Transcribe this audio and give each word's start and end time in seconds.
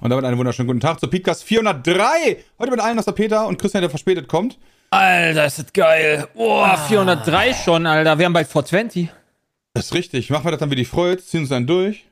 Und 0.00 0.10
damit 0.10 0.24
einen 0.24 0.38
wunderschönen 0.38 0.68
guten 0.68 0.80
Tag 0.80 1.00
zu 1.00 1.08
Podcast 1.08 1.42
403. 1.44 2.36
Heute 2.58 2.70
mit 2.70 2.80
allen, 2.80 2.96
dass 2.96 3.06
der 3.06 3.12
Peter 3.12 3.46
und 3.48 3.58
Christian, 3.58 3.82
der 3.82 3.90
verspätet 3.90 4.28
kommt. 4.28 4.58
Alter, 4.90 5.44
ist 5.44 5.58
das 5.58 5.72
geil. 5.72 6.28
Boah, 6.34 6.78
403 6.88 7.54
schon, 7.54 7.84
Alter. 7.84 8.18
Wir 8.18 8.26
haben 8.26 8.32
bald 8.32 8.46
420. 8.46 9.08
Das 9.74 9.86
ist 9.86 9.94
richtig. 9.94 10.30
Machen 10.30 10.44
wir 10.44 10.52
das 10.52 10.60
dann 10.60 10.70
wie 10.70 10.76
die 10.76 10.84
Freud, 10.84 11.20
ziehen 11.20 11.40
uns 11.40 11.48
dann 11.48 11.66
durch. 11.66 12.04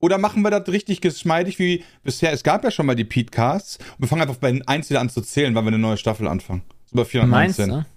Oder 0.00 0.18
machen 0.18 0.42
wir 0.42 0.50
das 0.50 0.66
richtig 0.68 1.00
geschmeidig 1.00 1.58
wie 1.58 1.84
bisher? 2.02 2.32
Es 2.32 2.42
gab 2.42 2.64
ja 2.64 2.70
schon 2.70 2.86
mal 2.86 2.96
die 2.96 3.04
Petecasts. 3.04 3.76
Und 3.76 4.00
wir 4.00 4.08
fangen 4.08 4.22
einfach 4.22 4.36
bei 4.36 4.50
den 4.50 4.66
Einzelnen 4.66 5.02
an 5.02 5.10
zu 5.10 5.20
zählen, 5.20 5.54
weil 5.54 5.64
wir 5.64 5.68
eine 5.68 5.78
neue 5.78 5.96
Staffel 5.96 6.26
anfangen. 6.26 6.62
Bei 6.92 7.04
419. 7.04 7.68
Meinst 7.70 7.86
du? 7.86 7.90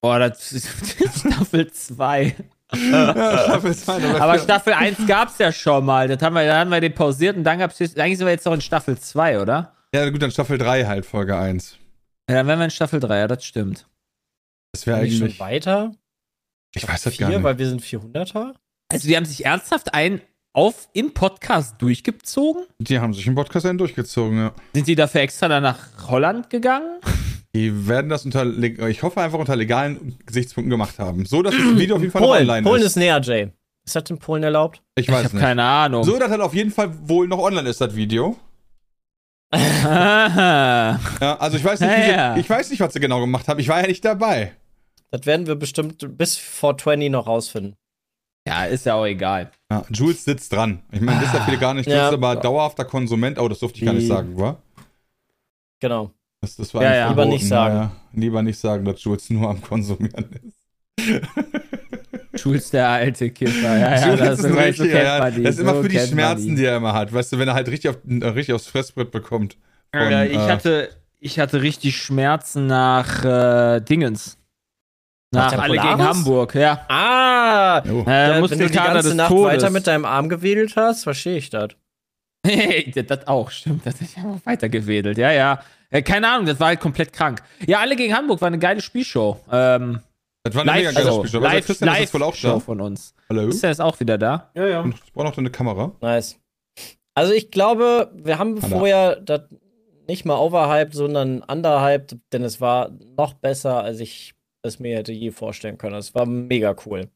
Boah, 0.00 0.18
das 0.18 0.52
ist 0.52 0.68
Staffel 1.20 1.70
2. 1.70 2.34
Ja, 2.74 3.12
Staffel 3.44 3.74
2. 3.74 4.20
Aber 4.20 4.38
Staffel 4.38 4.72
1 4.74 5.06
gab's 5.06 5.38
ja 5.38 5.50
schon 5.52 5.84
mal. 5.84 6.06
Das 6.08 6.20
haben 6.22 6.34
wir, 6.34 6.44
da 6.46 6.58
haben 6.60 6.70
wir 6.70 6.80
den 6.80 6.94
pausiert 6.94 7.36
und 7.36 7.44
dann 7.44 7.58
gab's 7.58 7.78
jetzt, 7.78 7.98
eigentlich 7.98 8.18
sind 8.18 8.26
wir 8.26 8.32
jetzt 8.32 8.44
noch 8.44 8.52
in 8.52 8.60
Staffel 8.60 8.98
2, 8.98 9.40
oder? 9.40 9.74
Ja, 9.94 10.08
gut, 10.10 10.20
dann 10.20 10.30
Staffel 10.30 10.58
3 10.58 10.84
halt, 10.86 11.06
Folge 11.06 11.36
1. 11.36 11.78
Ja, 12.28 12.36
dann 12.36 12.46
wären 12.46 12.58
wir 12.58 12.64
in 12.66 12.70
Staffel 12.70 13.00
3, 13.00 13.18
ja, 13.20 13.26
das 13.28 13.44
stimmt. 13.44 13.86
Das 14.72 14.86
wäre 14.86 15.00
Nicht 15.00 15.14
schon 15.14 15.22
eigentlich. 15.28 15.40
weiter? 15.40 15.92
Ich 16.74 16.86
weiß 16.86 17.02
das 17.04 17.14
Vier, 17.16 17.26
gar 17.26 17.34
nicht. 17.34 17.42
weil 17.42 17.58
wir 17.58 17.68
sind 17.68 17.80
400er? 17.82 18.54
Also, 18.92 19.08
die 19.08 19.16
haben 19.16 19.24
sich 19.24 19.46
ernsthaft 19.46 19.94
einen 19.94 20.20
auf 20.58 20.88
im 20.92 21.14
Podcast 21.14 21.76
durchgezogen? 21.80 22.64
Die 22.80 22.98
haben 22.98 23.14
sich 23.14 23.24
im 23.28 23.36
Podcast 23.36 23.64
einen 23.64 23.78
durchgezogen, 23.78 24.38
ja. 24.38 24.52
Sind 24.74 24.88
die 24.88 24.96
dafür 24.96 25.20
extra 25.20 25.46
dann 25.46 25.62
nach 25.62 25.78
Holland 26.08 26.50
gegangen? 26.50 26.98
Die 27.54 27.86
werden 27.86 28.08
das 28.10 28.24
unter, 28.24 28.44
ich 28.88 29.02
hoffe 29.04 29.20
einfach 29.20 29.38
unter 29.38 29.54
legalen 29.54 30.18
Gesichtspunkten 30.26 30.68
gemacht 30.68 30.98
haben. 30.98 31.26
So, 31.26 31.42
dass 31.42 31.54
das 31.54 31.78
Video 31.78 31.94
auf 31.94 32.00
jeden 32.02 32.10
Fall 32.10 32.22
noch 32.22 32.28
Polen. 32.30 32.42
online 32.50 32.62
Polen 32.66 32.80
ist. 32.80 32.86
ist 32.88 32.96
näher, 32.96 33.20
Jay. 33.22 33.52
Ist 33.86 33.94
das 33.94 34.10
in 34.10 34.18
Polen 34.18 34.42
erlaubt? 34.42 34.82
Ich 34.96 35.06
Ich 35.06 35.14
weiß 35.14 35.26
habe 35.26 35.36
nicht. 35.36 35.44
keine 35.44 35.62
Ahnung. 35.62 36.02
So, 36.02 36.18
dass 36.18 36.28
das 36.28 36.40
auf 36.40 36.54
jeden 36.54 36.72
Fall 36.72 36.90
wohl 37.08 37.28
noch 37.28 37.38
online 37.38 37.68
ist, 37.68 37.80
das 37.80 37.94
Video. 37.94 38.36
Ja, 39.54 40.98
also 41.38 41.56
ich 41.56 41.64
weiß 41.64 41.78
nicht, 41.80 41.88
Ja, 41.90 42.34
sie, 42.34 42.40
ich 42.40 42.50
weiß 42.50 42.70
nicht, 42.70 42.80
was 42.80 42.92
sie 42.92 43.00
genau 43.00 43.20
gemacht 43.20 43.46
haben. 43.46 43.60
Ich 43.60 43.68
war 43.68 43.80
ja 43.80 43.86
nicht 43.86 44.04
dabei. 44.04 44.52
Das 45.12 45.24
werden 45.24 45.46
wir 45.46 45.54
bestimmt 45.54 46.18
bis 46.18 46.36
420 46.36 47.10
noch 47.10 47.26
rausfinden. 47.28 47.76
Ja, 48.48 48.64
ist 48.64 48.86
ja 48.86 48.94
auch 48.94 49.04
egal. 49.04 49.50
Ja, 49.70 49.84
Jules 49.90 50.24
sitzt 50.24 50.52
dran. 50.52 50.80
Ich 50.90 51.00
meine, 51.00 51.20
das 51.20 51.28
ist 51.28 51.34
ja 51.34 51.44
viele 51.44 51.58
gar 51.58 51.74
nicht. 51.74 51.86
Jules 51.86 51.98
Ja. 51.98 52.08
ist 52.08 52.14
aber 52.14 52.36
dauerhafter 52.36 52.84
Konsument. 52.84 53.38
Oh, 53.38 53.46
das 53.48 53.58
durfte 53.58 53.78
ich 53.78 53.84
gar 53.84 53.92
nicht 53.92 54.06
sagen, 54.08 54.38
wa? 54.38 54.56
Genau. 55.80 56.10
Das, 56.40 56.56
das 56.56 56.72
war 56.72 56.82
Ja, 56.82 56.94
ja. 56.94 57.08
Lieber 57.10 57.26
nicht 57.26 57.46
sagen. 57.46 57.74
Naja, 57.74 57.92
lieber 58.14 58.42
nicht 58.42 58.58
sagen, 58.58 58.84
dass 58.84 59.02
Jules 59.02 59.28
nur 59.30 59.50
am 59.50 59.60
Konsumieren 59.60 60.30
ist. 60.42 60.58
Jules, 62.44 62.70
der 62.70 62.88
alte 62.88 63.30
Kiffer. 63.30 63.78
Ja, 63.78 63.96
ja, 63.96 64.06
Jules 64.06 64.20
das, 64.20 64.38
ist 64.38 64.44
ein 64.46 64.52
so 64.52 64.58
richtiger, 64.58 64.92
kennt 64.92 65.04
ja, 65.04 65.30
Das 65.30 65.54
ist 65.54 65.60
immer 65.60 65.74
so 65.74 65.82
für 65.82 65.88
die 65.88 65.98
Schmerzen, 65.98 66.56
die 66.56 66.64
er 66.64 66.76
immer 66.76 66.92
hat. 66.94 67.12
Weißt 67.12 67.32
du, 67.32 67.38
wenn 67.38 67.48
er 67.48 67.54
halt 67.54 67.68
richtig, 67.68 67.90
auf, 67.90 67.98
richtig 68.06 68.54
aufs 68.54 68.66
Fressbrett 68.66 69.10
bekommt. 69.10 69.58
Von, 69.92 70.02
Alter, 70.02 70.26
ich, 70.26 70.36
äh, 70.36 70.50
hatte, 70.50 70.88
ich 71.18 71.38
hatte 71.38 71.62
richtig 71.62 71.96
Schmerzen 71.96 72.66
nach 72.66 73.24
äh, 73.24 73.80
Dingens. 73.80 74.37
Nach 75.30 75.52
alle 75.58 75.74
gegen? 75.74 76.02
Hamburg, 76.02 76.54
ja. 76.54 76.84
Ah! 76.88 77.82
Oh. 77.82 78.00
Äh, 78.02 78.40
wenn 78.50 78.58
du 78.58 78.66
die 78.68 78.72
ganze 78.74 79.08
des 79.08 79.14
Nacht 79.14 79.28
Todes. 79.28 79.44
weiter 79.62 79.70
mit 79.70 79.86
deinem 79.86 80.04
Arm 80.04 80.28
gewedelt 80.28 80.74
hast, 80.76 81.02
verstehe 81.02 81.36
ich 81.36 81.50
das. 81.50 81.68
Hey, 82.46 82.90
das 83.06 83.26
auch, 83.26 83.50
stimmt. 83.50 83.84
Das 83.84 84.00
ist 84.00 84.16
ja 84.16 84.22
auch 84.24 84.44
weitergewedelt, 84.46 85.18
ja, 85.18 85.30
ja. 85.32 85.60
Äh, 85.90 86.02
keine 86.02 86.28
Ahnung, 86.30 86.46
das 86.46 86.58
war 86.60 86.68
halt 86.68 86.80
komplett 86.80 87.12
krank. 87.12 87.42
Ja, 87.66 87.80
alle 87.80 87.96
gegen 87.96 88.14
Hamburg 88.14 88.40
war 88.40 88.48
eine 88.48 88.58
geile 88.58 88.80
Spielshow. 88.80 89.38
Ähm, 89.52 90.00
Das 90.42 90.54
war 90.54 90.62
eine 90.62 90.72
mega 90.72 90.92
geile 90.92 91.04
Live-Show. 91.04 91.26
Spielshow. 91.26 91.46
Also 91.46 91.66
Christian 91.66 91.92
ist 91.92 92.00
jetzt 92.00 92.14
wohl 92.14 92.22
auch 92.22 92.32
Live-Show 92.32 92.52
da. 92.54 92.60
von 92.60 92.80
uns. 92.80 93.14
Hallo? 93.28 93.48
Ist 93.48 93.64
er 93.64 93.70
ist 93.70 93.80
auch 93.80 94.00
wieder 94.00 94.16
da? 94.18 94.50
Ja, 94.54 94.66
ja. 94.66 94.80
Und 94.80 94.94
ich 95.04 95.12
brauche 95.12 95.26
noch 95.26 95.36
eine 95.36 95.50
Kamera. 95.50 95.92
Nice. 96.00 96.38
Also 97.14 97.32
ich 97.32 97.50
glaube, 97.50 98.10
wir 98.14 98.38
haben 98.38 98.60
Hallo. 98.62 98.78
vorher 98.78 99.16
das 99.16 99.42
nicht 100.06 100.24
mal 100.24 100.38
overhyped, 100.38 100.94
sondern 100.94 101.42
underhyped, 101.42 102.16
denn 102.32 102.44
es 102.44 102.60
war 102.62 102.90
noch 103.16 103.34
besser, 103.34 103.82
als 103.82 104.00
ich 104.00 104.34
es 104.68 104.78
mir 104.78 104.96
hätte 104.98 105.12
je 105.12 105.30
vorstellen 105.32 105.78
können. 105.78 105.96
Es 105.96 106.14
war 106.14 106.26
mega 106.26 106.74
cool. 106.86 107.08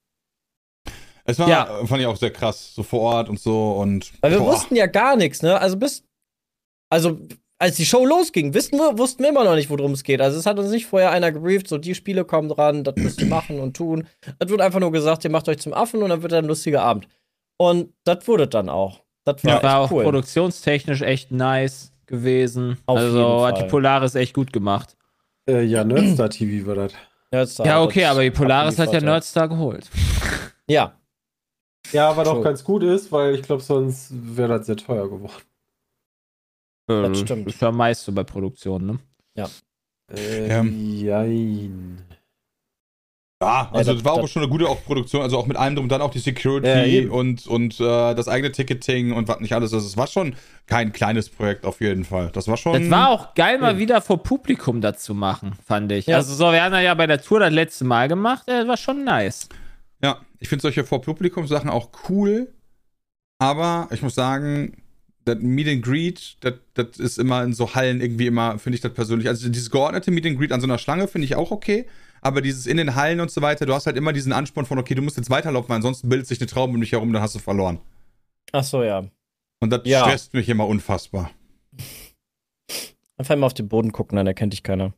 Es 1.25 1.39
war, 1.39 1.49
Ja. 1.49 1.67
fand 1.87 2.01
ich 2.01 2.07
auch 2.07 2.17
sehr 2.17 2.33
krass, 2.33 2.75
so 2.75 2.83
vor 2.83 3.01
Ort 3.01 3.29
und 3.29 3.39
so 3.39 3.73
und. 3.73 4.13
Weil 4.21 4.33
wir 4.33 4.39
boah. 4.41 4.53
wussten 4.53 4.75
ja 4.75 4.87
gar 4.87 5.17
nichts, 5.17 5.43
ne? 5.43 5.59
Also 5.61 5.77
bis. 5.77 6.05
Also, 6.91 7.19
als 7.59 7.77
die 7.77 7.87
Show 7.87 8.05
losging, 8.05 8.53
wussten 8.55 8.77
wir, 8.77 8.99
wussten 8.99 9.23
wir 9.23 9.31
immer 9.31 9.45
noch 9.45 9.55
nicht, 9.55 9.71
worum 9.71 9.93
es 9.93 10.03
geht. 10.03 10.21
Also 10.21 10.37
es 10.39 10.47
hat 10.47 10.59
uns 10.59 10.71
nicht 10.71 10.87
vorher 10.87 11.13
einer 11.13 11.31
gebrieft, 11.31 11.69
so 11.69 11.79
die 11.79 11.95
Spiele 11.95 12.25
kommen 12.25 12.49
dran, 12.49 12.83
das 12.83 12.97
müsst 12.97 13.21
ihr 13.21 13.29
machen 13.29 13.61
und 13.61 13.77
tun. 13.77 14.09
Es 14.41 14.49
wird 14.51 14.61
einfach 14.61 14.81
nur 14.81 14.91
gesagt, 14.91 15.23
ihr 15.25 15.31
macht 15.31 15.49
euch 15.49 15.59
zum 15.59 15.73
Affen 15.73 16.03
und 16.03 16.09
dann 16.11 16.23
wird 16.23 16.33
ein 16.33 16.45
lustiger 16.45 16.83
Abend. 16.83 17.07
Und 17.59 17.95
das 18.05 18.27
wurde 18.27 18.49
dann 18.49 18.69
auch. 18.69 19.05
Das 19.25 19.45
war 19.45 19.51
Ja, 19.51 19.57
echt 19.59 19.63
war 19.65 19.79
auch 19.79 19.91
cool. 19.93 20.03
produktionstechnisch 20.03 21.03
echt 21.03 21.31
nice 21.31 21.93
gewesen. 22.07 22.79
Auf 22.87 22.99
also 22.99 23.17
jeden 23.19 23.43
hat 23.47 23.59
die. 23.63 23.69
Polaris 23.71 24.17
echt 24.17 24.35
gut 24.35 24.53
gemacht. 24.53 24.97
Äh, 25.49 25.63
ja, 25.63 25.85
Nerdstar 25.85 26.31
TV 26.31 26.67
war 26.67 26.75
das. 26.75 26.93
Nerdstar 27.33 27.67
ja, 27.67 27.83
okay, 27.83 28.03
das 28.03 28.11
aber 28.11 28.23
die 28.23 28.31
Polaris 28.31 28.79
hat 28.79 28.93
ja 28.93 29.01
Nerdstar 29.01 29.49
geholt. 29.49 29.89
Ja, 30.69 30.99
Ja, 31.93 32.17
was 32.17 32.29
auch 32.29 32.35
True. 32.35 32.45
ganz 32.45 32.63
gut 32.65 32.83
ist, 32.83 33.11
weil 33.11 33.35
ich 33.35 33.43
glaube, 33.43 33.63
sonst 33.63 34.09
wäre 34.13 34.59
das 34.59 34.67
sehr 34.67 34.77
teuer 34.77 35.09
geworden. 35.09 35.43
Das 36.87 37.11
Äh, 37.11 37.15
stimmt. 37.17 37.47
Ist 37.49 37.61
ja 37.61 37.71
meist 37.73 38.05
so 38.05 38.13
bei 38.13 38.25
Produktionen, 38.25 38.87
ne? 38.87 38.99
Äh, 40.15 40.49
Ja. 40.49 40.63
jein. 40.63 42.05
Ja, 43.43 43.69
also 43.73 43.91
Ja, 43.91 43.95
das 43.97 44.05
war 44.05 44.15
das- 44.17 44.25
auch 44.25 44.29
schon 44.29 44.43
eine 44.43 44.51
gute 44.51 44.69
auch 44.69 44.85
Produktion, 44.85 45.23
also 45.23 45.37
auch 45.39 45.47
mit 45.47 45.57
allem 45.57 45.77
drum, 45.77 45.89
dann 45.89 46.01
auch 46.01 46.11
die 46.11 46.19
Security 46.21 47.01
Ja, 47.07 47.11
und, 47.11 47.47
und 47.47 47.81
äh, 47.81 48.15
das 48.15 48.29
eigene 48.29 48.53
Ticketing 48.53 49.13
und 49.13 49.29
was 49.29 49.41
nicht 49.41 49.53
alles. 49.53 49.73
Also 49.75 49.87
es 49.87 49.97
war 49.97 50.07
schon 50.07 50.35
kein 50.67 50.93
kleines 50.93 51.29
Projekt 51.29 51.65
auf 51.67 51.81
jeden 51.81 52.05
Fall. 52.05 52.31
Das 52.33 52.49
war 52.49 52.57
schon. 52.57 52.75
Das 52.81 52.91
war 52.91 53.11
auch 53.11 53.35
geil, 53.35 53.59
mal 53.59 53.79
wieder 53.79 54.01
vor 54.01 54.23
Publikum 54.23 54.81
das 54.81 55.03
zu 55.03 55.15
machen, 55.15 55.55
fand 55.67 55.91
ich. 55.93 56.07
Ja. 56.07 56.17
Also 56.17 56.35
so, 56.35 56.53
wir 56.53 56.63
haben 56.63 56.73
das 56.73 56.83
ja 56.83 56.95
bei 56.95 57.07
der 57.07 57.21
Tour 57.21 57.41
das 57.41 57.53
letzte 57.53 57.85
Mal 57.85 58.09
gemacht, 58.09 58.49
äh, 58.49 58.67
war 58.67 58.77
schon 58.77 59.05
nice. 59.05 59.49
Ja, 60.03 60.19
ich 60.39 60.49
finde 60.49 60.63
solche 60.63 60.85
Vor-Publikum-Sachen 60.85 61.71
auch 61.71 61.91
cool, 62.09 62.53
aber 63.39 63.89
ich 63.93 64.03
muss 64.03 64.15
sagen, 64.15 64.83
das 65.25 65.39
Meet 65.41 65.69
and 65.69 65.83
Greet, 65.85 66.37
das, 66.41 66.55
das 66.75 66.99
ist 66.99 67.19
immer 67.19 67.45
in 67.45 67.53
so 67.53 67.75
Hallen 67.75 68.01
irgendwie 68.01 68.27
immer, 68.27 68.59
finde 68.59 68.75
ich 68.77 68.81
das 68.81 68.93
persönlich. 68.93 69.29
Also 69.29 69.49
dieses 69.49 69.71
geordnete 69.71 70.11
Meet 70.11 70.27
and 70.27 70.39
Greet 70.39 70.53
an 70.53 70.61
so 70.61 70.67
einer 70.67 70.79
Schlange 70.79 71.07
finde 71.09 71.27
ich 71.27 71.37
auch 71.37 71.51
okay, 71.51 71.87
aber 72.23 72.41
dieses 72.41 72.67
in 72.67 72.79
den 72.79 72.95
Hallen 72.95 73.21
und 73.21 73.31
so 73.31 73.43
weiter, 73.43 73.67
du 73.67 73.75
hast 73.75 73.85
halt 73.87 73.97
immer 73.99 74.13
diesen 74.15 74.33
Ansporn 74.33 74.65
von, 74.65 74.79
okay, 74.79 74.95
du 74.95 75.03
musst 75.03 75.19
jetzt 75.19 75.29
weiterlaufen, 75.29 75.69
weil 75.69 75.77
ansonsten 75.77 76.09
bildet 76.09 76.27
sich 76.27 76.41
eine 76.41 76.47
Traube 76.49 76.73
um 76.73 76.81
dich 76.81 76.93
herum, 76.93 77.13
dann 77.13 77.21
hast 77.21 77.35
du 77.35 77.39
verloren. 77.39 77.79
ach 78.53 78.65
so, 78.65 78.83
ja. 78.83 79.05
Und 79.61 79.71
das 79.71 79.83
Ja. 79.85 80.01
stresst 80.05 80.33
mich 80.35 80.49
immer 80.49 80.67
unfassbar. 80.67 81.31
Einfach 83.19 83.37
mal 83.37 83.47
auf 83.47 83.55
den 83.55 83.69
Boden 83.69 83.93
gucken, 83.93 84.17
dann 84.17 84.27
erkennt 84.27 84.53
dich 84.55 84.63
keiner. 84.63 84.95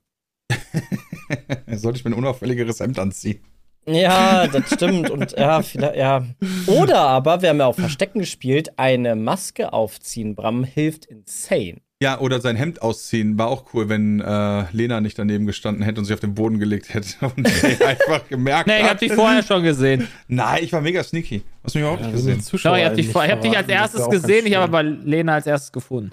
Sollte 1.73 1.99
ich 1.99 2.05
mir 2.05 2.13
ein 2.13 2.19
unauffälligeres 2.19 2.81
Hemd 2.81 2.99
anziehen? 2.99 3.41
Ja, 3.87 4.47
das 4.47 4.73
stimmt. 4.73 5.11
Und 5.11 5.33
ja, 5.33 5.61
vielleicht, 5.63 5.97
ja. 5.97 6.25
Oder 6.67 7.01
aber, 7.01 7.43
wir 7.43 7.51
haben 7.51 7.59
ja 7.59 7.67
auch 7.67 7.75
Verstecken 7.75 8.21
gespielt, 8.21 8.79
eine 8.79 9.15
Maske 9.15 9.73
aufziehen, 9.75 10.35
Bram, 10.35 10.65
hilft 10.65 11.05
insane. 11.07 11.81
Ja, 12.03 12.19
oder 12.19 12.41
sein 12.41 12.57
Hemd 12.57 12.83
ausziehen. 12.83 13.39
War 13.39 13.47
auch 13.49 13.73
cool, 13.73 13.89
wenn 13.89 14.21
äh, 14.21 14.65
Lena 14.73 15.01
nicht 15.01 15.19
daneben 15.19 15.47
gestanden 15.47 15.83
hätte 15.85 16.01
und 16.01 16.05
sich 16.05 16.13
auf 16.15 16.21
den 16.21 16.35
Boden 16.35 16.59
gelegt 16.59 16.93
hätte 16.93 17.15
und 17.37 17.49
sie 17.49 17.83
einfach 17.85 18.29
gemerkt 18.29 18.67
Nee, 18.67 18.81
ich 18.83 18.89
hab 18.89 18.99
dich 18.99 19.13
vorher 19.13 19.43
schon 19.43 19.63
gesehen. 19.63 20.09
Nein, 20.29 20.65
ich 20.65 20.73
war 20.73 20.81
mega 20.81 21.03
sneaky. 21.03 21.43
Hast 21.63 21.75
du 21.75 21.79
mich 21.79 21.85
überhaupt 21.87 22.03
nicht 22.03 22.13
gesehen? 22.13 22.41
Sorry, 22.41 22.81
ich 22.81 22.87
hab 22.87 22.95
dich, 22.95 23.09
vor, 23.09 23.25
ich 23.25 23.31
hab 23.31 23.41
dich 23.41 23.57
als 23.57 23.69
erstes 23.69 24.09
gesehen, 24.11 24.47
ich 24.47 24.55
habe 24.55 24.65
aber 24.65 24.83
Lena 24.83 25.35
als 25.35 25.47
erstes 25.47 25.73
gefunden. 25.73 26.13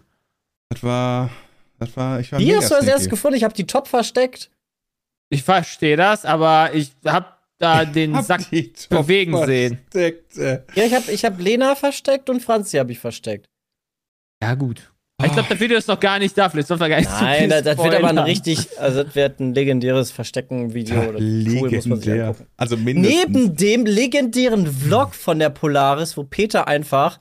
Das 0.70 0.84
war. 0.84 1.30
Das 1.80 1.98
war. 1.98 2.20
Ich 2.20 2.32
war 2.32 2.40
Die 2.40 2.46
mega 2.46 2.58
hast 2.60 2.72
du 2.72 2.76
als 2.76 2.88
erstes 2.88 3.10
gefunden? 3.10 3.38
Ich 3.38 3.44
habe 3.44 3.54
die 3.54 3.66
Top 3.66 3.88
versteckt. 3.88 4.52
Ich 5.30 5.44
verstehe 5.44 5.98
das, 5.98 6.26
aber 6.26 6.74
ich 6.74 6.92
hab 7.06 7.40
da 7.58 7.86
den 7.86 8.16
Hab 8.16 8.26
Sack 8.26 8.50
die 8.52 8.72
Top 8.72 8.90
bewegen 9.02 9.46
sehen. 9.46 9.80
versteckt. 9.90 10.38
Ja, 10.38 10.84
ich 10.86 10.94
habe 10.94 11.12
ich 11.12 11.26
hab 11.26 11.40
Lena 11.40 11.76
versteckt 11.76 12.30
und 12.30 12.42
Franzi 12.42 12.78
habe 12.78 12.92
ich 12.92 13.00
versteckt. 13.00 13.46
Ja, 14.42 14.54
gut. 14.56 14.91
Ich 15.26 15.34
glaube, 15.34 15.50
das 15.50 15.60
Video 15.60 15.78
ist 15.78 15.88
noch 15.88 16.00
gar 16.00 16.20
nicht 16.20 16.38
da, 16.38 16.50
vielleicht 16.50 16.68
sollten 16.68 16.84
wir 16.84 16.90
gar 16.90 16.98
nicht 16.98 17.10
zu 17.10 17.24
Nein, 17.24 17.40
viel 17.40 17.50
das, 17.50 17.64
das 17.64 17.78
wird 17.78 17.96
aber 17.96 18.08
ein 18.10 18.18
richtig, 18.20 18.68
also 18.80 19.04
das 19.04 19.16
wird 19.16 19.40
ein 19.40 19.54
legendäres 19.54 20.12
Verstecken-Video. 20.12 21.12
Das 21.14 21.22
ist 21.22 21.48
Cool, 21.48 21.72
muss 21.72 21.86
man 21.86 21.98
sich 22.00 22.06
Legendär. 22.08 22.28
angucken. 22.28 22.48
Also 22.58 22.78
mindestens. 22.78 23.24
Neben 23.26 23.56
dem 23.56 23.86
legendären 23.86 24.68
Vlog 24.68 25.14
von 25.16 25.40
der 25.40 25.50
Polaris, 25.50 26.18
wo 26.18 26.24
Peter 26.24 26.68
einfach 26.68 27.20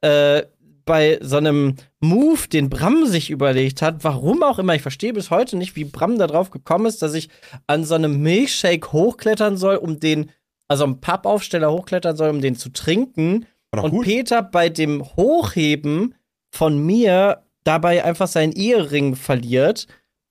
äh, 0.00 0.42
bei 0.84 1.18
so 1.22 1.36
einem 1.36 1.76
Move, 2.00 2.48
den 2.52 2.68
Bram 2.68 3.06
sich 3.06 3.30
überlegt 3.30 3.82
hat, 3.82 4.02
warum 4.02 4.42
auch 4.42 4.58
immer, 4.58 4.74
ich 4.74 4.82
verstehe 4.82 5.12
bis 5.12 5.30
heute 5.30 5.56
nicht, 5.56 5.76
wie 5.76 5.84
Bram 5.84 6.18
da 6.18 6.26
drauf 6.26 6.50
gekommen 6.50 6.86
ist, 6.86 7.02
dass 7.02 7.14
ich 7.14 7.28
an 7.66 7.84
so 7.84 7.94
einem 7.94 8.20
Milkshake 8.20 8.92
hochklettern 8.92 9.56
soll, 9.56 9.76
um 9.76 10.00
den, 10.00 10.30
also 10.68 10.84
am 10.84 11.00
Pappaufsteller 11.00 11.70
hochklettern 11.70 12.16
soll, 12.16 12.30
um 12.30 12.40
den 12.40 12.56
zu 12.56 12.70
trinken. 12.70 13.46
Und 13.74 13.90
gut. 13.90 14.04
Peter 14.04 14.42
bei 14.42 14.68
dem 14.68 15.02
Hochheben 15.16 16.14
von 16.52 16.78
mir 16.84 17.42
dabei 17.64 18.04
einfach 18.04 18.28
seinen 18.28 18.52
Ehering 18.52 19.16
verliert 19.16 19.86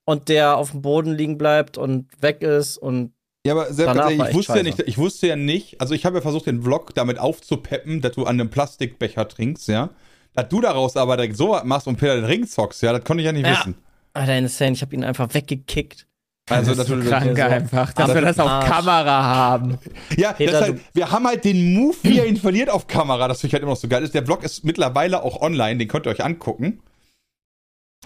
und 0.06 0.30
der 0.30 0.58
auf 0.58 0.72
dem 0.72 0.82
Boden 0.82 1.14
liegen 1.14 1.38
bleibt 1.38 1.78
und 1.78 2.08
weg 2.22 2.42
ist 2.42 2.78
und 2.78 3.14
Ja, 3.46 3.54
aber 3.54 3.66
ganz 3.66 3.80
ehrlich, 3.80 4.30
ich 4.30 4.34
wusste 4.34 4.54
ja 4.54 4.64
scheiße. 4.64 4.64
nicht, 4.78 4.80
ich 4.88 4.98
wusste 4.98 5.28
ja 5.28 5.36
nicht, 5.36 5.82
also 5.82 5.94
ich 5.94 6.06
habe 6.06 6.18
ja 6.18 6.22
versucht, 6.22 6.46
den 6.48 6.62
Vlog 6.62 6.94
damit 6.96 7.20
aufzupeppen, 7.20 8.02
dass 8.02 8.14
du 8.14 8.24
an 8.26 8.40
einem 8.40 8.50
Plastikbecher 8.50 9.28
trinkst, 9.28 9.68
ja. 9.68 9.90
Dass 10.34 10.48
du 10.48 10.62
daraus 10.62 10.96
aber 10.96 11.18
direkt 11.18 11.36
so 11.36 11.50
was 11.50 11.64
machst 11.66 11.88
und 11.88 11.98
Peter 11.98 12.16
den 12.16 12.26
Ring 12.26 12.48
zockst, 12.48 12.82
ja, 12.84 12.94
das 12.94 13.04
konnte 13.04 13.22
ich 13.22 13.26
ja 13.26 13.32
nicht 13.34 13.46
Ja. 13.46 13.52
wissen. 13.52 13.76
Alter, 14.14 14.38
insane, 14.38 14.74
ich 14.74 14.82
habe 14.82 14.94
ihn 14.96 15.04
einfach 15.04 15.34
weggekickt. 15.34 16.06
Also, 16.52 16.76
das 16.76 16.88
dass 16.88 16.90
ist 16.90 17.38
so 17.38 17.44
einfach, 17.44 17.94
dass 17.94 18.10
Ah, 18.10 18.14
wir 18.14 18.22
das 18.22 18.40
auf 18.40 18.50
Arsch. 18.50 18.70
Kamera 18.70 19.24
haben. 19.24 19.78
ja, 20.18 20.34
Peter, 20.34 20.52
das 20.52 20.62
halt, 20.62 20.80
wir 20.94 21.12
haben 21.12 21.26
halt 21.28 21.44
den 21.46 21.74
Move, 21.74 21.96
wie 22.04 22.20
er 22.20 22.26
ihn 22.28 22.38
verliert 22.38 22.70
auf 22.70 22.88
Kamera, 22.88 23.28
das 23.28 23.40
finde 23.42 23.48
ich 23.50 23.54
halt 23.54 23.64
immer 23.64 23.72
noch 23.74 23.80
so 23.80 23.88
geil 23.88 24.04
ist. 24.04 24.14
Der 24.14 24.24
Vlog 24.26 24.44
ist 24.44 24.64
mittlerweile 24.64 25.24
auch 25.24 25.42
online, 25.42 25.78
den 25.78 25.88
könnt 25.88 26.06
ihr 26.06 26.12
euch 26.12 26.24
angucken. 26.24 26.82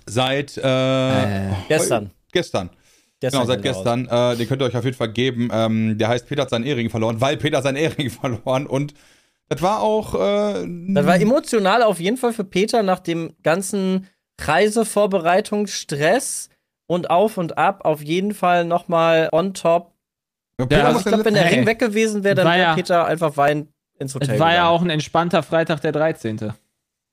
Seit, 0.05 0.57
äh, 0.57 1.49
Äh, 1.49 1.53
Gestern. 1.67 2.11
gestern. 2.31 2.69
gestern 3.19 3.41
Genau, 3.41 3.45
seit 3.45 3.63
gestern. 3.63 4.07
Äh, 4.07 4.35
den 4.35 4.47
könnt 4.47 4.61
ihr 4.61 4.65
euch 4.65 4.77
auf 4.77 4.85
jeden 4.85 4.97
Fall 4.97 5.09
geben. 5.11 5.49
Ähm, 5.51 5.97
der 5.97 6.09
heißt 6.09 6.27
Peter 6.27 6.43
hat 6.43 6.49
seinen 6.51 6.65
Ehering 6.65 6.89
verloren, 6.89 7.21
weil 7.21 7.37
Peter 7.37 7.61
seinen 7.61 7.77
Ehering 7.77 8.09
verloren. 8.11 8.67
Und 8.67 8.93
das 9.49 9.61
war 9.61 9.81
auch. 9.81 10.13
Äh, 10.13 10.65
Das 10.93 11.05
war 11.05 11.19
emotional 11.19 11.81
auf 11.83 11.99
jeden 11.99 12.17
Fall 12.17 12.33
für 12.33 12.43
Peter 12.43 12.83
nach 12.83 12.99
dem 12.99 13.33
ganzen 13.41 14.07
Reisevorbereitungsstress 14.41 16.49
und 16.87 17.09
auf 17.09 17.37
und 17.37 17.57
ab 17.57 17.81
auf 17.85 18.01
jeden 18.03 18.33
Fall 18.33 18.65
noch 18.65 18.87
mal 18.87 19.29
on 19.31 19.53
top. 19.53 19.93
Peter 20.57 20.77
Ja, 20.77 20.83
muss 20.83 20.87
Also 20.87 20.99
ich 20.99 21.05
glaube, 21.07 21.25
wenn 21.25 21.33
der 21.33 21.43
Hey. 21.43 21.55
Ring 21.59 21.65
weg 21.65 21.79
gewesen 21.79 22.23
wäre, 22.23 22.35
dann 22.35 22.47
wäre 22.47 22.59
ja- 22.59 22.73
Peter 22.75 23.05
einfach 23.05 23.35
weinend 23.37 23.69
ins 23.99 24.13
Hotel 24.15 24.35
es 24.35 24.39
war 24.39 24.49
ja 24.53 24.61
gegangen. 24.63 24.69
auch 24.75 24.81
ein 24.81 24.89
entspannter 24.89 25.43
Freitag 25.43 25.81
der 25.81 25.91
13. 25.91 26.53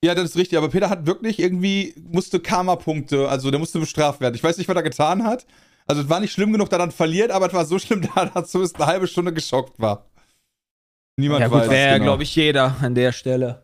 Ja, 0.03 0.15
das 0.15 0.25
ist 0.25 0.37
richtig, 0.37 0.57
aber 0.57 0.69
Peter 0.69 0.89
hat 0.89 1.05
wirklich 1.05 1.39
irgendwie, 1.39 1.93
musste 2.11 2.39
Karma-Punkte, 2.41 3.29
also 3.29 3.49
der 3.51 3.59
musste 3.59 3.79
bestraft 3.79 4.19
werden. 4.19 4.35
Ich 4.35 4.43
weiß 4.43 4.57
nicht, 4.57 4.67
was 4.67 4.75
er 4.75 4.83
getan 4.83 5.23
hat. 5.23 5.45
Also 5.85 6.01
es 6.01 6.09
war 6.09 6.19
nicht 6.19 6.31
schlimm 6.33 6.51
genug, 6.51 6.69
dass 6.69 6.77
er 6.77 6.85
dann 6.85 6.91
verliert, 6.91 7.31
aber 7.31 7.47
es 7.47 7.53
war 7.53 7.65
so 7.65 7.79
schlimm, 7.79 8.01
dass 8.01 8.29
er 8.35 8.43
zumindest 8.45 8.75
eine 8.77 8.85
halbe 8.85 9.07
Stunde 9.07 9.33
geschockt 9.33 9.79
war. 9.79 10.05
Niemand 11.17 11.41
Ja, 11.41 11.51
weiß. 11.51 11.61
gut, 11.63 11.69
wäre, 11.71 11.93
genau. 11.93 12.03
glaube 12.05 12.23
ich, 12.23 12.35
jeder 12.35 12.75
an 12.81 12.95
der 12.95 13.11
Stelle. 13.11 13.63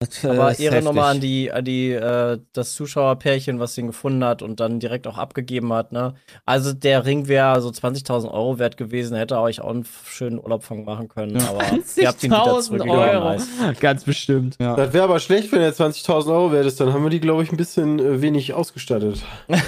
Das, 0.00 0.22
äh, 0.22 0.28
Aber 0.28 0.52
ist 0.52 0.60
Ehre 0.60 0.76
heftig. 0.76 0.84
nochmal 0.84 1.14
an 1.14 1.20
die, 1.20 1.50
an 1.50 1.64
die, 1.64 1.90
äh, 1.90 2.38
das 2.52 2.74
Zuschauerpärchen, 2.74 3.58
was 3.58 3.76
ihn 3.76 3.88
gefunden 3.88 4.22
hat 4.22 4.42
und 4.42 4.60
dann 4.60 4.78
direkt 4.78 5.08
auch 5.08 5.18
abgegeben 5.18 5.72
hat, 5.72 5.90
ne? 5.90 6.14
Also 6.46 6.72
der 6.72 7.04
Ring 7.04 7.26
wäre 7.26 7.60
so 7.60 7.68
20.000 7.68 8.30
Euro 8.30 8.60
wert 8.60 8.76
gewesen, 8.76 9.16
hätte 9.16 9.40
euch 9.40 9.60
auch 9.60 9.70
einen 9.70 9.84
schönen 10.04 10.38
Urlaub 10.38 10.62
von 10.62 10.84
machen 10.84 11.08
können, 11.08 11.42
aber 11.42 11.64
ihr 11.96 12.06
habt 12.06 12.22
ihn 12.22 12.30
wieder 12.30 12.44
20.000 12.44 12.62
zurückgegeben. 12.62 13.76
Ganz 13.80 14.04
bestimmt. 14.04 14.56
Ja. 14.60 14.76
Das 14.76 14.92
wäre 14.92 15.02
aber 15.02 15.18
schlecht, 15.18 15.50
wenn 15.50 15.62
er 15.62 15.72
20.000 15.72 16.28
Euro 16.28 16.52
wert 16.52 16.66
ist. 16.66 16.78
Dann 16.78 16.92
haben 16.92 17.02
wir 17.02 17.10
die, 17.10 17.20
glaube 17.20 17.42
ich, 17.42 17.50
ein 17.50 17.56
bisschen 17.56 17.98
äh, 17.98 18.22
wenig 18.22 18.54
ausgestattet. 18.54 19.20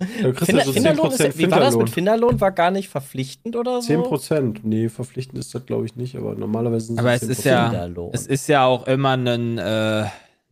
Kriegst 0.00 0.46
Finder, 0.46 0.62
du 0.62 0.66
so 0.68 0.72
Finderlohn 0.72 1.10
10% 1.10 1.24
ist, 1.28 1.38
wie 1.38 1.50
war 1.50 1.60
das 1.60 1.76
mit 1.76 1.90
Finderlohn. 1.90 2.40
War 2.40 2.52
gar 2.52 2.70
nicht 2.70 2.88
verpflichtend 2.88 3.54
oder 3.54 3.82
so? 3.82 3.86
10 3.88 4.02
Prozent. 4.02 4.64
Nee, 4.64 4.88
verpflichtend 4.88 5.38
ist 5.38 5.54
das, 5.54 5.66
glaube 5.66 5.84
ich, 5.84 5.94
nicht. 5.96 6.16
Aber 6.16 6.34
normalerweise 6.34 6.86
sind 6.86 6.98
Aber 6.98 7.12
es 7.12 7.20
10%. 7.22 7.30
ist 7.30 7.44
ja- 7.44 7.68
Finderlohn. 7.68 8.10
Es 8.14 8.26
ist 8.26 8.48
ja 8.48 8.64
auch 8.64 8.86
immer 8.86 9.10
ein, 9.16 9.58
äh, 9.58 10.04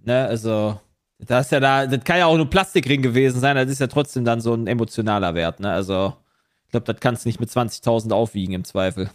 ne, 0.05 0.27
also, 0.29 0.79
das 1.19 1.47
ist 1.47 1.53
ja 1.53 1.61
da, 1.61 1.87
das 1.87 2.05
kann 2.05 2.19
ja 2.19 2.27
auch 2.27 2.37
nur 2.37 2.51
Plastikring 2.51 3.01
gewesen 3.01 3.41
sein, 3.41 3.57
das 3.57 3.71
ist 3.71 3.81
ja 3.81 3.87
trotzdem 3.87 4.25
dann 4.25 4.41
so 4.43 4.53
ein 4.55 4.67
emotionaler 4.67 5.35
Wert, 5.35 5.61
ne? 5.61 5.71
Also, 5.73 6.13
ich 6.67 6.71
glaube, 6.73 6.85
das 6.93 7.01
kannst 7.01 7.25
du 7.25 7.29
nicht 7.31 7.41
mit 7.41 7.49
20.000 7.49 8.13
aufwiegen 8.13 8.53
im 8.53 8.65
Zweifel. 8.65 9.09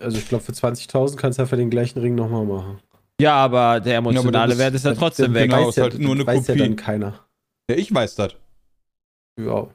Also 0.00 0.18
ich 0.18 0.28
glaube, 0.28 0.44
für 0.44 0.52
20.000 0.52 1.16
kannst 1.16 1.38
du 1.38 1.42
ja 1.42 1.46
für 1.46 1.56
den 1.56 1.70
gleichen 1.70 1.98
Ring 2.00 2.14
nochmal 2.14 2.44
machen. 2.44 2.78
Ja, 3.20 3.34
aber 3.34 3.80
der 3.80 3.96
emotionale 3.96 4.50
das- 4.50 4.58
Wert 4.58 4.74
ist 4.74 4.84
ja 4.84 4.94
trotzdem 4.94 5.34
weg. 5.34 5.50
Genau, 5.50 5.62
weiß 5.62 5.68
ist 5.70 5.76
ja, 5.76 5.82
halt 5.84 5.98
nur 5.98 6.14
das 6.16 6.28
eine 6.28 6.38
weiß 6.38 6.46
ja 6.46 6.54
Kopie. 6.54 6.68
dann 6.68 6.76
keiner. 6.76 7.14
Ja, 7.68 7.76
ich 7.76 7.92
weiß 7.92 8.14
das. 8.14 8.36
Ja. 9.38 9.68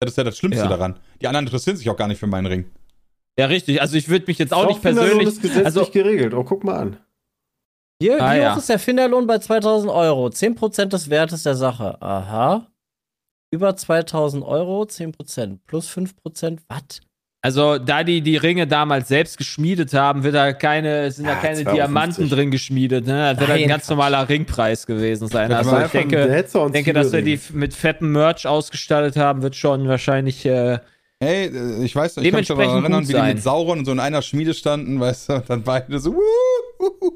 Das 0.00 0.10
ist 0.10 0.16
ja 0.16 0.24
das 0.24 0.36
Schlimmste 0.36 0.64
Ja. 0.64 0.68
daran. 0.68 0.98
Die 1.20 1.26
anderen 1.28 1.46
interessieren 1.46 1.76
sich 1.76 1.88
auch 1.88 1.96
gar 1.96 2.08
nicht 2.08 2.18
für 2.18 2.26
meinen 2.26 2.46
Ring. 2.46 2.70
Ja, 3.38 3.46
richtig. 3.46 3.80
Also, 3.80 3.96
ich 3.96 4.08
würde 4.08 4.26
mich 4.26 4.38
jetzt 4.38 4.52
auch 4.52 4.66
nicht 4.68 4.82
persönlich. 4.82 5.28
ist 5.28 5.40
gesetzlich 5.42 5.64
Also, 5.64 5.86
geregelt. 5.86 6.34
Oh, 6.34 6.44
guck 6.44 6.64
mal 6.64 6.76
an. 6.76 6.96
Hier, 8.00 8.20
Ah, 8.22 8.34
wie 8.34 8.38
ja. 8.38 8.56
ist 8.56 8.68
der 8.68 8.80
Finderlohn 8.80 9.26
bei 9.28 9.38
2000 9.38 9.90
Euro? 9.92 10.28
10% 10.28 10.92
des 10.92 11.08
Wertes 11.08 11.44
der 11.44 11.54
Sache. 11.54 12.02
Aha. 12.02 12.66
Über 13.52 13.76
2000 13.76 14.42
Euro, 14.44 14.84
10%. 14.86 15.60
Plus 15.66 15.88
5%, 15.88 16.62
was? 16.68 17.00
Also, 17.42 17.78
da 17.78 18.04
die 18.04 18.20
die 18.20 18.36
Ringe 18.36 18.68
damals 18.68 19.08
selbst 19.08 19.36
geschmiedet 19.36 19.92
haben, 19.94 20.22
wird 20.22 20.36
da 20.36 20.52
keine, 20.52 21.10
sind 21.10 21.26
da 21.26 21.32
Ja, 21.32 21.40
keine 21.40 21.58
2,50 21.58 21.66
Euro. 21.66 21.74
Diamanten 21.74 22.28
drin 22.30 22.50
geschmiedet. 22.52 23.04
Ne? 23.06 23.32
Das 23.32 23.40
wird 23.40 23.50
halt 23.50 23.62
ein 23.62 23.68
ganz 23.68 23.88
normaler 23.88 24.28
Ringpreis 24.28 24.86
gewesen 24.86 25.26
sein. 25.26 25.50
Das 25.50 25.66
Also, 25.66 25.84
ich 25.84 25.90
denke, 25.90 26.44
denke, 26.72 26.92
dass 26.92 27.12
wir 27.12 27.22
die 27.22 27.40
mit 27.52 27.74
fettem 27.74 28.12
Merch 28.12 28.46
ausgestattet 28.46 29.16
haben, 29.16 29.42
wird 29.42 29.56
schon 29.56 29.88
wahrscheinlich. 29.88 30.46
Äh, 30.46 30.78
Hey, 31.22 31.46
äh, 31.46 31.84
ich 31.84 31.94
weiß, 31.94 32.16
ich 32.16 32.30
kann 32.30 32.40
mich 32.40 32.48
daran 32.48 32.68
erinnern, 32.68 32.92
gut 32.92 33.02
wie 33.02 33.06
die 33.06 33.12
sein. 33.12 33.34
mit 33.34 33.42
Sauron 33.44 33.78
und 33.78 33.84
so 33.84 33.92
in 33.92 34.00
einer 34.00 34.22
Schmiede 34.22 34.54
standen, 34.54 34.98
weißt 34.98 35.28
du, 35.28 35.32
und 35.34 35.48
dann 35.50 35.62
beide 35.62 36.00
so, 36.00 36.14
wuh, 36.14 36.18
wuh. 36.80 37.12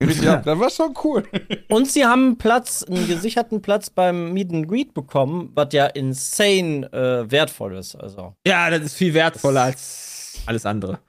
Ab. 0.00 0.44
Das 0.44 0.58
war 0.58 0.70
schon 0.70 0.94
cool. 1.02 1.24
Und 1.68 1.88
sie 1.88 2.04
haben 2.04 2.24
einen 2.24 2.38
Platz, 2.38 2.84
einen 2.84 3.08
gesicherten 3.08 3.60
Platz 3.60 3.90
beim 3.90 4.32
Meet 4.32 4.52
and 4.52 4.68
Greet 4.68 4.94
bekommen, 4.94 5.50
was 5.54 5.68
ja 5.72 5.86
insane 5.86 6.86
äh, 6.92 7.30
wertvoll 7.30 7.76
ist. 7.76 7.96
Also. 7.96 8.34
ja, 8.46 8.70
das 8.70 8.82
ist 8.82 8.94
viel 8.94 9.12
wertvoller 9.12 9.62
als 9.62 10.40
alles 10.46 10.64
andere. 10.64 11.00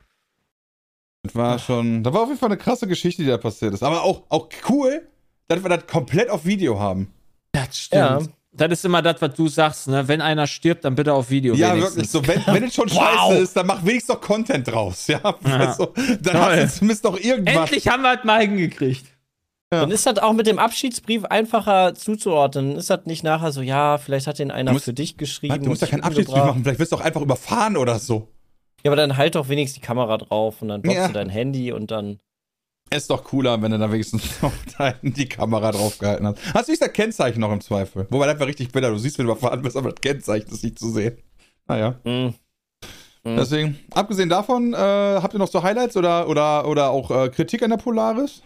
Das 1.23 1.35
war 1.35 1.59
schon, 1.59 2.03
das 2.03 2.13
war 2.13 2.21
auf 2.21 2.29
jeden 2.29 2.39
Fall 2.39 2.49
eine 2.49 2.57
krasse 2.57 2.87
Geschichte, 2.87 3.23
die 3.23 3.29
da 3.29 3.37
passiert 3.37 3.73
ist. 3.73 3.83
Aber 3.83 4.03
auch, 4.03 4.23
auch 4.29 4.49
cool, 4.69 5.07
dass 5.47 5.61
wir 5.61 5.69
das 5.69 5.85
komplett 5.85 6.29
auf 6.29 6.45
Video 6.45 6.79
haben. 6.79 7.13
Das 7.51 7.77
stimmt. 7.77 8.01
Ja. 8.01 8.19
Das 8.51 8.71
ist 8.71 8.83
immer 8.83 9.01
das, 9.03 9.21
was 9.21 9.35
du 9.35 9.47
sagst, 9.47 9.87
ne? 9.87 10.07
Wenn 10.07 10.21
einer 10.21 10.47
stirbt, 10.47 10.83
dann 10.83 10.95
bitte 10.95 11.13
auf 11.13 11.29
Video. 11.29 11.53
Ja, 11.53 11.73
wenigstens. 11.75 12.13
wirklich. 12.13 12.35
So, 12.37 12.47
wenn, 12.47 12.55
wenn 12.55 12.63
es 12.67 12.73
schon 12.73 12.89
scheiße 12.89 13.35
ist, 13.37 13.55
dann 13.55 13.67
mach 13.67 13.85
wenigstens 13.85 14.15
noch 14.15 14.21
Content 14.21 14.67
draus. 14.67 15.05
Ja, 15.07 15.21
also, 15.43 15.93
dann 15.95 16.21
Toll. 16.23 16.33
hast 16.57 16.73
du 16.75 16.79
zumindest 16.79 17.03
noch 17.03 17.17
irgendwas. 17.19 17.55
Endlich 17.55 17.87
haben 17.87 18.01
wir 18.01 18.17
es 18.17 18.23
mal 18.23 18.41
hingekriegt. 18.41 19.05
Ja. 19.71 19.81
Dann 19.81 19.91
ist 19.91 20.07
das 20.07 20.17
auch 20.17 20.33
mit 20.33 20.47
dem 20.47 20.57
Abschiedsbrief 20.57 21.25
einfacher 21.25 21.93
zuzuordnen. 21.93 22.75
Ist 22.75 22.89
das 22.89 23.05
nicht 23.05 23.23
nachher 23.23 23.51
so, 23.51 23.61
ja, 23.61 23.99
vielleicht 23.99 24.25
hat 24.25 24.39
den 24.39 24.49
einer 24.49 24.71
Du 24.71 24.73
musst- 24.73 24.85
für 24.85 24.93
dich 24.93 25.15
geschrieben. 25.17 25.51
Warte, 25.51 25.63
du 25.65 25.69
musst 25.69 25.81
ja 25.83 25.87
keinen 25.87 26.01
Abschiedsbrief 26.03 26.43
machen. 26.43 26.63
Vielleicht 26.63 26.79
wirst 26.79 26.91
du 26.91 26.95
auch 26.95 27.01
einfach 27.01 27.21
überfahren 27.21 27.77
oder 27.77 27.99
so. 27.99 28.29
Ja, 28.83 28.89
aber 28.89 28.95
dann 28.95 29.15
halt 29.15 29.35
doch 29.35 29.47
wenigstens 29.47 29.79
die 29.81 29.85
Kamera 29.85 30.17
drauf 30.17 30.63
und 30.63 30.69
dann 30.69 30.81
boxst 30.81 30.97
Ja. 30.97 31.07
du 31.07 31.13
dein 31.13 31.29
Handy 31.29 31.71
und 31.71 31.91
dann. 31.91 32.17
Ist 32.91 33.09
doch 33.09 33.23
cooler, 33.23 33.61
wenn 33.61 33.71
du 33.71 33.77
da 33.77 33.91
wenigstens 33.91 34.41
noch 34.41 34.51
die 35.01 35.29
Kamera 35.29 35.71
draufgehalten 35.71 36.25
hast. 36.27 36.53
Hast 36.53 36.67
du 36.67 36.71
nicht 36.71 36.81
das 36.81 36.93
Kennzeichen 36.93 37.39
noch 37.39 37.51
im 37.51 37.61
Zweifel? 37.61 38.07
Wobei 38.09 38.25
das 38.25 38.39
wäre 38.39 38.49
richtig 38.49 38.71
bitter. 38.71 38.89
Du 38.89 38.97
siehst, 38.97 39.17
wenn 39.19 39.27
du 39.27 39.31
überfahren 39.31 39.61
bist, 39.61 39.77
aber 39.77 39.91
das 39.91 40.01
Kennzeichen 40.01 40.51
ist 40.51 40.63
nicht 40.63 40.79
zu 40.79 40.89
sehen. 40.89 41.17
Naja. 41.67 41.99
Mhm. 42.03 42.33
Deswegen, 43.23 43.77
abgesehen 43.91 44.29
davon, 44.29 44.73
äh, 44.73 44.77
habt 44.77 45.33
ihr 45.33 45.39
noch 45.39 45.49
so 45.49 45.61
Highlights 45.61 45.97
oder, 45.97 46.27
oder, 46.27 46.67
oder 46.67 46.89
auch 46.89 47.11
äh, 47.11 47.29
Kritik 47.29 47.61
an 47.61 47.69
der 47.69 47.77
Polaris? 47.77 48.41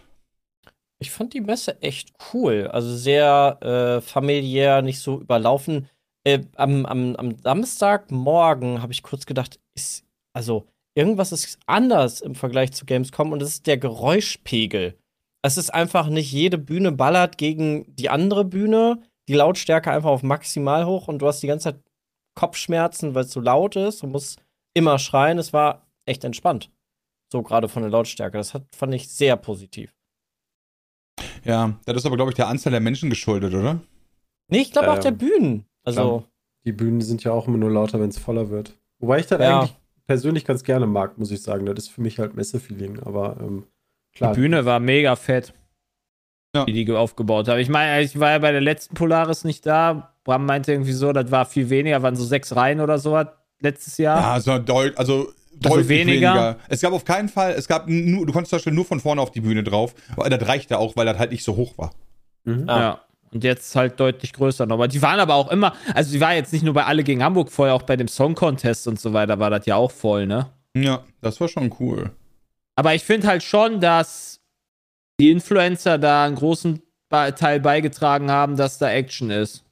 Ich 0.98 1.10
fand 1.10 1.32
die 1.32 1.40
Messe 1.40 1.80
echt 1.80 2.12
cool. 2.32 2.68
Also 2.70 2.94
sehr 2.94 3.58
äh, 3.62 4.00
familiär, 4.00 4.82
nicht 4.82 5.00
so 5.00 5.20
überlaufen. 5.20 5.88
Äh, 6.24 6.40
am, 6.56 6.86
am, 6.86 7.16
am 7.16 7.36
Samstagmorgen 7.36 8.82
habe 8.82 8.92
ich 8.92 9.02
kurz 9.02 9.26
gedacht, 9.26 9.60
ist, 9.74 10.04
also 10.32 10.66
irgendwas 10.94 11.32
ist 11.32 11.58
anders 11.66 12.20
im 12.20 12.34
Vergleich 12.34 12.72
zu 12.72 12.84
Gamescom 12.86 13.32
und 13.32 13.40
das 13.40 13.50
ist 13.50 13.66
der 13.66 13.78
Geräuschpegel. 13.78 14.96
Es 15.42 15.56
ist 15.58 15.72
einfach 15.74 16.08
nicht 16.08 16.32
jede 16.32 16.56
Bühne 16.58 16.92
ballert 16.92 17.36
gegen 17.38 17.84
die 17.96 18.08
andere 18.08 18.44
Bühne, 18.44 19.02
die 19.28 19.34
Lautstärke 19.34 19.90
einfach 19.90 20.10
auf 20.10 20.22
maximal 20.22 20.86
hoch 20.86 21.08
und 21.08 21.18
du 21.20 21.26
hast 21.26 21.42
die 21.42 21.46
ganze 21.46 21.64
Zeit 21.72 21.82
Kopfschmerzen, 22.34 23.14
weil 23.14 23.24
es 23.24 23.32
so 23.32 23.40
laut 23.40 23.76
ist 23.76 24.02
und 24.02 24.10
musst 24.10 24.40
immer 24.74 24.98
schreien. 24.98 25.38
Es 25.38 25.52
war 25.52 25.86
echt 26.06 26.24
entspannt. 26.24 26.70
So 27.30 27.42
gerade 27.42 27.68
von 27.68 27.82
der 27.82 27.90
Lautstärke. 27.90 28.38
Das 28.38 28.54
hat, 28.54 28.64
fand 28.74 28.94
ich 28.94 29.08
sehr 29.08 29.36
positiv. 29.36 29.92
Ja, 31.44 31.78
das 31.84 31.96
ist 31.98 32.06
aber, 32.06 32.16
glaube 32.16 32.30
ich, 32.30 32.36
der 32.36 32.48
Anzahl 32.48 32.70
der 32.70 32.80
Menschen 32.80 33.10
geschuldet, 33.10 33.54
oder? 33.54 33.80
Nee, 34.48 34.60
ich 34.60 34.72
glaube 34.72 34.90
auch 34.90 34.96
Ähm, 34.96 35.02
der 35.02 35.10
Bühnen. 35.12 35.64
Also, 35.84 36.18
klar. 36.18 36.30
Die 36.64 36.72
Bühnen 36.72 37.00
sind 37.02 37.22
ja 37.24 37.32
auch 37.32 37.46
immer 37.46 37.58
nur 37.58 37.70
lauter, 37.70 38.00
wenn 38.00 38.08
es 38.08 38.18
voller 38.18 38.48
wird. 38.50 38.78
Wobei 38.98 39.20
ich 39.20 39.26
das 39.26 39.40
Ja. 39.40 39.60
eigentlich 39.60 39.76
persönlich 40.06 40.44
ganz 40.44 40.64
gerne 40.64 40.86
mag, 40.86 41.18
muss 41.18 41.30
ich 41.30 41.42
sagen. 41.42 41.66
Das 41.66 41.76
ist 41.78 41.88
für 41.90 42.00
mich 42.00 42.18
halt 42.18 42.34
Messefeeling. 42.34 43.00
Aber 43.02 43.36
ähm, 43.40 43.64
klar. 44.14 44.32
Die 44.34 44.40
Bühne 44.40 44.64
war 44.64 44.80
mega 44.80 45.16
fett. 45.16 45.52
Ja. 46.54 46.64
Die 46.64 46.72
die 46.72 46.84
ge- 46.84 46.96
aufgebaut 46.96 47.48
haben. 47.48 47.58
Ich 47.58 47.68
meine, 47.68 48.02
ich 48.02 48.18
war 48.20 48.30
ja 48.30 48.38
bei 48.38 48.52
der 48.52 48.60
letzten 48.60 48.94
Polaris 48.94 49.44
nicht 49.44 49.66
da. 49.66 50.14
Bram 50.24 50.46
meinte 50.46 50.72
irgendwie 50.72 50.92
so, 50.92 51.12
das 51.12 51.30
war 51.30 51.44
viel 51.46 51.68
weniger, 51.68 52.02
waren 52.02 52.16
so 52.16 52.24
sechs 52.24 52.54
Reihen 52.54 52.80
oder 52.80 52.98
so 52.98 53.20
letztes 53.60 53.98
Jahr. 53.98 54.20
Ja, 54.20 54.32
also, 54.32 54.58
deut 54.58 54.96
also 54.96 55.32
deutlich 55.60 55.88
weniger? 55.88 56.56
Es 56.68 56.80
gab 56.80 56.92
auf 56.92 57.04
keinen 57.04 57.28
Fall, 57.28 57.52
es 57.52 57.66
gab 57.68 57.88
nur, 57.88 58.24
du 58.24 58.32
konntest 58.32 58.50
zum 58.50 58.56
Beispiel 58.58 58.72
nur 58.72 58.84
von 58.84 59.00
vorne 59.00 59.20
auf 59.20 59.32
die 59.32 59.40
Bühne 59.40 59.62
drauf, 59.64 59.94
aber 60.16 60.30
das 60.30 60.48
reichte 60.48 60.78
auch, 60.78 60.96
weil 60.96 61.06
das 61.06 61.18
halt 61.18 61.30
nicht 61.32 61.44
so 61.44 61.56
hoch 61.56 61.76
war. 61.76 61.92
Mhm. 62.44 62.64
Ah. 62.68 62.80
Ja. 62.80 63.00
Und 63.34 63.42
jetzt 63.42 63.74
halt 63.74 63.98
deutlich 63.98 64.32
größer 64.32 64.64
noch. 64.64 64.76
Aber 64.76 64.86
die 64.86 65.02
waren 65.02 65.18
aber 65.18 65.34
auch 65.34 65.50
immer, 65.50 65.74
also 65.92 66.12
die 66.12 66.20
war 66.20 66.34
jetzt 66.34 66.52
nicht 66.52 66.62
nur 66.62 66.72
bei 66.72 66.84
Alle 66.84 67.02
gegen 67.02 67.22
Hamburg 67.22 67.50
voll, 67.50 67.68
auch 67.70 67.82
bei 67.82 67.96
dem 67.96 68.06
Song 68.06 68.36
Contest 68.36 68.86
und 68.86 69.00
so 69.00 69.12
weiter 69.12 69.40
war 69.40 69.50
das 69.50 69.66
ja 69.66 69.74
auch 69.74 69.90
voll, 69.90 70.26
ne? 70.26 70.46
Ja, 70.76 71.02
das 71.20 71.40
war 71.40 71.48
schon 71.48 71.74
cool. 71.80 72.12
Aber 72.76 72.94
ich 72.94 73.02
finde 73.02 73.26
halt 73.26 73.42
schon, 73.42 73.80
dass 73.80 74.40
die 75.20 75.30
Influencer 75.30 75.98
da 75.98 76.24
einen 76.24 76.36
großen 76.36 76.80
Teil 77.10 77.60
beigetragen 77.60 78.30
haben, 78.30 78.56
dass 78.56 78.78
da 78.78 78.90
Action 78.90 79.30
ist. 79.30 79.64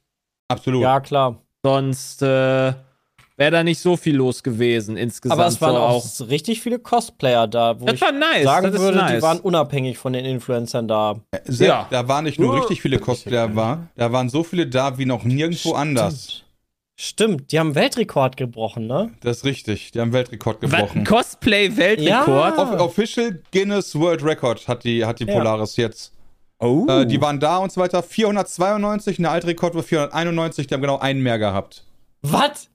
Absolut. 0.49 0.81
Ja, 0.81 0.99
klar. 0.99 1.41
Sonst 1.63 2.21
äh, 2.21 2.73
wäre 3.37 3.51
da 3.51 3.63
nicht 3.63 3.79
so 3.79 3.97
viel 3.97 4.15
los 4.15 4.43
gewesen 4.43 4.95
insgesamt. 4.97 5.39
Aber 5.39 5.47
es 5.47 5.59
waren 5.61 5.73
so 6.01 6.23
auch 6.25 6.29
richtig 6.29 6.61
viele 6.61 6.79
Cosplayer 6.79 7.47
da, 7.47 7.79
wo 7.79 7.85
Das 7.85 7.95
ich 7.95 8.01
war 8.01 8.11
nice. 8.11 8.43
sagen 8.43 8.71
das 8.71 8.79
würde, 8.81 8.97
nice. 8.97 9.15
die 9.17 9.21
waren 9.21 9.39
unabhängig 9.39 9.97
von 9.97 10.13
den 10.13 10.25
Influencern 10.25 10.87
da. 10.87 11.15
Sehr, 11.45 11.67
Ja. 11.67 11.87
Da 11.89 12.07
waren 12.07 12.25
nicht 12.25 12.39
nur 12.39 12.53
Ja. 12.53 12.59
richtig 12.59 12.81
viele 12.81 12.99
Cosplayer, 12.99 13.55
war, 13.55 13.87
da 13.95 14.11
waren 14.11 14.29
so 14.29 14.43
viele 14.43 14.67
da 14.67 14.97
wie 14.97 15.05
noch 15.05 15.23
nirgendwo 15.23 15.73
anders. 15.73 16.43
Stimmt, 16.95 17.51
die 17.51 17.57
haben 17.59 17.67
einen 17.69 17.75
Weltrekord 17.75 18.37
gebrochen, 18.37 18.85
ne? 18.85 19.09
Das 19.21 19.37
ist 19.37 19.45
richtig. 19.45 19.91
Die 19.91 19.99
haben 19.99 20.13
Weltrekord 20.13 20.61
gebrochen. 20.61 20.99
ein 20.99 21.03
Cosplay-Weltrekord? 21.05 22.07
Ja. 22.07 22.57
Off 22.57 22.79
Official 22.79 23.41
Guinness 23.51 23.95
World 23.97 24.23
Record 24.23 24.67
hat 24.67 24.83
die, 24.83 25.03
hat 25.03 25.19
die 25.19 25.25
Ja. 25.25 25.33
Polaris 25.33 25.75
jetzt. 25.77 26.13
Oh. 26.59 26.85
Äh, 26.87 27.07
die 27.07 27.19
waren 27.19 27.39
da 27.39 27.57
und 27.57 27.71
so 27.71 27.81
weiter. 27.81 28.03
492, 28.03 29.17
eine 29.17 29.29
Altrekord 29.31 29.73
war 29.75 29.81
491, 29.83 30.67
die 30.67 30.73
haben 30.75 30.81
genau 30.81 30.99
einen 30.99 31.21
mehr 31.23 31.39
gehabt. 31.39 31.83
Was? 32.21 32.69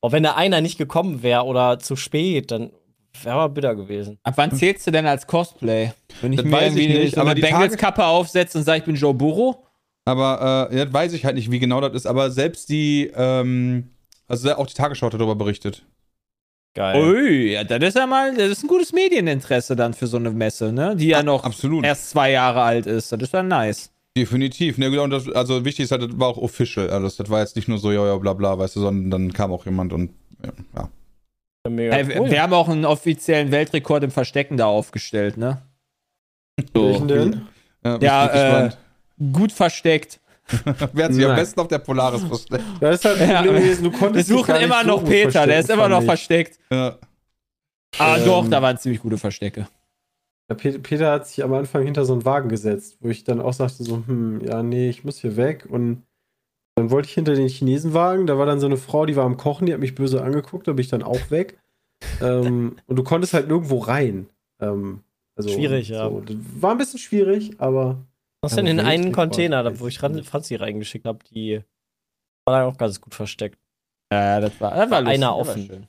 Oh, 0.00 0.12
wenn 0.12 0.22
da 0.22 0.34
einer 0.34 0.60
nicht 0.60 0.78
gekommen 0.78 1.22
wäre 1.22 1.44
oder 1.44 1.78
zu 1.78 1.96
spät, 1.96 2.50
dann 2.50 2.70
wäre 3.22 3.36
aber 3.36 3.54
bitter 3.54 3.74
gewesen. 3.74 4.18
Ab 4.22 4.34
wann 4.36 4.52
zählst 4.52 4.86
du 4.86 4.90
denn 4.90 5.06
als 5.06 5.26
Cosplay? 5.26 5.92
Wenn 6.20 6.32
ich 6.32 6.36
Das 6.36 6.46
mir 6.46 6.52
weiß 6.52 6.74
ich 6.74 6.82
irgendwie 6.82 6.98
nicht, 7.04 7.14
so 7.14 7.20
aber 7.20 7.30
eine 7.30 7.40
Bengals-Kappe 7.40 8.04
aufsetze 8.04 8.58
und 8.58 8.64
sage, 8.64 8.78
ich 8.78 8.84
bin 8.84 8.94
Joe 8.94 9.14
Burrow? 9.14 9.56
Aber 10.04 10.68
äh, 10.70 10.84
das 10.84 10.92
weiß 10.92 11.12
ich 11.14 11.24
halt 11.24 11.34
nicht, 11.34 11.50
wie 11.50 11.58
genau 11.58 11.80
das 11.80 11.94
ist. 11.94 12.06
Aber 12.06 12.30
selbst 12.30 12.68
die, 12.68 13.10
ähm, 13.16 13.90
also 14.28 14.54
auch 14.54 14.66
die 14.66 14.74
Tagesschau 14.74 15.06
hat 15.06 15.14
darüber 15.14 15.34
berichtet. 15.34 15.84
Geil. 16.74 17.02
Ui, 17.02 17.52
ja, 17.52 17.64
das 17.64 17.82
ist 17.82 17.96
ja 17.96 18.06
mal, 18.06 18.34
das 18.36 18.50
ist 18.50 18.64
ein 18.64 18.68
gutes 18.68 18.92
Medieninteresse 18.92 19.74
dann 19.74 19.94
für 19.94 20.06
so 20.06 20.18
eine 20.18 20.30
Messe, 20.30 20.72
ne? 20.72 20.94
Die 20.94 21.08
ja 21.08 21.22
noch 21.22 21.42
Absolut. 21.42 21.84
erst 21.84 22.10
zwei 22.10 22.32
Jahre 22.32 22.60
alt 22.62 22.86
ist. 22.86 23.10
Das 23.10 23.20
ist 23.20 23.32
ja 23.32 23.42
nice. 23.42 23.90
Definitiv. 24.16 24.78
Ne, 24.78 24.90
genau, 24.90 25.04
und 25.04 25.10
das, 25.10 25.28
also 25.30 25.64
wichtig 25.64 25.84
ist 25.84 25.92
halt, 25.92 26.02
das 26.02 26.18
war 26.18 26.28
auch 26.28 26.38
official. 26.38 26.88
Also 26.90 27.22
das 27.22 27.30
war 27.30 27.40
jetzt 27.40 27.54
nicht 27.54 27.68
nur 27.68 27.78
so, 27.78 27.92
ja, 27.92 28.04
ja, 28.06 28.16
bla 28.16 28.32
bla, 28.32 28.58
weißt 28.58 28.76
du, 28.76 28.80
sondern 28.80 29.10
dann 29.10 29.32
kam 29.32 29.52
auch 29.52 29.64
jemand 29.66 29.92
und 29.92 30.10
ja. 30.42 30.52
ja. 30.74 31.70
Mega 31.70 31.96
Ey, 31.96 32.08
wir- 32.08 32.20
cool. 32.20 32.30
Wir 32.30 32.42
haben 32.42 32.52
auch 32.52 32.68
einen 32.68 32.84
offiziellen 32.84 33.50
Weltrekord 33.50 34.04
im 34.04 34.10
Verstecken 34.10 34.56
da 34.56 34.66
aufgestellt, 34.66 35.36
ne? 35.36 35.62
Welchen 36.72 37.08
denn? 37.08 37.42
Ja, 37.84 37.98
Ja, 38.00 38.26
äh, 38.26 38.32
gespannt. 38.32 38.78
Gut 39.32 39.52
versteckt. 39.52 40.20
Wer 40.92 41.04
hat 41.06 41.12
sich 41.12 41.24
am 41.24 41.30
nein. 41.32 41.40
besten 41.40 41.60
auf 41.60 41.68
der 41.68 41.78
Polaris 41.80 42.22
versteckt? 42.22 42.62
Das 42.80 42.96
ist 42.96 43.04
halt 43.04 43.20
Ja. 43.20 43.42
Gewesen, 43.42 43.84
du 43.84 43.92
Wir 43.92 43.98
konntest 43.98 44.30
dich 44.30 44.36
suchen 44.36 44.54
immer 44.56 44.80
so 44.82 44.86
noch 44.86 45.04
Peter, 45.04 45.46
der 45.46 45.58
ist 45.60 45.68
immer 45.70 45.88
noch 45.88 46.02
versteckt. 46.02 46.58
Ja. 46.70 46.96
Ah, 47.98 48.16
Ähm, 48.16 48.24
doch, 48.24 48.48
da 48.48 48.62
waren 48.62 48.78
ziemlich 48.78 49.00
gute 49.02 49.18
Verstecke. 49.18 49.66
Ja, 50.48 50.54
Pe- 50.54 50.78
Peter 50.78 51.10
hat 51.12 51.26
sich 51.26 51.42
am 51.42 51.52
Anfang 51.54 51.82
hinter 51.84 52.04
so 52.04 52.12
einen 52.12 52.24
Wagen 52.24 52.48
gesetzt, 52.48 52.98
wo 53.00 53.08
ich 53.08 53.24
dann 53.24 53.40
auch 53.40 53.52
sagte 53.52 53.82
so, 53.82 54.02
hm, 54.06 54.40
ja, 54.44 54.62
nee, 54.62 54.88
ich 54.88 55.04
muss 55.04 55.18
hier 55.20 55.36
weg. 55.36 55.66
Und 55.68 56.02
dann 56.76 56.90
wollte 56.90 57.08
ich 57.08 57.14
hinter 57.14 57.34
den 57.34 57.48
Chinesenwagen, 57.48 58.26
da 58.26 58.38
war 58.38 58.46
dann 58.46 58.60
so 58.60 58.66
eine 58.66 58.76
Frau, 58.76 59.06
die 59.06 59.16
war 59.16 59.24
am 59.24 59.36
Kochen, 59.36 59.66
die 59.66 59.72
hat 59.72 59.80
mich 59.80 59.94
böse 59.94 60.22
angeguckt, 60.22 60.68
da 60.68 60.72
bin 60.72 60.82
ich 60.82 60.88
dann 60.90 61.02
auch 61.02 61.30
weg. 61.30 61.58
ähm, 62.20 62.76
und 62.86 62.96
du 62.96 63.02
konntest 63.02 63.32
halt 63.34 63.48
nirgendwo 63.48 63.78
rein. 63.78 64.28
Ähm, 64.60 65.00
also, 65.34 65.48
Schwierig, 65.50 65.88
ja. 65.88 66.08
So. 66.08 66.20
Das 66.20 66.36
War 66.60 66.70
ein 66.72 66.78
bisschen 66.78 66.98
schwierig, 66.98 67.58
aber 67.60 67.98
Was 68.42 68.54
denn 68.54 68.66
in 68.66 68.78
einen 68.80 69.12
Container, 69.12 69.62
da, 69.62 69.80
wo 69.80 69.86
ich 69.88 70.02
ran. 70.02 70.22
Franzi 70.22 70.54
reingeschickt 70.54 71.06
habe, 71.06 71.18
die 71.30 71.62
war 72.44 72.60
da 72.60 72.66
auch 72.66 72.76
ganz 72.76 73.00
gut 73.00 73.14
versteckt. 73.14 73.58
Ja, 74.12 74.38
das 74.40 74.60
war, 74.60 74.70
das 74.74 74.90
war 74.90 75.00
lustig, 75.00 75.14
einer 75.24 75.26
das 75.26 75.46
war 75.46 75.52
offen. 75.52 75.66
schön. 75.66 75.86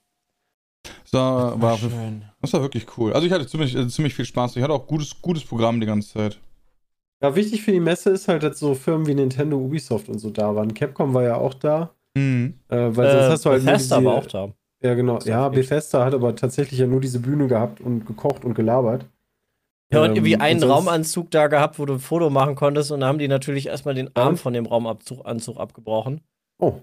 So, 1.03 1.17
war, 1.17 1.77
schön. 1.77 2.25
Das 2.47 2.53
war 2.53 2.61
wirklich 2.61 2.85
cool. 2.97 3.13
Also 3.13 3.25
ich 3.27 3.31
hatte 3.33 3.47
ziemlich, 3.47 3.75
äh, 3.75 3.87
ziemlich 3.87 4.13
viel 4.15 4.25
Spaß. 4.25 4.55
Ich 4.55 4.63
hatte 4.63 4.73
auch 4.73 4.87
gutes, 4.87 5.21
gutes 5.21 5.43
Programm 5.45 5.79
die 5.79 5.85
ganze 5.87 6.13
Zeit. 6.13 6.39
ja, 7.21 7.35
wichtig 7.35 7.61
für 7.63 7.71
die 7.71 7.79
Messe 7.79 8.11
ist 8.11 8.27
halt, 8.27 8.43
dass 8.43 8.59
so 8.59 8.75
Firmen 8.75 9.07
wie 9.07 9.15
Nintendo, 9.15 9.57
Ubisoft 9.57 10.07
und 10.09 10.19
so 10.19 10.29
da 10.29 10.55
waren. 10.55 10.73
Capcom 10.73 11.13
war 11.13 11.23
ja 11.23 11.35
auch 11.37 11.53
da, 11.55 11.89
Mhm. 12.15 12.53
äh, 12.69 12.75
weil 12.77 12.93
sonst 13.11 13.25
Äh, 13.25 13.29
hast 13.31 13.45
du 13.45 13.49
halt 13.49 13.63
nur 13.63 13.71
Bethesda 13.73 13.97
diese- 13.97 14.07
war 14.07 14.15
auch 14.15 14.25
da. 14.25 14.49
Ja, 14.83 14.93
genau. 14.93 15.19
Ja. 15.25 15.49
Bethesda 15.49 16.05
hat 16.05 16.13
aber 16.13 16.35
tatsächlich 16.35 16.79
ja 16.79 16.85
nur 16.87 17.01
diese 17.01 17.19
Bühne 17.19 17.47
gehabt 17.47 17.81
und 17.81 18.05
gekocht 18.05 18.45
und 18.45 18.53
gelabert. 18.53 19.05
Ja, 19.91 20.01
und 20.01 20.09
Ähm, 20.09 20.15
irgendwie 20.17 20.35
einen 20.35 20.61
und 20.63 20.69
Raumanzug 20.69 21.31
da 21.31 21.47
gehabt, 21.47 21.79
wo 21.79 21.85
du 21.85 21.93
ein 21.93 21.99
Foto 21.99 22.29
machen 22.29 22.55
konntest 22.55 22.91
und 22.91 22.99
da 22.99 23.07
haben 23.07 23.17
die 23.19 23.27
natürlich 23.27 23.67
erstmal 23.67 23.95
den 23.95 24.15
Arm 24.15 24.31
Ähm? 24.33 24.37
von 24.37 24.53
dem 24.53 24.65
Raumanzug 24.67 25.25
Anzug 25.25 25.57
abgebrochen. 25.57 26.21
Oh, 26.59 26.81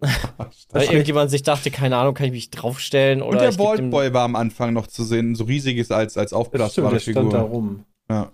Weil 0.70 0.84
irgendjemand 0.84 1.30
sich 1.30 1.42
dachte, 1.42 1.70
keine 1.70 1.96
Ahnung, 1.96 2.14
kann 2.14 2.26
ich 2.26 2.32
mich 2.32 2.50
draufstellen 2.50 3.22
oder 3.22 3.48
Und 3.48 3.58
der 3.58 3.82
Boy 3.90 4.12
war 4.12 4.24
am 4.24 4.36
Anfang 4.36 4.72
noch 4.72 4.86
zu 4.86 5.04
sehen, 5.04 5.34
so 5.34 5.44
riesiges 5.44 5.90
als, 5.90 6.18
als 6.18 6.32
aufblasbare 6.32 6.94
der 6.94 7.00
stand 7.00 7.32
da 7.32 7.42
Figur. 7.42 7.50
rum. 7.54 7.84
Ja. 8.10 8.30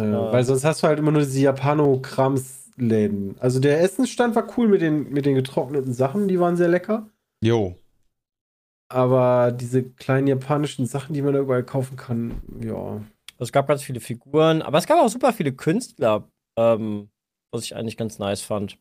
Äh, 0.00 0.10
Ja. 0.10 0.32
Weil 0.32 0.44
sonst 0.44 0.64
hast 0.64 0.82
du 0.82 0.88
halt 0.88 0.98
immer 0.98 1.12
nur 1.12 1.22
diese 1.22 1.40
Japano-Krams-Läden. 1.40 3.36
Also 3.38 3.60
der 3.60 3.80
Essensstand 3.80 4.34
war 4.34 4.46
cool 4.58 4.68
mit 4.68 4.82
den, 4.82 5.10
mit 5.10 5.24
den 5.24 5.34
getrockneten 5.34 5.92
Sachen, 5.94 6.28
die 6.28 6.40
waren 6.40 6.56
sehr 6.56 6.68
lecker. 6.68 7.08
Jo. 7.42 7.76
Aber 8.88 9.52
diese 9.52 9.82
kleinen 9.84 10.26
japanischen 10.26 10.86
Sachen, 10.86 11.14
die 11.14 11.22
man 11.22 11.34
da 11.34 11.40
überall 11.40 11.64
kaufen 11.64 11.96
kann, 11.96 12.42
ja. 12.60 13.00
Es 13.38 13.50
gab 13.50 13.66
ganz 13.66 13.82
viele 13.82 14.00
Figuren, 14.00 14.62
aber 14.62 14.78
es 14.78 14.86
gab 14.86 14.98
auch 14.98 15.08
super 15.08 15.32
viele 15.32 15.52
Künstler, 15.52 16.28
ähm, 16.56 17.08
was 17.52 17.64
ich 17.64 17.74
eigentlich 17.74 17.96
ganz 17.96 18.18
nice 18.18 18.42
fand. 18.42 18.78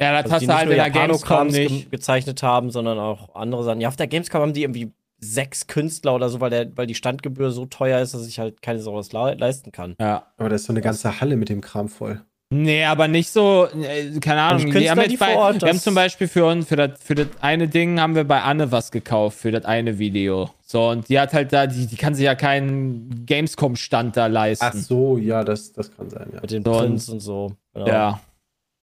Ja, 0.00 0.22
das 0.22 0.32
Also, 0.32 0.34
hast 0.34 0.42
du 0.48 0.54
halt 0.54 0.70
in 0.70 0.76
der 0.76 0.90
Gamescom 0.90 1.28
Japano-Krams 1.48 1.54
ge 1.54 1.68
nicht. 1.68 1.90
gezeichnet 1.90 2.42
haben, 2.42 2.70
sondern 2.70 2.98
auch 2.98 3.34
andere 3.34 3.62
Sachen. 3.64 3.80
Ja, 3.80 3.88
auf 3.88 3.96
der 3.96 4.06
Gamescom 4.08 4.40
haben 4.42 4.52
die 4.52 4.62
irgendwie 4.62 4.92
sechs 5.20 5.68
Künstler 5.68 6.14
oder 6.14 6.28
so, 6.28 6.40
weil, 6.40 6.50
der, 6.50 6.76
weil 6.76 6.86
die 6.88 6.96
Standgebühr 6.96 7.52
so 7.52 7.66
teuer 7.66 8.00
ist, 8.00 8.12
dass 8.14 8.26
ich 8.26 8.40
halt 8.40 8.60
keine 8.62 8.80
sowas 8.80 9.12
le 9.12 9.34
leisten 9.34 9.70
kann. 9.70 9.94
Ja. 10.00 10.26
Aber 10.36 10.48
da 10.48 10.56
ist 10.56 10.64
so 10.64 10.72
eine 10.72 10.80
ganze 10.80 11.20
Halle 11.20 11.36
mit 11.36 11.48
dem 11.48 11.60
Kram 11.60 11.88
voll. 11.88 12.20
Nee, 12.54 12.84
aber 12.84 13.08
nicht 13.08 13.30
so, 13.30 13.66
äh, 13.68 14.18
keine 14.20 14.42
Ahnung. 14.42 14.58
die 14.58 14.66
wir 14.66 14.72
Künstler, 14.72 14.90
haben, 15.02 15.10
jetzt 15.10 15.18
bei, 15.20 15.32
vor 15.32 15.42
Ort 15.42 15.62
wir 15.62 15.68
haben 15.70 15.78
zum 15.78 15.94
Beispiel 15.94 16.28
für 16.28 16.44
uns, 16.44 16.66
für 16.68 16.76
das, 16.76 17.00
für 17.02 17.14
das 17.14 17.28
eine 17.40 17.66
Ding 17.68 17.98
haben 17.98 18.14
wir 18.14 18.24
bei 18.24 18.42
Anne 18.42 18.70
was 18.72 18.90
gekauft, 18.90 19.38
für 19.38 19.52
das 19.52 19.64
eine 19.64 19.98
Video. 19.98 20.50
So, 20.66 20.88
und 20.90 21.08
die 21.08 21.18
hat 21.18 21.32
halt 21.32 21.52
da, 21.52 21.66
die, 21.66 21.86
die 21.86 21.96
kann 21.96 22.14
sich 22.14 22.24
ja 22.24 22.34
keinen 22.34 23.24
Gamescom-Stand 23.24 24.16
da 24.18 24.26
leisten. 24.26 24.66
Ach 24.68 24.74
so, 24.74 25.16
ja, 25.16 25.44
das, 25.44 25.72
das 25.72 25.96
kann 25.96 26.10
sein, 26.10 26.28
ja. 26.34 26.40
Mit 26.42 26.50
den 26.50 26.62
So, 26.64 26.72
und- 26.72 26.78
Prints 26.78 27.08
und 27.08 27.20
so. 27.20 27.52
Genau. 27.72 27.86
Ja. 27.86 28.20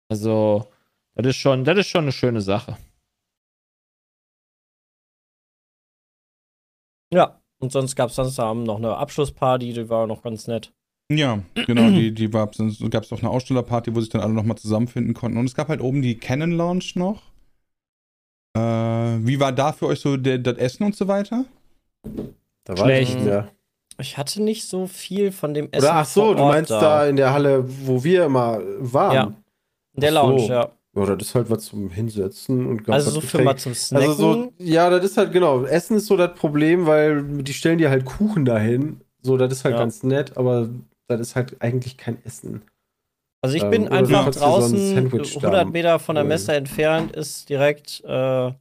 Also, 0.09 0.67
das 1.21 1.35
ist 1.35 1.37
schon, 1.37 1.63
das 1.63 1.77
ist 1.77 1.87
schon 1.87 2.03
eine 2.03 2.11
schöne 2.11 2.41
Sache. 2.41 2.77
Ja. 7.13 7.39
Und 7.61 7.73
sonst 7.73 7.95
gab 7.95 8.09
es 8.09 8.15
sonst 8.15 8.39
am 8.39 8.63
noch 8.63 8.77
eine 8.77 8.95
Abschlussparty, 8.95 9.73
die 9.73 9.89
war 9.89 10.07
noch 10.07 10.21
ganz 10.21 10.47
nett. 10.47 10.71
Ja, 11.11 11.39
genau, 11.53 11.89
die, 11.89 12.13
die 12.13 12.29
gab 12.29 12.53
es 12.53 12.59
noch 13.11 13.19
eine 13.19 13.29
Ausstellerparty, 13.29 13.95
wo 13.95 13.99
sich 13.99 14.09
dann 14.09 14.21
alle 14.21 14.33
nochmal 14.33 14.57
zusammenfinden 14.57 15.13
konnten. 15.13 15.37
Und 15.37 15.45
es 15.45 15.55
gab 15.55 15.67
halt 15.67 15.81
oben 15.81 16.01
die 16.01 16.17
Canon 16.17 16.51
Lounge 16.51 16.85
noch. 16.95 17.21
Äh, 18.55 18.59
wie 18.61 19.39
war 19.39 19.51
da 19.51 19.73
für 19.73 19.87
euch 19.87 19.99
so 19.99 20.17
der, 20.17 20.37
das 20.37 20.57
Essen 20.57 20.83
und 20.83 20.95
so 20.95 21.07
weiter? 21.07 21.45
Da 22.63 22.77
war 22.77 22.85
Schlecht. 22.85 23.17
ich 23.17 23.23
mehr. 23.23 23.51
Ich 23.99 24.17
hatte 24.17 24.41
nicht 24.41 24.65
so 24.65 24.87
viel 24.87 25.31
von 25.31 25.53
dem 25.53 25.67
Essen. 25.71 25.85
Oder 25.85 25.95
ach 25.95 26.05
so, 26.05 26.21
vor 26.21 26.35
du 26.35 26.43
meinst 26.45 26.71
da. 26.71 27.05
in 27.05 27.17
der 27.17 27.33
Halle, 27.33 27.65
wo 27.85 28.03
wir 28.03 28.25
immer 28.25 28.59
waren. 28.79 29.13
Ja. 29.13 29.33
In 29.95 30.01
der 30.01 30.11
Ach 30.11 30.23
so. 30.23 30.29
Lounge, 30.29 30.47
ja. 30.47 30.71
Ja, 30.95 31.05
das 31.15 31.27
ist 31.29 31.35
halt 31.35 31.49
was 31.49 31.65
zum 31.65 31.89
Hinsetzen 31.89 32.65
und 32.65 32.83
ganz 32.83 33.05
Also 33.05 33.21
so 33.21 33.21
für 33.21 33.43
mal 33.43 33.55
zum 33.57 33.73
Snacken. 33.73 34.09
Also 34.09 34.33
so, 34.33 34.53
ja, 34.57 34.89
das 34.89 35.05
ist 35.05 35.17
halt 35.17 35.31
genau. 35.31 35.63
Essen 35.63 35.97
ist 35.97 36.07
so 36.07 36.17
das 36.17 36.33
Problem, 36.33 36.87
weil 36.87 37.23
die 37.43 37.53
stellen 37.53 37.77
dir 37.77 37.89
halt 37.89 38.05
Kuchen 38.05 38.43
dahin. 38.43 39.01
So, 39.21 39.37
das 39.37 39.51
ist 39.53 39.65
halt 39.65 39.75
Ja. 39.75 39.79
ganz 39.79 40.03
nett, 40.03 40.37
aber 40.37 40.69
das 41.07 41.21
ist 41.21 41.35
halt 41.35 41.61
eigentlich 41.61 41.97
kein 41.97 42.23
Essen. 42.25 42.63
Also 43.41 43.55
ich 43.55 43.63
Ähm, 43.63 43.71
bin 43.71 43.85
du 43.85 43.91
einfach 43.91 44.25
dir 44.25 44.33
so 44.33 44.45
ein 44.45 44.51
draußen, 44.51 44.77
Sandwich 44.77 45.33
da 45.39 45.47
100 45.47 45.71
Meter 45.71 45.99
von 45.99 46.15
der. 46.15 46.25
Messe 46.25 46.53
entfernt, 46.55 47.15
ist 47.15 47.49
direkt 47.49 48.03
äh, 48.03 48.51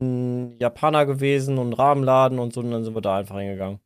ein 0.00 0.56
Japaner 0.58 1.06
gewesen 1.06 1.58
und 1.58 1.70
ein 1.70 1.72
Rahmenladen 1.74 2.38
und 2.38 2.52
so, 2.52 2.60
und 2.60 2.70
dann 2.70 2.84
sind 2.84 2.94
wir 2.94 3.00
da 3.00 3.16
einfach 3.16 3.38
hingegangen. 3.38 3.80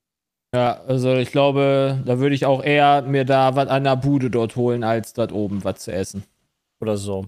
Ja, 0.55 0.81
also 0.83 1.14
ich 1.17 1.33
glaube, 1.33 2.02
da 2.05 2.19
würde 2.19 2.35
ich 2.35 2.45
auch 2.45 2.62
eher 2.62 3.02
mir 3.02 3.25
da 3.25 3.57
was 3.57 3.69
an 3.69 3.85
der 3.85 3.97
Bude 3.97 4.31
dort 4.31 4.57
holen, 4.57 4.85
als 4.85 5.14
dort 5.14 5.33
oben 5.33 5.64
was 5.64 5.81
zu 5.81 5.93
essen. 5.93 6.25
Oder 6.81 6.99
so. 6.99 7.26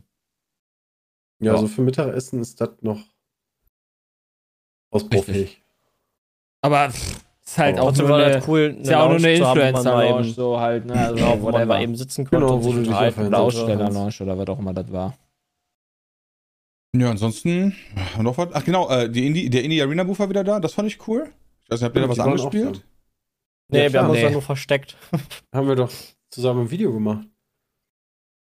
Ja, 1.45 1.53
Ja. 1.53 1.59
also 1.61 1.69
für 1.69 1.83
Mittagessen 1.83 2.41
ist 2.41 2.61
das 2.61 2.71
noch 2.81 3.01
ausbaufähig. 4.91 5.63
Aber 6.63 6.91
pff, 6.91 7.21
ist 7.45 7.59
halt 7.59 7.79
Aber 7.79 7.89
auch 7.89 7.97
nur 7.97 8.17
eine, 8.17 8.43
cool, 8.49 8.77
ist 8.81 8.89
ja 8.91 9.03
auch 9.03 9.09
nur 9.11 9.19
eine 9.19 9.35
Influencer-Lounge, 9.35 10.21
eben- 10.27 10.33
so 10.35 10.59
halt, 10.59 10.87
ne? 10.87 10.95
Also, 10.99 11.15
Genau, 11.17 11.43
wo 11.43 11.51
man 11.51 11.69
mal 11.69 11.83
eben 11.83 11.95
sitzen 11.97 12.25
konnte 12.25 12.37
Genau, 12.47 12.55
und 12.57 12.65
wo 12.65 12.69
sich 12.69 12.75
du 12.75 12.81
dich 12.81 12.89
unterhalten 12.89 13.27
Oder 13.27 13.39
Aussteller-Lounge 13.41 14.15
oder 14.21 14.39
was 14.39 14.49
auch 14.49 14.59
immer 14.59 14.73
das 14.73 14.91
war. 14.93 15.15
Ja, 16.97 17.11
ansonsten, 17.11 17.75
noch 18.21 18.39
was? 18.39 18.49
Ach 18.53 18.65
genau, 18.65 18.89
äh, 18.89 19.11
die 19.11 19.27
Indie, 19.27 19.51
der 19.51 19.65
Indie 19.65 19.83
Arena 19.83 20.05
Booth 20.05 20.19
war 20.21 20.29
wieder 20.31 20.45
da, 20.45 20.61
das 20.61 20.75
fand 20.75 20.89
ich 20.89 21.07
cool. 21.09 21.29
Ich 21.65 21.71
weiß 21.73 21.81
nicht, 21.81 21.87
habt 21.87 21.97
ihr 21.97 22.03
da 22.03 22.09
was 22.09 22.21
auch 22.21 22.27
angespielt? 22.27 22.85
Nee, 23.69 23.85
Ja, 23.85 23.93
wir 23.93 24.01
haben 24.01 24.11
uns 24.11 24.19
Nee. 24.19 24.25
da 24.25 24.31
nur 24.31 24.43
versteckt. 24.43 24.97
Haben 25.53 25.67
wir 25.69 25.75
doch 25.75 25.91
zusammen 26.31 26.63
ein 26.63 26.71
Video 26.71 26.93
gemacht. 26.93 27.27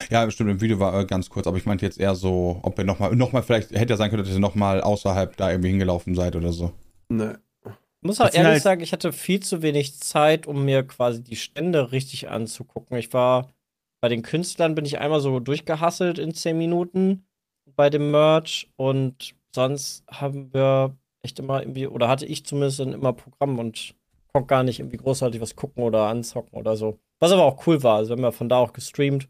Ja, 0.08 0.28
stimmt, 0.30 0.50
im 0.50 0.60
Video 0.60 0.80
war 0.80 0.98
äh, 0.98 1.04
ganz 1.04 1.28
kurz, 1.28 1.46
aber 1.46 1.56
ich 1.56 1.66
meinte 1.66 1.84
jetzt 1.84 1.98
eher 2.00 2.14
so, 2.14 2.58
ob 2.62 2.78
ihr 2.78 2.84
nochmal, 2.84 3.14
noch 3.14 3.32
mal 3.32 3.42
vielleicht, 3.42 3.70
hätte 3.72 3.92
ja 3.92 3.96
sein 3.96 4.10
können, 4.10 4.22
dass 4.24 4.32
ihr 4.32 4.38
nochmal 4.40 4.80
außerhalb 4.80 5.36
da 5.36 5.50
irgendwie 5.50 5.68
hingelaufen 5.70 6.14
seid 6.14 6.36
oder 6.36 6.52
so. 6.52 6.72
Ne. 7.08 7.38
Ich 7.64 8.06
muss 8.06 8.20
auch 8.20 8.26
Das 8.26 8.34
ehrlich 8.34 8.52
halt- 8.52 8.62
sagen, 8.62 8.80
ich 8.80 8.92
hatte 8.92 9.12
viel 9.12 9.40
zu 9.40 9.60
wenig 9.62 9.98
Zeit, 10.00 10.46
um 10.46 10.64
mir 10.64 10.82
quasi 10.84 11.22
die 11.22 11.36
Stände 11.36 11.92
richtig 11.92 12.30
anzugucken. 12.30 12.96
Ich 12.96 13.12
war 13.12 13.50
bei 14.02 14.08
den 14.08 14.22
Künstlern 14.22 14.74
bin 14.74 14.86
ich 14.86 14.98
einmal 14.98 15.20
so 15.20 15.38
durchgehasselt 15.40 16.18
in 16.18 16.32
10 16.34 16.56
Minuten 16.56 17.26
bei 17.76 17.90
dem 17.90 18.10
Merch 18.10 18.70
und 18.76 19.34
sonst 19.54 20.02
haben 20.10 20.54
wir 20.54 20.96
echt 21.22 21.38
immer 21.38 21.60
irgendwie, 21.60 21.86
oder 21.86 22.08
hatte 22.08 22.24
ich 22.24 22.46
zumindest 22.46 22.80
dann 22.80 22.94
immer 22.94 23.12
Programm 23.12 23.58
und 23.58 23.94
konnte 24.32 24.46
gar 24.46 24.62
nicht 24.62 24.78
irgendwie 24.80 24.96
großartig 24.96 25.40
was 25.42 25.54
gucken 25.54 25.82
oder 25.84 26.06
anzocken 26.06 26.58
oder 26.58 26.76
so. 26.78 26.98
Was 27.20 27.32
aber 27.32 27.44
auch 27.44 27.66
cool 27.66 27.82
war. 27.82 27.96
Also 27.96 28.10
wir 28.10 28.16
haben 28.16 28.22
ja 28.22 28.30
von 28.32 28.48
da 28.48 28.56
auch 28.56 28.72
gestreamt. 28.72 29.28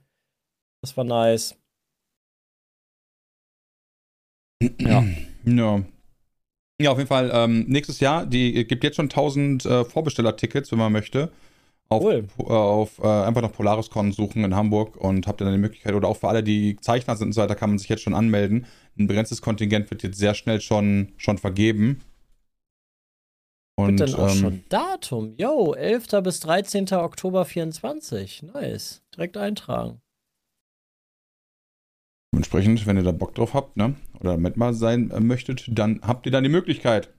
Das 0.82 0.96
war 0.96 1.04
nice. 1.04 1.56
Ja. 4.80 5.04
Ja. 5.44 5.82
Ja, 6.80 6.92
auf 6.92 6.98
jeden 6.98 7.08
Fall. 7.08 7.30
Ähm, 7.32 7.66
nächstes 7.68 8.00
Jahr, 8.00 8.24
die 8.24 8.66
gibt 8.66 8.84
jetzt 8.84 8.96
schon 8.96 9.06
1000 9.10 9.66
äh, 9.66 9.84
Vorbestellertickets, 9.84 10.70
wenn 10.72 10.78
man 10.78 10.92
möchte. 10.92 11.30
Auf, 11.90 12.02
Cool. 12.04 12.26
äh, 12.38 12.42
auf 12.44 12.98
äh, 13.00 13.06
einfach 13.06 13.42
nach 13.42 13.52
PolarisCon 13.52 14.12
suchen 14.12 14.44
in 14.44 14.54
Hamburg 14.54 14.96
und 14.96 15.26
habt 15.26 15.42
ihr 15.42 15.44
dann 15.44 15.52
die 15.54 15.60
Möglichkeit, 15.60 15.94
oder 15.94 16.08
auch 16.08 16.16
für 16.16 16.28
alle, 16.28 16.42
die 16.42 16.76
Zeichner 16.76 17.16
sind 17.16 17.28
und 17.28 17.32
so 17.32 17.42
weiter, 17.42 17.56
kann 17.56 17.70
man 17.70 17.78
sich 17.78 17.88
jetzt 17.88 18.02
schon 18.02 18.14
anmelden. 18.14 18.66
Ein 18.98 19.08
begrenztes 19.08 19.42
Kontingent 19.42 19.90
wird 19.90 20.02
jetzt 20.02 20.18
sehr 20.18 20.34
schnell 20.34 20.60
schon, 20.60 21.12
schon 21.16 21.36
vergeben. 21.36 22.02
Und 23.76 24.00
Und 24.00 24.00
dann 24.00 24.14
auch 24.14 24.30
ähm, 24.30 24.38
schon 24.38 24.64
Datum. 24.68 25.34
Yo, 25.36 25.74
11. 25.74 26.22
bis 26.22 26.40
13. 26.40 26.92
Oktober 26.92 27.44
24. 27.44 28.44
Nice. 28.44 29.02
Direkt 29.14 29.36
eintragen. 29.36 30.00
Entsprechend, 32.32 32.86
wenn 32.86 32.96
ihr 32.96 33.02
da 33.02 33.12
Bock 33.12 33.34
drauf 33.34 33.54
habt, 33.54 33.76
ne, 33.76 33.94
oder 34.20 34.36
mit 34.36 34.56
mal 34.56 34.72
sein 34.72 35.10
äh, 35.10 35.20
möchtet, 35.20 35.64
dann 35.68 36.00
habt 36.06 36.26
ihr 36.26 36.32
dann 36.32 36.44
die 36.44 36.50
Möglichkeit, 36.50 37.10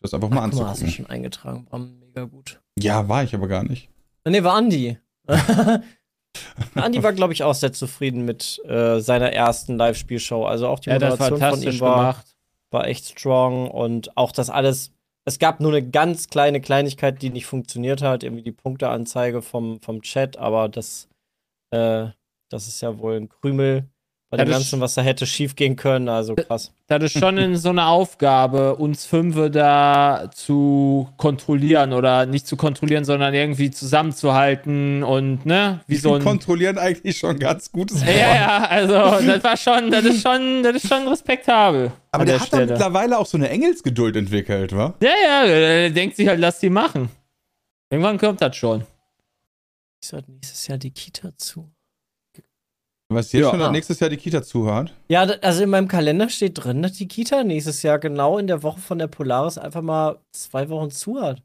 das 0.00 0.14
einfach 0.14 0.30
mal 0.30 0.40
Ach, 0.46 0.50
guck 0.50 0.60
mal, 0.60 0.66
hast 0.68 0.80
du 0.80 0.84
anzugucken. 0.84 0.92
schon 0.92 1.06
eingetragen. 1.06 1.64
Bram, 1.64 1.98
mega 2.00 2.24
gut. 2.24 2.60
Ja, 2.78 3.08
war 3.08 3.22
ich 3.22 3.34
aber 3.34 3.46
gar 3.48 3.62
nicht. 3.64 3.88
Nee, 4.24 4.42
war 4.42 4.54
Andi. 4.54 4.98
Andi 6.74 7.02
war, 7.02 7.12
glaube 7.12 7.32
ich, 7.32 7.42
auch 7.44 7.54
sehr 7.54 7.72
zufrieden 7.72 8.24
mit 8.24 8.60
äh, 8.66 9.00
seiner 9.00 9.32
ersten 9.32 9.76
Live-Spielshow. 9.76 10.44
Also 10.44 10.68
auch 10.68 10.80
die 10.80 10.90
Ja, 10.90 10.98
das 10.98 11.18
war 11.18 11.30
Moderation 11.30 11.38
von 11.38 11.40
fantastisch 11.40 11.74
ihm 11.76 11.80
war, 11.80 11.96
gemacht. 12.12 12.36
war 12.70 12.86
echt 12.88 13.08
strong 13.18 13.70
und 13.70 14.16
auch 14.16 14.32
das 14.32 14.50
alles. 14.50 14.92
Es 15.24 15.38
gab 15.38 15.60
nur 15.60 15.72
eine 15.72 15.88
ganz 15.88 16.28
kleine 16.28 16.60
Kleinigkeit, 16.60 17.20
die 17.22 17.30
nicht 17.30 17.46
funktioniert 17.46 18.02
hat, 18.02 18.22
irgendwie 18.22 18.42
die 18.44 18.52
Punkteanzeige 18.52 19.42
vom, 19.42 19.80
vom 19.80 20.02
Chat, 20.02 20.36
aber 20.36 20.68
das, 20.68 21.08
äh, 21.70 22.08
das 22.48 22.68
ist 22.68 22.80
ja 22.80 22.98
wohl 22.98 23.16
ein 23.16 23.28
Krümel 23.28 23.88
bei 24.28 24.38
dem 24.38 24.48
Ganzen, 24.48 24.80
was 24.80 24.94
da 24.94 25.02
hätte 25.02 25.24
schief 25.24 25.54
gehen 25.54 25.76
können. 25.76 26.08
Also 26.08 26.34
krass. 26.34 26.72
Das 26.88 27.02
ist 27.02 27.18
schon 27.18 27.38
in 27.38 27.56
so 27.56 27.68
eine 27.68 27.86
Aufgabe, 27.86 28.74
uns 28.74 29.06
Fünfe 29.06 29.50
da 29.50 30.30
zu 30.34 31.08
kontrollieren 31.16 31.92
oder 31.92 32.26
nicht 32.26 32.46
zu 32.46 32.56
kontrollieren, 32.56 33.04
sondern 33.04 33.34
irgendwie 33.34 33.70
zusammenzuhalten 33.70 35.04
und, 35.04 35.46
ne, 35.46 35.80
wie 35.86 35.96
so 35.96 36.14
ein. 36.14 36.22
Kontrollieren 36.22 36.76
eigentlich 36.76 37.18
schon 37.18 37.38
ganz 37.38 37.70
gutes 37.70 38.02
ja, 38.02 38.10
ja, 38.10 38.64
also 38.68 38.94
das 38.94 39.44
war 39.44 39.56
schon, 39.56 39.90
das 39.90 40.04
ist 40.04 40.22
schon, 40.22 40.62
das 40.62 40.76
ist 40.76 40.88
schon 40.88 41.06
respektabel. 41.06 41.92
Aber 42.10 42.22
an 42.22 42.26
der, 42.26 42.38
der 42.38 42.40
hat 42.40 42.52
da 42.52 42.58
mittlerweile 42.58 43.18
auch 43.18 43.26
so 43.26 43.36
eine 43.36 43.48
Engelsgeduld 43.48 44.16
entwickelt, 44.16 44.74
wa? 44.74 44.94
Ja, 45.00 45.10
ja, 45.24 45.46
der 45.46 45.90
denkt 45.90 46.16
sich 46.16 46.26
halt, 46.26 46.40
lass 46.40 46.58
die 46.58 46.70
machen. 46.70 47.10
Irgendwann 47.90 48.18
kommt 48.18 48.40
das 48.40 48.56
schon. 48.56 48.84
Ich 50.02 50.08
sollte 50.08 50.32
nächstes 50.32 50.66
Jahr 50.66 50.78
die 50.78 50.90
Kita 50.90 51.30
zu. 51.36 51.70
Was 53.08 53.32
jetzt 53.32 53.42
Ja. 53.44 53.50
schon 53.50 53.62
Ah. 53.62 53.70
nächstes 53.70 54.00
Jahr 54.00 54.10
die 54.10 54.16
Kita 54.16 54.42
zuhört. 54.42 54.92
Ja, 55.08 55.20
also 55.22 55.62
in 55.62 55.70
meinem 55.70 55.86
Kalender 55.88 56.28
steht 56.28 56.62
drin, 56.64 56.82
dass 56.82 56.92
die 56.92 57.06
Kita 57.06 57.44
nächstes 57.44 57.82
Jahr 57.82 57.98
genau 58.00 58.38
in 58.38 58.46
der 58.48 58.62
Woche 58.64 58.80
von 58.80 58.98
der 58.98 59.06
Polaris 59.06 59.58
einfach 59.58 59.82
mal 59.82 60.18
zwei 60.32 60.68
Wochen 60.68 60.90
zu 60.90 61.20
hat. 61.20 61.42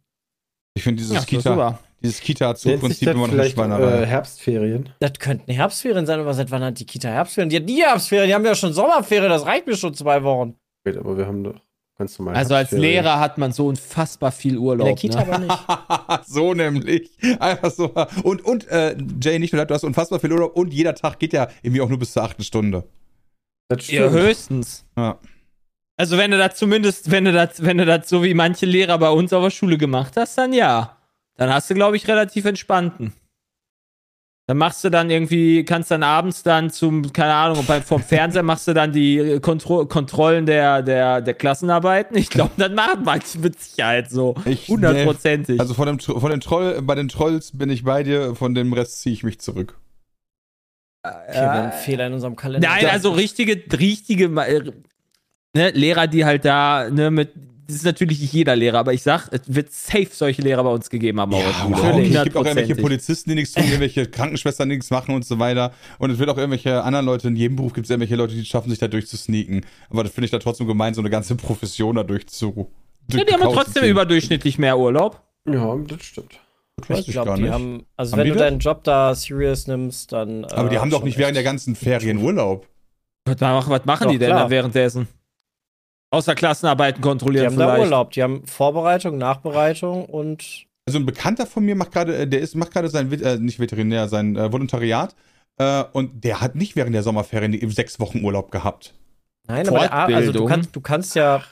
Ich 0.76 0.84
finde 0.84 1.02
dieses 1.02 1.16
Ja, 1.18 1.22
Kita, 1.24 1.42
super. 1.52 1.80
dieses 2.02 2.18
sich 2.18 2.26
Kita-Prinzip 2.26 3.06
das 3.06 3.16
immer 3.16 3.28
noch 3.28 3.34
vielleicht 3.34 3.58
äh, 3.58 4.06
Herbstferien? 4.08 4.90
Das 5.00 5.14
könnten 5.20 5.52
Herbstferien 5.52 6.06
sein, 6.08 6.20
aber 6.20 6.34
seit 6.34 6.50
wann 6.50 6.64
hat 6.64 6.80
die 6.80 6.86
Kita 6.86 7.10
Herbstferien? 7.10 7.50
Die 7.50 7.58
hat 7.58 7.66
nie 7.66 7.82
Herbstferien, 7.84 8.28
die 8.28 8.34
haben 8.34 8.46
ja 8.46 8.56
schon 8.56 8.74
Sommerferien, 8.74 9.30
das 9.30 9.46
reicht 9.46 9.68
mir 9.68 9.76
schon 9.76 9.94
zwei 9.94 10.24
Wochen. 10.24 10.56
Wait, 10.84 10.98
aber 10.98 11.16
wir 11.16 11.28
haben 11.28 11.44
doch 11.44 11.62
ganz 12.02 12.18
normal 12.20 12.36
Also 12.36 12.56
als. 12.56 12.72
Lehrer 12.72 13.20
hat 13.20 13.38
man 13.38 13.52
so 13.52 13.68
unfassbar 13.68 14.32
viel 14.32 14.58
Urlaub. 14.58 14.88
In 14.88 14.96
der 14.96 14.96
Kita 14.96 15.24
ne? 15.24 15.28
aber 15.28 15.40
nicht. 15.40 16.28
so 16.28 16.54
nämlich. 16.54 17.10
Einfach 17.40 17.72
so. 17.72 17.94
Und, 18.24 18.44
und 18.44 18.68
äh, 18.68 18.96
Jay, 19.22 19.40
nicht 19.40 19.54
nur 19.54 19.62
das, 19.62 19.68
du 19.68 19.74
hast 19.76 19.84
unfassbar 19.84 20.20
viel 20.20 20.32
Urlaub 20.34 20.56
und 20.56 20.74
jeder 20.74 20.96
Tag 20.96 21.20
geht 21.20 21.34
ja 21.34 21.48
irgendwie 21.62 21.82
auch 21.82 21.90
nur 21.90 22.00
bis 22.00 22.14
zur 22.14 22.24
achten 22.24 22.44
Stunde. 22.44 22.84
Das 23.70 23.88
Ja, 23.88 24.10
stimmt. 24.10 24.24
höchstens. 24.24 24.86
Ja. 24.98 25.18
Also 25.98 26.18
wenn 26.18 26.32
du 26.32 26.38
das 26.38 26.56
zumindest, 26.56 27.12
wenn 27.12 27.26
du 27.26 27.32
das, 27.32 27.64
wenn 27.64 27.78
du 27.78 27.86
das 27.86 28.10
so 28.10 28.24
wie 28.24 28.34
manche 28.34 28.66
Lehrer 28.66 28.98
bei 28.98 29.10
uns 29.10 29.32
auf 29.34 29.44
der 29.44 29.52
Schule 29.52 29.78
gemacht 29.78 30.14
hast, 30.18 30.38
dann 30.38 30.54
ja. 30.54 30.98
Dann 31.38 31.54
hast 31.54 31.70
du, 31.70 31.76
glaube 31.76 31.96
ich, 31.96 32.08
relativ 32.08 32.46
entspannten. 32.46 33.14
Dann 34.52 34.58
machst 34.58 34.84
du 34.84 34.90
dann 34.90 35.10
irgendwie, 35.10 35.64
kannst 35.64 35.92
dann 35.92 36.04
abends 36.04 36.44
dann 36.44 36.70
zum, 36.72 37.14
keine 37.14 37.34
Ahnung, 37.34 37.64
beim, 37.66 37.82
vom 37.84 38.04
Fernseher 38.04 38.44
machst 38.44 38.68
du 38.68 38.74
dann 38.74 38.92
die 38.92 39.18
äh, 39.18 39.40
Kontro 39.40 39.86
Kontrollen 39.86 40.46
der, 40.46 40.82
der, 40.82 41.22
der 41.22 41.34
Klassenarbeiten. 41.36 42.18
Ich 42.18 42.30
glaube, 42.30 42.52
das 42.58 42.70
machen 42.74 43.04
manche 43.06 43.40
mit 43.40 43.58
Sicherheit 43.58 44.12
so. 44.12 44.36
Ich- 44.44 44.68
Hundertprozentig. 44.68 45.58
Also 45.58 45.74
von 45.74 45.86
dem, 45.88 46.00
von 46.02 46.30
den 46.30 46.42
Troll, 46.42 46.82
bei 46.82 46.96
den 46.96 47.08
Trolls 47.08 47.58
bin 47.58 47.70
ich 47.70 47.86
bei 47.86 48.04
dir, 48.04 48.36
von 48.36 48.54
dem 48.54 48.74
Rest 48.74 49.00
ziehe 49.00 49.14
ich 49.14 49.24
mich 49.24 49.40
zurück. 49.40 49.78
Okay, 51.02 51.34
wir 51.34 51.54
haben 51.54 51.72
Fehler 51.72 52.08
in 52.08 52.14
unserem 52.14 52.36
Kalender. 52.36 52.68
Nein, 52.68 52.88
also 52.88 53.12
richtige, 53.12 53.64
richtige 53.80 54.26
äh, 54.26 54.70
ne, 55.56 55.70
Lehrer, 55.70 56.08
die 56.08 56.26
halt 56.26 56.44
da, 56.44 56.90
ne, 56.90 57.10
mit, 57.10 57.32
das 57.72 57.78
ist 57.78 57.86
natürlich 57.86 58.20
nicht 58.20 58.34
jeder 58.34 58.56
Lehrer, 58.56 58.80
aber 58.80 58.94
ich 58.94 59.02
sag, 59.02 59.30
es 59.32 59.42
wird 59.46 59.72
safe 59.72 60.10
solche 60.12 60.42
Lehrer 60.42 60.64
bei 60.64 60.72
uns 60.72 60.90
gegeben 60.90 61.22
haben. 61.22 61.32
überhaupt 61.32 61.96
nicht. 61.96 62.14
Es 62.14 62.24
gibt 62.24 62.36
auch 62.36 62.44
irgendwelche. 62.46 62.76
Polizisten, 62.76 63.30
die 63.30 63.36
nichts 63.36 63.54
tun, 63.54 63.64
irgendwelche 63.64 64.08
Krankenschwestern, 64.08 64.68
die 64.68 64.76
nichts 64.76 64.90
machen 64.90 65.16
und 65.16 65.24
so 65.24 65.40
weiter. 65.40 65.72
Und 65.98 66.10
es 66.10 66.20
wird 66.20 66.30
auch 66.30 66.38
irgendwelche 66.38 66.84
anderen 66.84 67.06
Leute, 67.06 67.30
in 67.30 67.36
jedem 67.38 67.56
Beruf 67.56 67.74
gibt 67.74 67.86
es 67.86 67.90
irgendwelche 67.90 68.16
Leute, 68.16 68.34
die 68.34 68.42
es 68.42 68.48
schaffen, 68.48 68.70
sich 68.70 68.80
da 68.80 68.90
durchzusneaken. 68.90 69.66
Aber 69.90 70.04
das 70.04 70.12
finde 70.12 70.26
ich 70.26 70.32
da 70.32 70.40
trotzdem 70.40 70.68
gemein, 70.68 70.94
so 70.94 71.02
eine 71.02 71.10
ganze 71.10 71.36
Profession 71.36 71.96
da 71.96 72.04
durchzu. 72.04 72.70
Ja, 73.10 73.24
die 73.24 73.34
haben 73.34 73.42
ja 73.42 73.52
trotzdem 73.52 73.86
überdurchschnittlich 73.86 74.58
mehr 74.58 74.78
Urlaub. 74.78 75.22
Ja, 75.48 75.76
das 75.88 76.04
stimmt. 76.04 76.40
Das 76.78 76.90
weiß 76.90 77.00
ich 77.00 77.08
ich 77.10 77.14
glaube, 77.14 77.28
gar 77.30 77.38
die 77.38 77.44
nicht. 77.44 77.52
haben, 77.54 77.86
also 77.96 78.12
Haben 78.12 78.20
wenn 78.20 78.28
du 78.28 78.34
das? 78.34 78.42
deinen 78.44 78.60
Job 78.60 78.84
da 78.84 79.16
serious 79.16 79.68
nimmst, 79.68 80.12
dann. 80.12 80.44
Aber 80.46 80.68
die 80.70 80.76
äh, 80.76 80.80
haben 80.80 80.90
doch 80.90 81.04
nicht 81.04 81.18
während 81.18 81.36
der 81.36 81.44
ganzen 81.44 81.76
Ferien 81.76 82.18
Urlaub. 82.18 82.68
Was 83.26 83.40
machen 83.86 84.06
Doch, 84.06 84.12
die 84.12 84.18
denn 84.18 84.30
klar. 84.30 84.46
da 84.46 84.50
währenddessen? 84.50 85.08
Außer 86.12 86.36
Klassenarbeiten 86.36 87.02
Die 87.02 87.08
kontrollieren 87.08 87.48
haben 87.48 87.58
da 87.58 87.74
vielleicht. 87.74 87.86
Urlaub, 87.86 88.12
die 88.12 88.22
haben 88.22 88.46
Vorbereitung, 88.46 89.18
Nachbereitung 89.18 90.06
und 90.06 90.68
Also 90.86 91.00
ein 91.00 91.06
Bekannter 91.06 91.48
von 91.48 91.64
mir 91.64 91.76
macht 91.76 91.92
gerade, 91.94 92.16
äh, 92.16 92.28
der 92.28 92.42
ist, 92.42 92.56
macht 92.56 92.72
gerade 92.72 92.90
sein, 92.90 93.12
äh, 93.12 93.38
nicht 93.38 93.60
Veterinär, 93.60 94.10
sein 94.10 94.36
äh, 94.36 94.52
Volontariat. 94.52 95.16
Äh, 95.58 95.86
und 95.94 96.24
der 96.24 96.42
hat 96.42 96.56
nicht 96.56 96.76
während 96.76 96.94
der 96.94 97.04
Sommerferien 97.04 97.54
die 97.54 97.66
sechs 97.72 98.00
Wochen 98.00 98.24
Urlaub 98.24 98.52
gehabt. 98.52 98.94
Nein, 99.48 99.68
aber 99.68 100.08
der, 100.08 100.18
also 100.18 100.32
du 100.32 100.46
kannst, 100.46 100.76
du 100.76 100.82
kannst 100.82 101.16
ja 101.16 101.44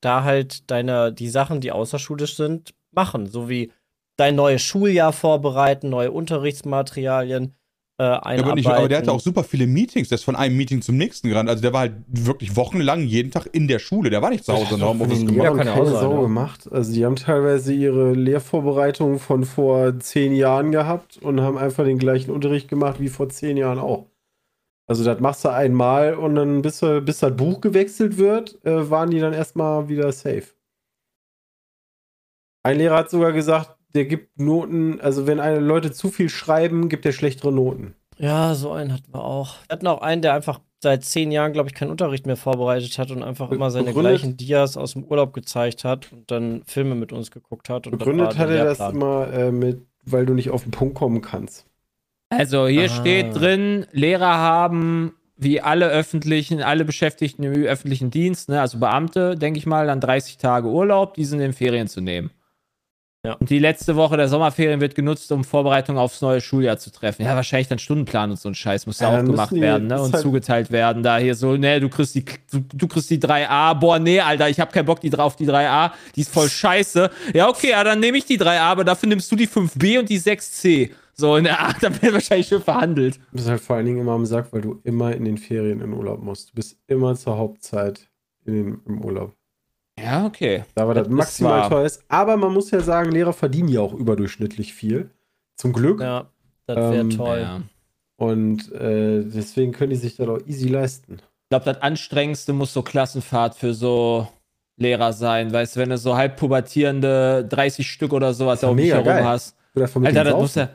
da 0.00 0.24
halt 0.24 0.70
deine, 0.70 1.12
die 1.12 1.28
Sachen, 1.28 1.60
die 1.60 1.72
außerschulisch 1.72 2.36
sind, 2.36 2.74
machen. 2.90 3.26
So 3.26 3.48
wie 3.48 3.72
dein 4.16 4.34
neues 4.34 4.62
Schuljahr 4.62 5.12
vorbereiten, 5.12 5.88
neue 5.88 6.10
Unterrichtsmaterialien 6.10 7.54
äh, 7.98 8.04
einarbeiten. 8.04 8.44
aber, 8.44 8.54
nicht, 8.54 8.66
aber 8.66 8.88
der 8.88 8.98
hatte 8.98 9.12
auch 9.12 9.20
super 9.20 9.44
viele 9.44 9.66
Meetings. 9.66 10.08
Der 10.08 10.16
ist 10.16 10.24
von 10.24 10.36
einem 10.36 10.56
Meeting 10.56 10.82
zum 10.82 10.96
nächsten 10.96 11.28
gerannt. 11.28 11.48
Also 11.48 11.62
der 11.62 11.72
war 11.72 11.80
halt 11.80 11.94
wirklich 12.08 12.56
wochenlang 12.56 13.02
jeden 13.02 13.30
Tag 13.30 13.48
in 13.52 13.68
der 13.68 13.78
Schule. 13.78 14.10
Der 14.10 14.22
war 14.22 14.30
nicht 14.30 14.44
zu 14.44 14.52
Hause 14.52 14.74
und 14.74 14.82
Homeoffice 14.82 15.20
Die 15.20 15.26
gemacht. 15.26 15.48
Haben 15.48 15.58
keine 15.58 15.86
sein, 15.86 16.00
Sau 16.00 16.14
ja. 16.14 16.20
gemacht. 16.22 16.68
Also 16.72 16.92
die 16.92 17.04
haben 17.04 17.16
teilweise 17.16 17.72
ihre 17.72 18.12
Lehrvorbereitung 18.12 19.18
von 19.18 19.44
vor 19.44 19.98
zehn 20.00 20.34
Jahren 20.34 20.72
gehabt 20.72 21.18
und 21.18 21.40
haben 21.40 21.58
einfach 21.58 21.84
den 21.84 21.98
gleichen 21.98 22.30
Unterricht 22.30 22.68
gemacht 22.68 22.98
wie 22.98 23.08
vor 23.08 23.28
zehn 23.28 23.56
Jahren 23.56 23.78
auch. 23.78 24.06
Also 24.88 25.04
das 25.04 25.20
machst 25.20 25.44
du 25.44 25.48
einmal 25.50 26.14
und 26.14 26.34
dann 26.34 26.62
bis, 26.62 26.80
bis 26.80 27.20
das 27.20 27.36
Buch 27.36 27.60
gewechselt 27.60 28.18
wird, 28.18 28.64
äh, 28.64 28.90
waren 28.90 29.10
die 29.10 29.20
dann 29.20 29.32
erstmal 29.32 29.88
wieder 29.88 30.10
safe. 30.12 30.48
Ein 32.64 32.78
Lehrer 32.78 32.96
hat 32.96 33.10
sogar 33.10 33.32
gesagt, 33.32 33.76
der 33.94 34.04
gibt 34.06 34.38
Noten, 34.40 35.00
also 35.00 35.26
wenn 35.26 35.40
eine 35.40 35.58
Leute 35.60 35.92
zu 35.92 36.08
viel 36.10 36.28
schreiben, 36.28 36.88
gibt 36.88 37.04
er 37.06 37.12
schlechtere 37.12 37.52
Noten. 37.52 37.94
Ja, 38.18 38.54
so 38.54 38.72
einen 38.72 38.92
hatten 38.92 39.12
wir 39.12 39.24
auch. 39.24 39.56
Wir 39.68 39.74
hatten 39.74 39.86
auch 39.86 40.00
einen, 40.02 40.22
der 40.22 40.34
einfach 40.34 40.60
seit 40.82 41.04
zehn 41.04 41.30
Jahren, 41.32 41.52
glaube 41.52 41.68
ich, 41.68 41.74
keinen 41.74 41.90
Unterricht 41.90 42.26
mehr 42.26 42.36
vorbereitet 42.36 42.98
hat 42.98 43.10
und 43.10 43.22
einfach 43.22 43.50
immer 43.50 43.70
seine 43.70 43.86
Begründet- 43.92 44.20
gleichen 44.20 44.36
Dias 44.36 44.76
aus 44.76 44.92
dem 44.94 45.04
Urlaub 45.04 45.32
gezeigt 45.32 45.84
hat 45.84 46.12
und 46.12 46.30
dann 46.30 46.62
Filme 46.66 46.94
mit 46.94 47.12
uns 47.12 47.30
geguckt 47.30 47.68
hat. 47.68 47.86
Und 47.86 47.92
das 47.92 47.98
Begründet 48.00 48.26
war 48.28 48.36
hat 48.38 48.48
der 48.50 48.58
er 48.58 48.64
das 48.74 48.80
immer 48.92 49.32
äh, 49.32 49.52
mit, 49.52 49.82
weil 50.04 50.26
du 50.26 50.34
nicht 50.34 50.50
auf 50.50 50.62
den 50.64 50.72
Punkt 50.72 50.94
kommen 50.94 51.20
kannst. 51.22 51.66
Also 52.30 52.66
hier 52.66 52.84
Ah. 52.86 52.88
steht 52.88 53.34
drin, 53.36 53.86
Lehrer 53.92 54.36
haben 54.38 55.14
wie 55.36 55.60
alle 55.60 55.88
öffentlichen, 55.88 56.62
alle 56.62 56.84
Beschäftigten 56.84 57.42
im 57.42 57.52
öffentlichen 57.64 58.10
Dienst, 58.10 58.48
ne, 58.48 58.60
also 58.60 58.78
Beamte, 58.78 59.36
denke 59.36 59.58
ich 59.58 59.66
mal, 59.66 59.86
dann 59.86 60.00
30 60.00 60.36
Tage 60.38 60.68
Urlaub, 60.68 61.14
diesen 61.14 61.34
in 61.40 61.46
den 61.46 61.52
Ferien 61.52 61.88
zu 61.88 62.00
nehmen. 62.00 62.30
Ja. 63.24 63.34
Und 63.34 63.50
die 63.50 63.60
letzte 63.60 63.94
Woche 63.94 64.16
der 64.16 64.26
Sommerferien 64.28 64.80
wird 64.80 64.96
genutzt, 64.96 65.30
um 65.30 65.44
Vorbereitung 65.44 65.96
aufs 65.96 66.20
neue 66.22 66.40
Schuljahr 66.40 66.76
zu 66.78 66.90
treffen. 66.90 67.22
Ja, 67.24 67.36
wahrscheinlich 67.36 67.68
dann 67.68 67.78
Stundenplan 67.78 68.32
und 68.32 68.36
so 68.40 68.48
ein 68.48 68.56
Scheiß 68.56 68.86
muss 68.86 68.98
ja, 68.98 69.06
Ja, 69.06 69.12
auch 69.12 69.16
dann 69.18 69.26
gemacht 69.30 69.52
die- 69.54 69.60
werden, 69.60 69.86
ne? 69.86 70.02
Und 70.02 70.12
halt- 70.12 70.22
zugeteilt 70.22 70.72
werden. 70.72 71.04
Da 71.04 71.18
hier 71.18 71.36
so, 71.36 71.56
ne, 71.56 71.78
du 71.78 71.88
kriegst 71.88 72.16
die, 72.16 72.24
du, 72.50 72.64
du 72.74 72.88
kriegst 72.88 73.08
die 73.10 73.18
3a. 73.20 73.74
Boah, 73.74 74.00
nee, 74.00 74.18
Alter, 74.18 74.48
ich 74.48 74.58
hab 74.58 74.72
keinen 74.72 74.86
Bock 74.86 75.00
die 75.00 75.10
drauf, 75.10 75.36
die 75.36 75.46
3a. 75.46 75.92
Die 76.16 76.22
ist 76.22 76.32
voll 76.34 76.48
scheiße. 76.48 77.10
Ja, 77.32 77.48
okay, 77.48 77.70
ja, 77.70 77.84
dann 77.84 78.00
nehme 78.00 78.18
ich 78.18 78.24
die 78.24 78.38
3a, 78.40 78.58
aber 78.58 78.82
dafür 78.82 79.08
nimmst 79.08 79.30
du 79.30 79.36
die 79.36 79.46
5b 79.46 80.00
und 80.00 80.08
die 80.08 80.18
6c. 80.18 80.90
So, 81.14 81.36
in 81.36 81.44
der 81.44 81.60
Art, 81.60 81.76
da 81.80 81.90
wird 82.02 82.14
wahrscheinlich 82.14 82.48
schön 82.48 82.62
verhandelt. 82.62 83.16
Du 83.30 83.36
bist 83.36 83.48
halt 83.48 83.60
vor 83.60 83.76
allen 83.76 83.86
Dingen 83.86 84.00
immer 84.00 84.12
am 84.12 84.26
Sack, 84.26 84.52
weil 84.52 84.62
du 84.62 84.80
immer 84.82 85.14
in 85.14 85.24
den 85.26 85.38
Ferien 85.38 85.80
in 85.80 85.92
Urlaub 85.92 86.20
musst. 86.22 86.50
Du 86.50 86.54
bist 86.54 86.76
immer 86.88 87.14
zur 87.14 87.36
Hauptzeit 87.38 88.08
in 88.46 88.80
im 88.86 89.04
Urlaub. 89.04 89.32
Ja, 90.02 90.26
okay. 90.26 90.64
Da 90.74 90.86
war 90.86 90.94
das, 90.94 91.04
Das 91.08 91.12
maximal 91.12 91.68
teuer 91.68 91.86
ist. 91.86 92.02
Aber 92.08 92.36
man 92.36 92.52
muss 92.52 92.70
ja 92.70 92.80
sagen, 92.80 93.10
Lehrer 93.12 93.32
verdienen 93.32 93.68
ja 93.68 93.80
auch 93.80 93.92
überdurchschnittlich 93.94 94.74
viel. 94.74 95.10
Zum 95.56 95.72
Glück. 95.72 96.00
Ja, 96.00 96.26
das 96.66 96.76
wäre 96.76 96.96
Ähm, 96.96 97.10
toll. 97.10 97.38
Ja. 97.40 97.60
Und 98.16 98.72
äh, 98.72 99.22
deswegen 99.24 99.72
können 99.72 99.90
die 99.90 99.96
sich 99.96 100.16
das 100.16 100.28
auch 100.28 100.38
easy 100.46 100.68
leisten. 100.68 101.14
Ich 101.14 101.48
glaube, 101.50 101.64
das 101.66 101.82
Anstrengendste 101.82 102.52
muss 102.52 102.72
so 102.72 102.82
Klassenfahrt 102.82 103.54
für 103.54 103.74
so 103.74 104.28
Lehrer 104.76 105.12
sein. 105.12 105.52
Weißt 105.52 105.76
du, 105.76 105.80
wenn 105.80 105.90
du 105.90 105.98
so 105.98 106.16
halb 106.16 106.36
pubertierende 106.36 107.44
30 107.48 107.88
Stück 107.88 108.12
oder 108.12 108.32
sowas 108.32 108.62
ja 108.62 108.68
da 108.68 108.70
um 108.70 108.76
dich 108.76 108.90
herum 108.90 109.04
geil. 109.04 109.24
hast. 109.24 109.56
Oder 109.74 109.88
von 109.88 110.02
mit 110.02 110.16
Alter, 110.16 110.30
das 110.30 110.40
muss 110.40 110.54
ja. 110.54 110.68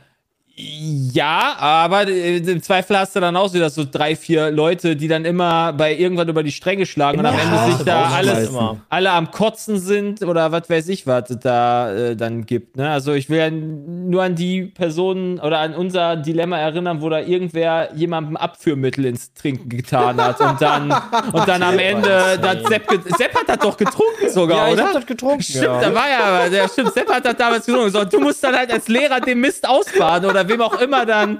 Ja, 0.60 1.56
aber 1.60 2.08
äh, 2.08 2.38
im 2.38 2.63
Zweifel 2.63 2.98
hast 2.98 3.15
du 3.15 3.20
dann 3.20 3.36
auch 3.36 3.54
wieder 3.54 3.70
so 3.70 3.86
drei, 3.89 4.15
vier 4.15 4.50
Leute, 4.50 4.96
die 4.96 5.08
dann 5.08 5.24
immer 5.24 5.72
bei 5.72 5.96
irgendwann 5.96 6.30
über 6.30 6.41
die 6.41 6.52
Stränge 6.52 6.88
schlagen 6.88 7.20
und 7.20 7.28
am 7.28 7.36
Immer 7.38 7.62
Ende 7.62 7.76
sich 7.78 7.86
da 7.86 8.06
alles, 8.10 8.50
Immer. 8.50 8.78
alle 8.89 9.12
am 9.12 9.30
Kotzen 9.30 9.78
sind 9.78 10.24
oder 10.24 10.52
was 10.52 10.67
weiß 10.67 10.89
ich, 10.89 11.06
was 11.06 11.30
es 11.30 11.38
da 11.41 11.93
äh, 11.93 12.15
dann 12.15 12.48
gibt. 12.48 12.76
Ne? 12.76 12.89
Also 12.89 13.13
ich 13.13 13.30
will 13.30 13.38
ja 13.38 13.52
nur 13.52 14.24
an 14.24 14.34
die 14.34 14.63
Personen 14.63 15.39
oder 15.39 15.60
an 15.60 15.76
unser 15.76 16.15
Dilemma 16.15 16.58
erinnern, 16.58 17.02
wo 17.02 17.10
da 17.10 17.20
irgendwer 17.20 17.89
jemandem 17.93 18.36
Abführmittel 18.36 19.06
ins 19.06 19.34
Trinken 19.34 19.70
getan 19.70 20.20
hat 20.20 20.41
und 20.41 20.60
dann, 20.60 20.91
und 21.34 21.48
dann 21.48 21.62
am 21.62 21.78
Ende, 21.78 22.39
das 22.41 22.63
Sepp, 22.63 22.89
Sepp 23.15 23.36
hat 23.36 23.48
das 23.48 23.60
doch 23.60 23.78
getrunken 23.78 24.30
sogar, 24.32 24.58
Ja, 24.58 24.67
ich 24.70 24.74
oder? 24.74 24.86
hab 24.86 24.93
das 24.93 25.06
getrunken. 25.06 25.43
Stimmt, 25.43 25.65
ja. 25.65 25.82
da 25.82 25.93
war 25.93 26.10
ja, 26.10 26.50
der 26.50 26.67
stimmt, 26.67 26.96
Sepp 26.96 27.13
hat 27.13 27.26
das 27.26 27.36
damals 27.36 27.63
getrunken. 27.63 27.91
So, 27.91 28.04
du 28.06 28.20
musst 28.20 28.43
dann 28.43 28.56
halt 28.56 28.74
als 28.74 28.88
Lehrer 28.88 29.20
den 29.20 29.39
Mist 29.39 29.70
ausbaden 29.70 30.28
oder 30.28 30.46
wem 30.49 30.62
auch 30.62 30.79
immer 30.79 31.05
dann. 31.05 31.39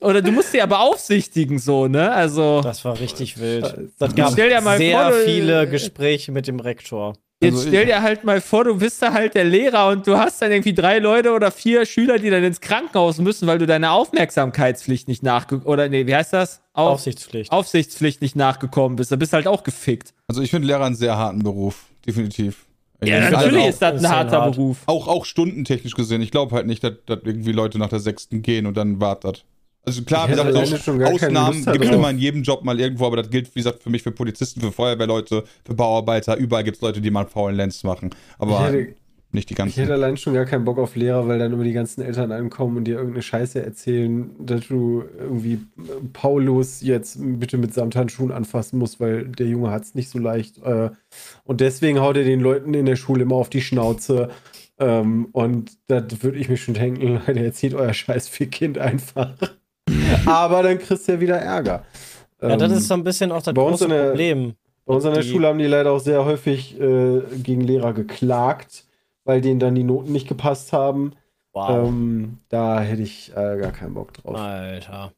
Oder 0.00 0.22
du 0.22 0.30
musst 0.30 0.52
sie 0.52 0.58
ja 0.58 0.66
beaufsichtigen, 0.66 1.58
so, 1.58 1.88
ne? 1.88 2.12
Also. 2.12 2.60
Das 2.62 2.84
war 2.84 2.98
richtig 3.00 3.40
wild. 3.40 3.66
Scheiße. 3.66 3.88
Das 3.98 4.14
gab 4.14 4.32
Stell 4.32 4.50
dir 4.50 4.60
mal 4.60 4.78
sehr 4.78 5.00
vor, 5.00 5.10
du- 5.10 5.24
viele 5.24 5.68
Gespräche 5.68 6.30
mit 6.30 6.46
dem 6.46 6.60
Rektor. 6.60 7.14
Jetzt 7.40 7.54
Also 7.54 7.68
stell 7.68 7.86
dir 7.86 8.02
halt 8.02 8.24
mal 8.24 8.40
vor, 8.40 8.64
du 8.64 8.76
bist 8.78 9.00
da 9.00 9.12
halt 9.12 9.36
der 9.36 9.44
Lehrer 9.44 9.88
und 9.88 10.08
du 10.08 10.18
hast 10.18 10.42
dann 10.42 10.50
irgendwie 10.50 10.74
drei 10.74 10.98
Leute 10.98 11.30
oder 11.32 11.52
vier 11.52 11.86
Schüler, 11.86 12.18
die 12.18 12.30
dann 12.30 12.42
ins 12.42 12.60
Krankenhaus 12.60 13.18
müssen, 13.18 13.46
weil 13.46 13.58
du 13.58 13.66
deiner 13.66 13.92
Aufmerksamkeitspflicht 13.92 15.06
nicht 15.06 15.22
nachge... 15.22 15.60
Oder 15.64 15.88
nee, 15.88 16.06
wie 16.08 16.16
heißt 16.16 16.32
das? 16.32 16.62
Auf 16.72 16.94
Aufsichtspflicht. 16.94 17.52
Aufsichtspflicht 17.52 18.22
nicht 18.22 18.34
nachgekommen 18.34 18.96
bist. 18.96 19.12
Da 19.12 19.16
bist 19.16 19.32
du 19.32 19.36
halt 19.36 19.46
auch 19.46 19.62
gefickt. 19.62 20.14
Also 20.26 20.42
ich 20.42 20.50
finde 20.50 20.66
Lehrer 20.66 20.84
einen 20.84 20.96
sehr 20.96 21.16
harten 21.16 21.44
Beruf, 21.44 21.86
definitiv. 22.04 22.66
Ja, 23.02 23.24
Ich- 23.26 23.30
natürlich 23.30 23.66
ist 23.66 23.80
das 23.82 24.04
ein 24.04 24.10
harter 24.10 24.40
hart. 24.42 24.56
Beruf. 24.56 24.78
auch, 24.86 25.06
auch 25.06 25.24
stundentechnisch 25.24 25.94
gesehen. 25.94 26.20
Ich 26.20 26.30
glaube 26.30 26.54
halt 26.56 26.66
nicht, 26.66 26.82
dass, 26.82 26.94
dass 27.06 27.20
irgendwie 27.24 27.52
Leute 27.52 27.78
nach 27.78 27.88
der 27.88 28.00
sechsten 28.00 28.42
gehen 28.42 28.66
und 28.66 28.76
dann 28.76 29.00
wartet. 29.00 29.44
Also 29.84 30.02
klar, 30.02 30.26
wie 30.28 30.32
gesagt, 30.32 30.54
Ausnahmen 30.54 31.64
gibt 31.64 31.84
es 31.84 31.90
immer 31.90 32.10
in 32.10 32.18
jedem 32.18 32.42
Job 32.42 32.62
mal 32.64 32.78
irgendwo, 32.78 33.06
aber 33.06 33.16
das 33.16 33.30
gilt, 33.30 33.54
wie 33.54 33.60
gesagt, 33.60 33.82
für 33.82 33.88
mich, 33.90 34.02
für 34.02 34.10
Polizisten, 34.12 34.60
für 34.60 34.72
Feuerwehrleute, 34.72 35.44
für 35.64 35.74
Bauarbeiter, 35.74 36.36
überall 36.36 36.64
gibt 36.64 36.76
es 36.76 36.82
Leute, 36.82 37.00
die 37.00 37.10
mal 37.10 37.20
einen 37.20 37.28
faulen 37.30 37.56
Lenz 37.56 37.82
machen. 37.84 38.10
Aber 38.38 38.52
Ich 38.52 38.74
hätte, 38.74 38.94
nicht 39.30 39.50
die 39.50 39.54
ich 39.54 39.58
hätte 39.58 39.72
ganzen. 39.88 39.92
allein 39.92 40.16
schon 40.16 40.34
gar 40.34 40.46
keinen 40.46 40.64
Bock 40.64 40.78
auf 40.78 40.96
Lehrer, 40.96 41.28
weil 41.28 41.38
dann 41.38 41.52
immer 41.52 41.64
die 41.64 41.72
ganzen 41.72 42.00
Eltern 42.02 42.32
ankommen 42.32 42.78
und 42.78 42.84
dir 42.84 42.96
irgendeine 42.96 43.22
Scheiße 43.22 43.62
erzählen, 43.62 44.30
dass 44.38 44.68
du 44.68 45.04
irgendwie 45.18 45.60
Paulus 46.12 46.80
jetzt 46.80 47.18
bitte 47.20 47.58
mit 47.58 47.74
Samthandschuhen 47.74 48.32
anfassen 48.32 48.78
musst, 48.78 49.00
weil 49.00 49.26
der 49.28 49.46
Junge 49.46 49.70
hat 49.70 49.84
es 49.84 49.94
nicht 49.94 50.08
so 50.08 50.18
leicht. 50.18 50.58
Äh, 50.64 50.90
und 51.44 51.60
deswegen 51.60 52.00
haut 52.00 52.16
er 52.16 52.24
den 52.24 52.40
Leuten 52.40 52.72
in 52.74 52.86
der 52.86 52.96
Schule 52.96 53.22
immer 53.22 53.36
auf 53.36 53.50
die 53.50 53.60
Schnauze. 53.60 54.30
Ähm, 54.78 55.28
und 55.32 55.72
da 55.88 56.02
würde 56.22 56.38
ich 56.38 56.48
mir 56.48 56.56
schon 56.56 56.74
denken, 56.74 57.20
Leute, 57.26 57.40
erzieht 57.44 57.74
euer 57.74 57.92
scheiß 57.92 58.30
Kind 58.50 58.78
einfach. 58.78 59.34
Aber 60.26 60.62
dann 60.62 60.78
kriegst 60.78 61.08
du 61.08 61.12
ja 61.12 61.20
wieder 61.20 61.36
Ärger. 61.36 61.84
Ja, 62.40 62.56
das 62.56 62.70
Ähm, 62.72 62.78
ist 62.78 62.88
so 62.88 62.94
ein 62.94 63.04
bisschen 63.04 63.32
auch 63.32 63.42
das 63.42 63.52
bei 63.54 63.62
uns 63.62 63.80
große 63.80 63.88
Problem. 64.10 64.54
bei 64.86 64.94
uns 64.94 65.04
an 65.04 65.14
der 65.14 65.22
Die- 65.22 65.28
Schule 65.30 65.48
haben 65.48 65.58
die 65.58 65.66
leider 65.66 65.90
auch 65.92 65.98
sehr 66.00 66.24
häufig 66.24 66.80
äh, 66.80 67.20
gegen 67.42 67.62
Lehrer 67.62 67.92
geklagt, 67.92 68.84
weil 69.28 69.42
denen 69.42 69.60
dann 69.60 69.74
die 69.74 69.84
Noten 69.84 70.10
nicht 70.10 70.26
gepasst 70.26 70.72
haben. 70.72 71.12
Wow. 71.52 71.88
Ähm, 71.88 72.38
da 72.48 72.80
hätte 72.80 73.02
ich 73.02 73.30
äh, 73.32 73.58
gar 73.58 73.72
keinen 73.72 73.92
Bock 73.92 74.14
drauf. 74.14 74.34
Alter. 74.34 75.12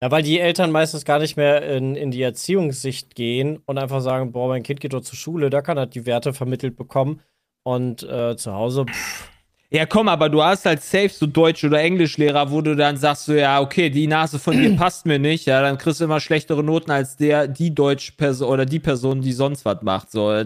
Ja, 0.00 0.10
weil 0.10 0.22
die 0.22 0.38
Eltern 0.38 0.70
meistens 0.70 1.04
gar 1.04 1.18
nicht 1.18 1.36
mehr 1.36 1.62
in, 1.62 1.96
in 1.96 2.12
die 2.12 2.22
Erziehungssicht 2.22 3.16
gehen 3.16 3.58
und 3.66 3.78
einfach 3.78 4.00
sagen, 4.00 4.30
boah, 4.30 4.48
mein 4.48 4.62
Kind 4.62 4.78
geht 4.78 4.92
doch 4.92 5.00
zur 5.00 5.16
Schule, 5.16 5.50
da 5.50 5.60
kann 5.60 5.76
er 5.76 5.86
die 5.86 6.06
Werte 6.06 6.32
vermittelt 6.34 6.76
bekommen. 6.76 7.20
Und 7.64 8.04
äh, 8.04 8.36
zu 8.36 8.52
Hause, 8.52 8.84
pff, 8.84 9.28
Ja, 9.70 9.86
komm, 9.86 10.08
aber 10.08 10.28
du 10.28 10.42
hast 10.44 10.64
halt 10.64 10.82
safe 10.82 11.08
so 11.08 11.26
Deutsch- 11.26 11.64
oder 11.64 11.80
Englischlehrer, 11.80 12.52
wo 12.52 12.60
du 12.60 12.76
dann 12.76 12.96
sagst, 12.96 13.24
so, 13.24 13.34
ja, 13.34 13.60
okay, 13.60 13.90
die 13.90 14.06
Nase 14.06 14.38
von 14.38 14.56
dir 14.56 14.76
passt 14.76 15.06
mir 15.06 15.18
nicht, 15.18 15.46
ja, 15.46 15.60
dann 15.62 15.78
kriegst 15.78 16.00
du 16.00 16.04
immer 16.04 16.20
schlechtere 16.20 16.62
Noten 16.62 16.92
als 16.92 17.16
der, 17.16 17.48
die 17.48 17.74
Deutsch-Person 17.74 18.48
oder 18.48 18.66
die 18.66 18.78
Person, 18.78 19.20
die 19.22 19.32
sonst 19.32 19.64
was 19.64 19.82
macht. 19.82 20.12
So, 20.12 20.44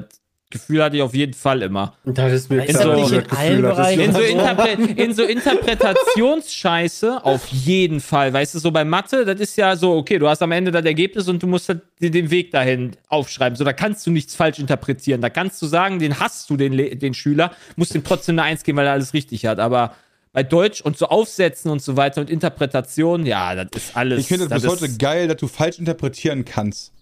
Gefühl 0.51 0.83
hatte 0.83 0.97
ich 0.97 1.03
auf 1.03 1.15
jeden 1.15 1.33
Fall 1.33 1.63
immer. 1.63 1.95
Das 2.05 2.33
ist 2.33 2.51
mir 2.51 2.57
das 2.57 2.77
klar, 2.77 2.97
nicht 2.97 3.13
in 3.13 3.31
allen 3.31 4.01
In 4.01 4.13
so, 4.13 4.21
Interpre 4.21 4.71
in 4.71 5.15
so 5.15 5.23
Interpretationsscheiße 5.23 7.25
auf 7.25 7.47
jeden 7.47 8.01
Fall. 8.01 8.33
Weißt 8.33 8.55
du, 8.55 8.59
so 8.59 8.73
bei 8.73 8.85
Mathe, 8.85 9.25
das 9.25 9.39
ist 9.39 9.57
ja 9.57 9.77
so, 9.77 9.95
okay, 9.95 10.19
du 10.19 10.29
hast 10.29 10.43
am 10.43 10.51
Ende 10.51 10.73
das 10.73 10.85
Ergebnis 10.85 11.29
und 11.29 11.41
du 11.41 11.47
musst 11.47 11.69
halt 11.69 11.83
dir 12.01 12.11
den 12.11 12.33
Weg 12.33 12.51
dahin 12.51 12.97
aufschreiben. 13.09 13.55
So, 13.55 13.63
da 13.63 13.73
kannst 13.73 14.05
du 14.07 14.11
nichts 14.11 14.35
falsch 14.35 14.59
interpretieren. 14.59 15.21
Da 15.21 15.31
kannst 15.31 15.63
du 15.63 15.67
sagen, 15.67 16.01
den 16.01 16.19
hast 16.19 16.51
du, 16.51 16.57
den, 16.57 16.99
den 16.99 17.15
Schüler, 17.15 17.53
musst 17.77 17.95
ihm 17.95 18.03
trotzdem 18.03 18.39
eine 18.39 18.43
Eins 18.43 18.65
geben, 18.65 18.79
weil 18.79 18.87
er 18.87 18.93
alles 18.93 19.15
richtig 19.15 19.47
hat. 19.47 19.61
Aber 19.61 19.95
bei 20.33 20.43
Deutsch 20.43 20.81
und 20.81 20.99
so 20.99 21.07
Aufsätzen 21.07 21.71
und 21.71 21.83
so 21.83 21.97
weiter 21.97 22.21
und 22.21 22.31
Interpretation, 22.31 23.25
ja, 23.25 23.55
das 23.55 23.85
ist 23.85 23.97
alles. 23.97 24.21
Ich 24.21 24.27
finde 24.27 24.45
es 24.45 24.51
bis 24.51 24.67
heute 24.67 24.97
geil, 24.97 25.29
dass 25.29 25.37
du 25.37 25.49
falsch 25.49 25.79
interpretieren 25.79 26.45
kannst. 26.45 26.93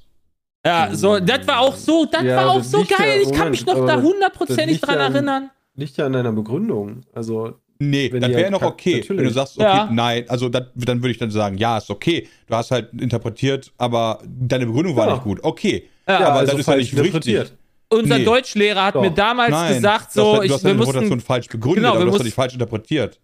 Ja, 0.69 0.95
so, 0.95 1.19
das 1.19 1.47
war 1.47 1.61
auch 1.61 1.75
so, 1.77 2.05
das 2.11 2.23
Ja, 2.23 2.37
war 2.37 2.51
auch 2.51 2.59
das 2.59 2.71
so 2.71 2.79
liegt 2.79 2.91
ja- 2.91 2.99
geil. 2.99 3.21
Ich 3.23 3.33
kann 3.33 3.51
mich 3.51 3.65
noch 3.67 3.87
da 3.87 4.01
hundertprozentig 4.01 4.81
dran 4.81 4.99
ja 4.99 5.07
an- 5.07 5.15
erinnern. 5.15 5.51
Liegt 5.77 5.97
ja 5.97 6.07
an 6.07 6.13
deiner 6.13 6.33
Begründung. 6.33 7.03
Also, 7.15 7.55
Nee, 7.81 8.11
Wenn 8.11 8.21
das 8.23 8.31
wäre 8.31 8.43
halt 8.43 8.51
noch 8.51 8.59
kackt, 8.61 8.73
okay. 8.73 8.95
natürlich. 8.97 9.19
Wenn 9.21 9.29
du 9.29 9.33
sagst, 9.33 9.57
okay, 9.57 9.65
Ja. 9.65 9.89
nein, 9.93 10.25
also 10.27 10.49
das, 10.49 10.65
dann 10.75 11.01
würde 11.01 11.13
ich 11.13 11.19
dann 11.19 11.31
sagen, 11.31 11.59
ja, 11.59 11.79
ist 11.79 11.89
okay. 11.91 12.27
Du 12.49 12.57
hast 12.57 12.73
halt 12.73 12.93
interpretiert, 13.01 13.71
aber 13.79 14.19
deine 14.27 14.67
Begründung 14.67 14.97
war 14.97 15.07
Ja. 15.07 15.13
nicht 15.15 15.23
gut. 15.23 15.39
Okay. 15.45 15.85
Ja, 16.09 16.17
aber 16.19 16.33
also 16.41 16.51
das 16.53 16.61
ist 16.61 16.67
ja 16.67 16.73
falsch 16.73 16.93
nicht 16.93 16.93
richtig. 17.05 17.27
interpretiert. 17.35 17.53
Unser 17.91 18.19
Nee. 18.19 18.25
Deutschlehrer 18.25 18.85
hat 18.87 18.97
Doch. 18.97 19.03
mir 19.03 19.13
damals 19.13 19.51
Nein, 19.53 19.75
gesagt, 19.77 20.05
du 20.07 20.07
hast, 20.09 20.15
so, 20.15 20.33
halt- 20.33 20.41
du 20.41 20.47
ich, 20.47 20.53
hast 20.55 20.65
wir 20.65 20.75
deine 20.75 20.85
mussten, 20.85 21.21
falsch 21.21 21.47
begründet, 21.47 21.77
Genau, 21.85 21.91
aber 21.91 22.01
wir 22.01 22.07
du 22.07 22.13
hast 22.15 22.25
nicht 22.25 22.35
falsch 22.35 22.53
interpretiert. 22.55 23.21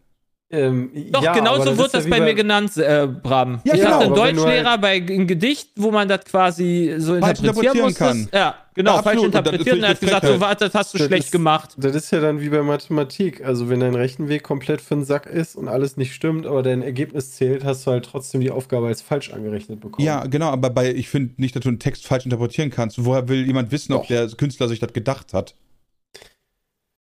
Ähm, 0.54 0.90
Doch, 1.10 1.22
ja, 1.22 1.32
genau 1.32 1.54
aber 1.54 1.64
so 1.64 1.70
ist 1.72 1.78
wird 1.78 1.92
ja 1.92 1.98
das 1.98 2.06
wie 2.06 2.10
bei 2.10 2.20
mir 2.20 2.34
genannt, 2.34 2.76
äh, 2.76 3.06
Bram. 3.06 3.60
Ja, 3.64 3.74
ich 3.74 3.80
genau, 3.80 3.92
hatte 3.94 4.04
einen 4.04 4.14
Deutschlehrer 4.14 4.78
bei 4.78 4.96
ein 5.08 5.26
Gedicht, 5.26 5.70
wo 5.76 5.90
man 5.90 6.08
das 6.08 6.24
quasi 6.24 6.94
so 6.98 7.18
Falsch 7.18 7.40
interpretieren 7.40 7.78
musste. 7.80 7.98
kann. 7.98 8.28
Ja, 8.32 8.54
genau, 8.74 8.96
Ja, 8.96 9.02
falsch 9.02 9.22
interpretiert. 9.22 9.76
Und 9.76 9.82
er 9.82 9.88
hat 9.90 10.00
gesagt, 10.00 10.22
so, 10.22 10.32
Frechheit. 10.32 10.40
warte, 10.40 10.64
das 10.66 10.74
hast 10.74 10.94
du 10.94 10.98
Das 10.98 11.06
schlecht 11.08 11.24
ist- 11.26 11.32
gemacht. 11.32 11.70
Das 11.76 11.94
ist 11.94 12.10
ja 12.10 12.20
dann 12.20 12.40
wie 12.40 12.48
bei 12.48 12.62
Mathematik. 12.62 13.44
Also, 13.44 13.68
wenn 13.68 13.80
dein 13.80 13.94
Rechenweg 13.94 14.42
komplett 14.42 14.80
für 14.80 14.94
den 14.94 15.04
Sack 15.04 15.26
ist 15.26 15.56
und 15.56 15.68
alles 15.68 15.96
nicht 15.96 16.14
stimmt, 16.14 16.46
aber 16.46 16.62
dein 16.62 16.82
Ergebnis 16.82 17.32
zählt, 17.32 17.64
hast 17.64 17.86
du 17.86 17.90
halt 17.90 18.04
trotzdem 18.04 18.40
die 18.40 18.50
Aufgabe 18.50 18.86
als 18.86 19.02
falsch 19.02 19.32
angerechnet 19.32 19.80
bekommen. 19.80 20.06
Ja, 20.06 20.24
genau, 20.26 20.50
aber 20.50 20.70
bei, 20.70 20.92
ich 20.94 21.08
finde 21.08 21.34
nicht, 21.38 21.56
dass 21.56 21.62
du 21.62 21.68
einen 21.68 21.78
Text 21.78 22.06
falsch 22.06 22.24
interpretieren 22.24 22.70
kannst. 22.70 23.04
Woher 23.04 23.28
will 23.28 23.46
jemand 23.46 23.72
wissen, 23.72 23.92
ob 23.92 24.02
Doch. 24.02 24.08
der 24.08 24.28
Künstler 24.28 24.68
sich 24.68 24.78
das 24.80 24.92
gedacht 24.92 25.32
hat? 25.34 25.54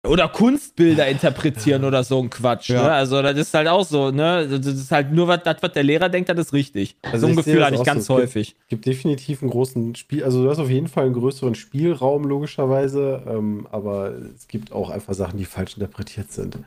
Oder 0.07 0.29
Kunstbilder 0.29 1.07
interpretieren 1.07 1.83
oder 1.85 2.03
so 2.03 2.19
ein 2.19 2.29
Quatsch. 2.31 2.69
Ja. 2.69 2.81
Ne? 2.83 2.91
Also, 2.91 3.21
das 3.21 3.37
ist 3.37 3.53
halt 3.53 3.67
auch 3.67 3.85
so, 3.85 4.09
ne? 4.09 4.47
Das 4.47 4.65
ist 4.65 4.91
halt 4.91 5.11
nur 5.11 5.27
was, 5.27 5.43
das, 5.43 5.57
was 5.61 5.71
der 5.73 5.83
Lehrer 5.83 6.09
denkt, 6.09 6.27
das 6.27 6.39
ist 6.39 6.53
richtig. 6.53 6.95
Also 7.03 7.27
so 7.27 7.27
ein 7.27 7.35
Gefühl 7.35 7.57
das 7.57 7.65
hatte 7.65 7.75
ich 7.75 7.83
ganz 7.83 8.05
so. 8.05 8.17
Es 8.17 8.21
gibt- 8.33 8.35
häufig. 8.35 8.55
gibt 8.67 8.85
definitiv 8.87 9.43
einen 9.43 9.51
großen 9.51 9.93
Spiel, 9.95 10.23
also 10.23 10.43
du 10.43 10.49
hast 10.49 10.57
auf 10.57 10.71
jeden 10.71 10.87
Fall 10.87 11.05
einen 11.05 11.13
größeren 11.13 11.53
Spielraum, 11.53 12.23
logischerweise, 12.23 13.23
ähm, 13.27 13.67
aber 13.71 14.09
es 14.35 14.47
gibt 14.47 14.71
auch 14.71 14.89
einfach 14.89 15.13
Sachen, 15.13 15.37
die 15.37 15.45
falsch 15.45 15.75
interpretiert 15.75 16.31
sind. 16.31 16.57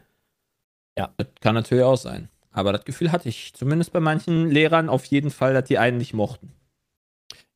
Das 0.94 1.08
kann 1.40 1.56
natürlich 1.56 1.82
auch 1.82 1.96
sein. 1.96 2.28
Aber 2.52 2.72
das 2.72 2.84
Gefühl 2.84 3.10
hatte 3.10 3.28
ich 3.28 3.52
zumindest 3.54 3.92
bei 3.92 3.98
manchen 3.98 4.48
Lehrern 4.48 4.88
auf 4.88 5.04
jeden 5.06 5.30
Fall, 5.32 5.54
dass 5.54 5.64
die 5.64 5.78
einen 5.78 5.98
nicht 5.98 6.14
mochten. 6.14 6.52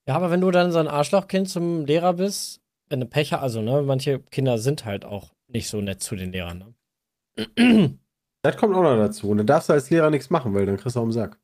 Ja, 0.08 0.16
aber 0.16 0.32
wenn 0.32 0.40
du 0.40 0.50
dann 0.50 0.72
so 0.72 0.78
ein 0.80 0.88
Arschlochkind 0.88 1.48
zum 1.48 1.84
Lehrer 1.86 2.14
bist, 2.14 2.60
wenn 2.88 2.98
du 2.98 3.06
Pech 3.06 3.32
hast, 3.32 3.42
also, 3.42 3.62
ne, 3.62 3.82
manche 3.82 4.18
Kinder 4.18 4.58
sind 4.58 4.84
halt 4.84 5.04
auch 5.04 5.30
nicht 5.48 5.68
so 5.68 5.80
nett 5.80 6.02
zu 6.02 6.16
den 6.16 6.32
Lehrern, 6.32 6.58
ne? 6.58 7.98
Das 8.42 8.56
kommt 8.56 8.74
auch 8.74 8.82
noch 8.82 8.96
dazu. 8.96 9.30
Und 9.30 9.38
dann 9.38 9.46
darfst 9.46 9.68
du 9.68 9.72
als 9.72 9.90
Lehrer 9.90 10.10
nichts 10.10 10.30
machen, 10.30 10.54
weil 10.54 10.64
dann 10.64 10.76
kriegst 10.76 10.96
du 10.96 11.00
auch 11.00 11.04
im 11.04 11.12
Sack. 11.12 11.38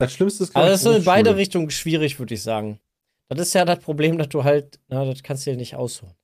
Das 0.00 0.14
Schlimmste 0.14 0.44
ist, 0.44 0.52
glaub 0.52 0.64
Also 0.64 0.74
ich, 0.74 0.82
das 0.82 0.92
ist 0.92 0.98
in 1.00 1.04
beide. 1.04 1.36
Richtungen 1.36 1.70
schwierig, 1.70 2.18
würde 2.18 2.32
ich 2.32 2.42
sagen. 2.42 2.80
Das 3.28 3.38
ist 3.38 3.52
ja 3.52 3.66
das 3.66 3.80
Problem, 3.80 4.16
dass 4.16 4.30
du 4.30 4.44
halt, 4.44 4.80
na, 4.88 5.04
das 5.04 5.22
kannst 5.22 5.46
du 5.46 5.50
dir 5.50 5.58
nicht 5.58 5.76
aussuchen. 5.76 6.14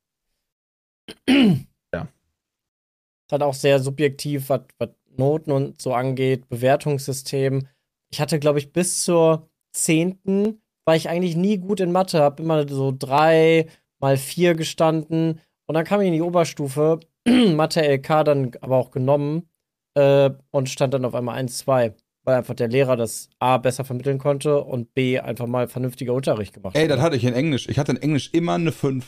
Ja. 1.28 2.02
Ist 2.02 3.32
halt 3.32 3.42
auch 3.42 3.52
sehr 3.52 3.78
subjektiv, 3.78 4.48
was, 4.48 4.62
was 4.78 4.88
Noten 5.18 5.50
und 5.50 5.80
so 5.80 5.92
angeht, 5.92 6.48
Bewertungssystem. 6.48 7.68
Ich 8.10 8.20
hatte, 8.20 8.38
glaube 8.38 8.60
ich, 8.60 8.72
bis 8.72 9.04
zur 9.04 9.50
10. 9.72 10.58
war 10.86 10.96
ich 10.96 11.10
eigentlich 11.10 11.36
nie 11.36 11.58
gut 11.58 11.80
in 11.80 11.92
Mathe, 11.92 12.20
habe 12.20 12.42
immer 12.42 12.66
so 12.66 12.94
drei 12.98 13.68
mal 13.98 14.16
vier 14.16 14.54
gestanden 14.54 15.38
und 15.66 15.74
dann 15.74 15.84
kam 15.84 16.00
ich 16.00 16.08
in 16.08 16.14
die 16.14 16.22
Oberstufe, 16.22 17.00
Mathe 17.28 17.80
LK 17.82 18.24
dann 18.24 18.50
aber 18.60 18.76
auch 18.76 18.90
genommen 18.90 19.48
äh, 19.94 20.30
und 20.50 20.68
stand 20.68 20.94
dann 20.94 21.04
auf 21.04 21.14
einmal 21.14 21.36
1, 21.36 21.58
2 21.58 21.94
weil 22.26 22.38
einfach 22.38 22.54
der 22.54 22.66
Lehrer 22.66 22.96
das 22.96 23.30
A 23.38 23.56
besser 23.56 23.84
vermitteln 23.84 24.18
konnte 24.18 24.60
und 24.60 24.92
B 24.94 25.20
einfach 25.20 25.46
mal 25.46 25.68
vernünftiger 25.68 26.12
Unterricht 26.12 26.52
gemacht 26.52 26.76
Ey, 26.76 26.88
das 26.88 26.98
hat. 26.98 27.04
hatte 27.06 27.16
ich 27.16 27.24
in 27.24 27.34
Englisch. 27.34 27.68
Ich 27.68 27.78
hatte 27.78 27.92
in 27.92 28.02
Englisch 28.02 28.30
immer 28.32 28.54
eine 28.54 28.72
5. 28.72 29.06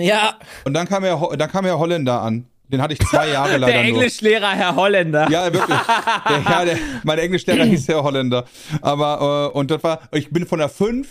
Ja, 0.00 0.38
Und 0.64 0.72
dann 0.74 0.88
kam 0.88 1.04
ja, 1.04 1.20
dann 1.36 1.50
kam 1.50 1.66
ja 1.66 1.78
Holländer 1.78 2.22
an. 2.22 2.46
Den 2.68 2.80
hatte 2.80 2.94
ich 2.94 3.00
zwei 3.00 3.28
Jahre 3.28 3.56
leider 3.58 3.66
Der. 3.66 3.82
Englischlehrer, 3.82 4.50
Herr 4.52 4.74
Holländer. 4.76 5.28
Ja, 5.30 5.52
wirklich. 5.52 5.78
Der, 6.28 6.42
ja, 6.42 6.64
der, 6.64 6.78
mein 7.04 7.18
Englischlehrer 7.18 7.64
hieß 7.64 7.86
Herr 7.88 8.02
Holländer. 8.02 8.46
Aber, 8.80 9.52
äh, 9.54 9.58
und 9.58 9.70
das 9.70 9.84
war, 9.84 10.00
ich 10.12 10.30
bin 10.30 10.46
von 10.46 10.58
der 10.58 10.70
5, 10.70 11.06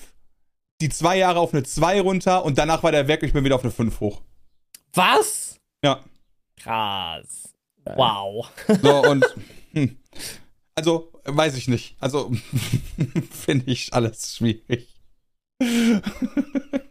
die 0.81 0.89
zwei 0.89 1.17
Jahre 1.19 1.39
auf 1.39 1.53
eine 1.53 1.61
2 1.61 2.01
runter 2.01 2.43
und 2.43 2.57
danach 2.57 2.81
war 2.81 2.91
der 2.91 3.07
weg, 3.07 3.21
ich 3.21 3.31
bin 3.31 3.45
wieder 3.45 3.55
auf 3.55 3.63
eine 3.63 3.71
5 3.71 3.99
hoch. 3.99 4.21
Was? 4.93 5.59
Ja. 5.83 5.99
Krass. 6.61 7.53
Wow. 7.85 8.49
So, 8.81 9.01
und, 9.09 9.25
hm. 9.73 9.97
also, 10.75 11.11
weiß 11.25 11.57
ich 11.57 11.67
nicht. 11.67 11.97
Also, 11.99 12.31
finde 13.31 13.71
ich 13.71 13.93
alles 13.93 14.37
schwierig. 14.37 14.87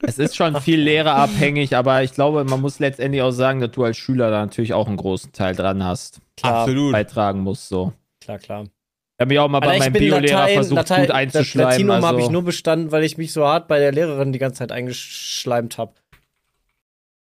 Es 0.03 0.19
ist 0.19 0.37
schon 0.37 0.61
viel 0.61 0.81
lehrerabhängig, 0.81 1.77
aber 1.77 2.03
ich 2.03 2.13
glaube, 2.13 2.45
man 2.45 2.61
muss 2.61 2.79
letztendlich 2.79 3.23
auch 3.23 3.31
sagen, 3.31 3.61
dass 3.61 3.71
du 3.71 3.85
als 3.85 3.97
Schüler 3.97 4.31
da 4.31 4.41
natürlich 4.41 4.73
auch 4.73 4.87
einen 4.87 4.97
großen 4.97 5.33
Teil 5.33 5.55
dran 5.55 5.85
hast, 5.85 6.21
Klar, 6.37 6.63
Absolut. 6.63 6.93
beitragen 6.93 7.41
musst. 7.41 7.69
So. 7.69 7.93
klar, 8.21 8.39
klar. 8.39 8.65
Ich 8.65 9.25
habe 9.25 9.29
mich 9.29 9.39
auch 9.39 9.49
mal 9.49 9.61
bei 9.61 9.79
meinem 9.79 9.93
bin 9.93 10.03
Biolehrer 10.03 10.49
versucht, 10.49 10.77
Latein, 10.77 11.03
gut 11.03 11.11
einzuschleimen. 11.13 11.71
Latinum 11.71 11.97
also, 11.97 12.09
habe 12.09 12.21
ich 12.23 12.31
nur 12.31 12.43
bestanden, 12.43 12.91
weil 12.91 13.05
ich 13.05 13.19
mich 13.19 13.33
so 13.33 13.47
hart 13.47 13.69
bei 13.69 13.79
der 13.79 13.93
Lehrerin 13.93 14.33
die 14.33 14.39
ganze 14.39 14.59
Zeit 14.59 14.73
eingeschleimt 14.73 15.79
habe. 15.79 15.93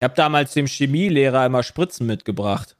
Ich 0.00 0.04
habe 0.04 0.14
damals 0.14 0.52
dem 0.54 0.66
Chemielehrer 0.66 1.46
immer 1.46 1.62
Spritzen 1.62 2.06
mitgebracht. 2.06 2.76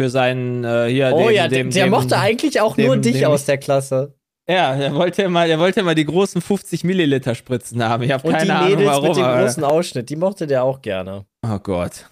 Für 0.00 0.10
seinen, 0.10 0.64
äh, 0.64 0.86
hier, 0.88 1.12
Oh 1.12 1.26
dem, 1.28 1.34
ja, 1.34 1.48
dem, 1.48 1.70
der 1.70 1.86
dem, 1.86 1.90
mochte 1.90 2.18
eigentlich 2.18 2.60
auch 2.60 2.76
nur 2.76 2.96
dich 2.96 3.18
dem- 3.18 3.28
aus 3.28 3.44
der 3.46 3.58
Klasse. 3.58 4.14
Ja, 4.48 4.76
der 4.76 4.94
wollte 4.94 5.22
immer, 5.24 5.46
der 5.46 5.58
wollte 5.58 5.80
immer 5.80 5.94
die 5.94 6.06
großen 6.06 6.40
50 6.40 6.84
Milliliter 6.84 7.34
Spritzen 7.34 7.82
haben. 7.82 8.02
Ich 8.04 8.10
habe 8.12 8.26
Und 8.26 8.32
keine 8.32 8.44
die 8.46 8.50
Ahnung 8.52 8.70
Mädels 8.70 8.88
warum. 8.88 9.08
mit 9.08 9.16
dem 9.18 9.24
aber- 9.24 9.42
großen 9.42 9.64
Ausschnitt, 9.64 10.08
die 10.08 10.16
mochte 10.16 10.46
der 10.46 10.62
auch 10.64 10.80
gerne. 10.80 11.26
Oh 11.46 11.58
Gott. 11.58 12.06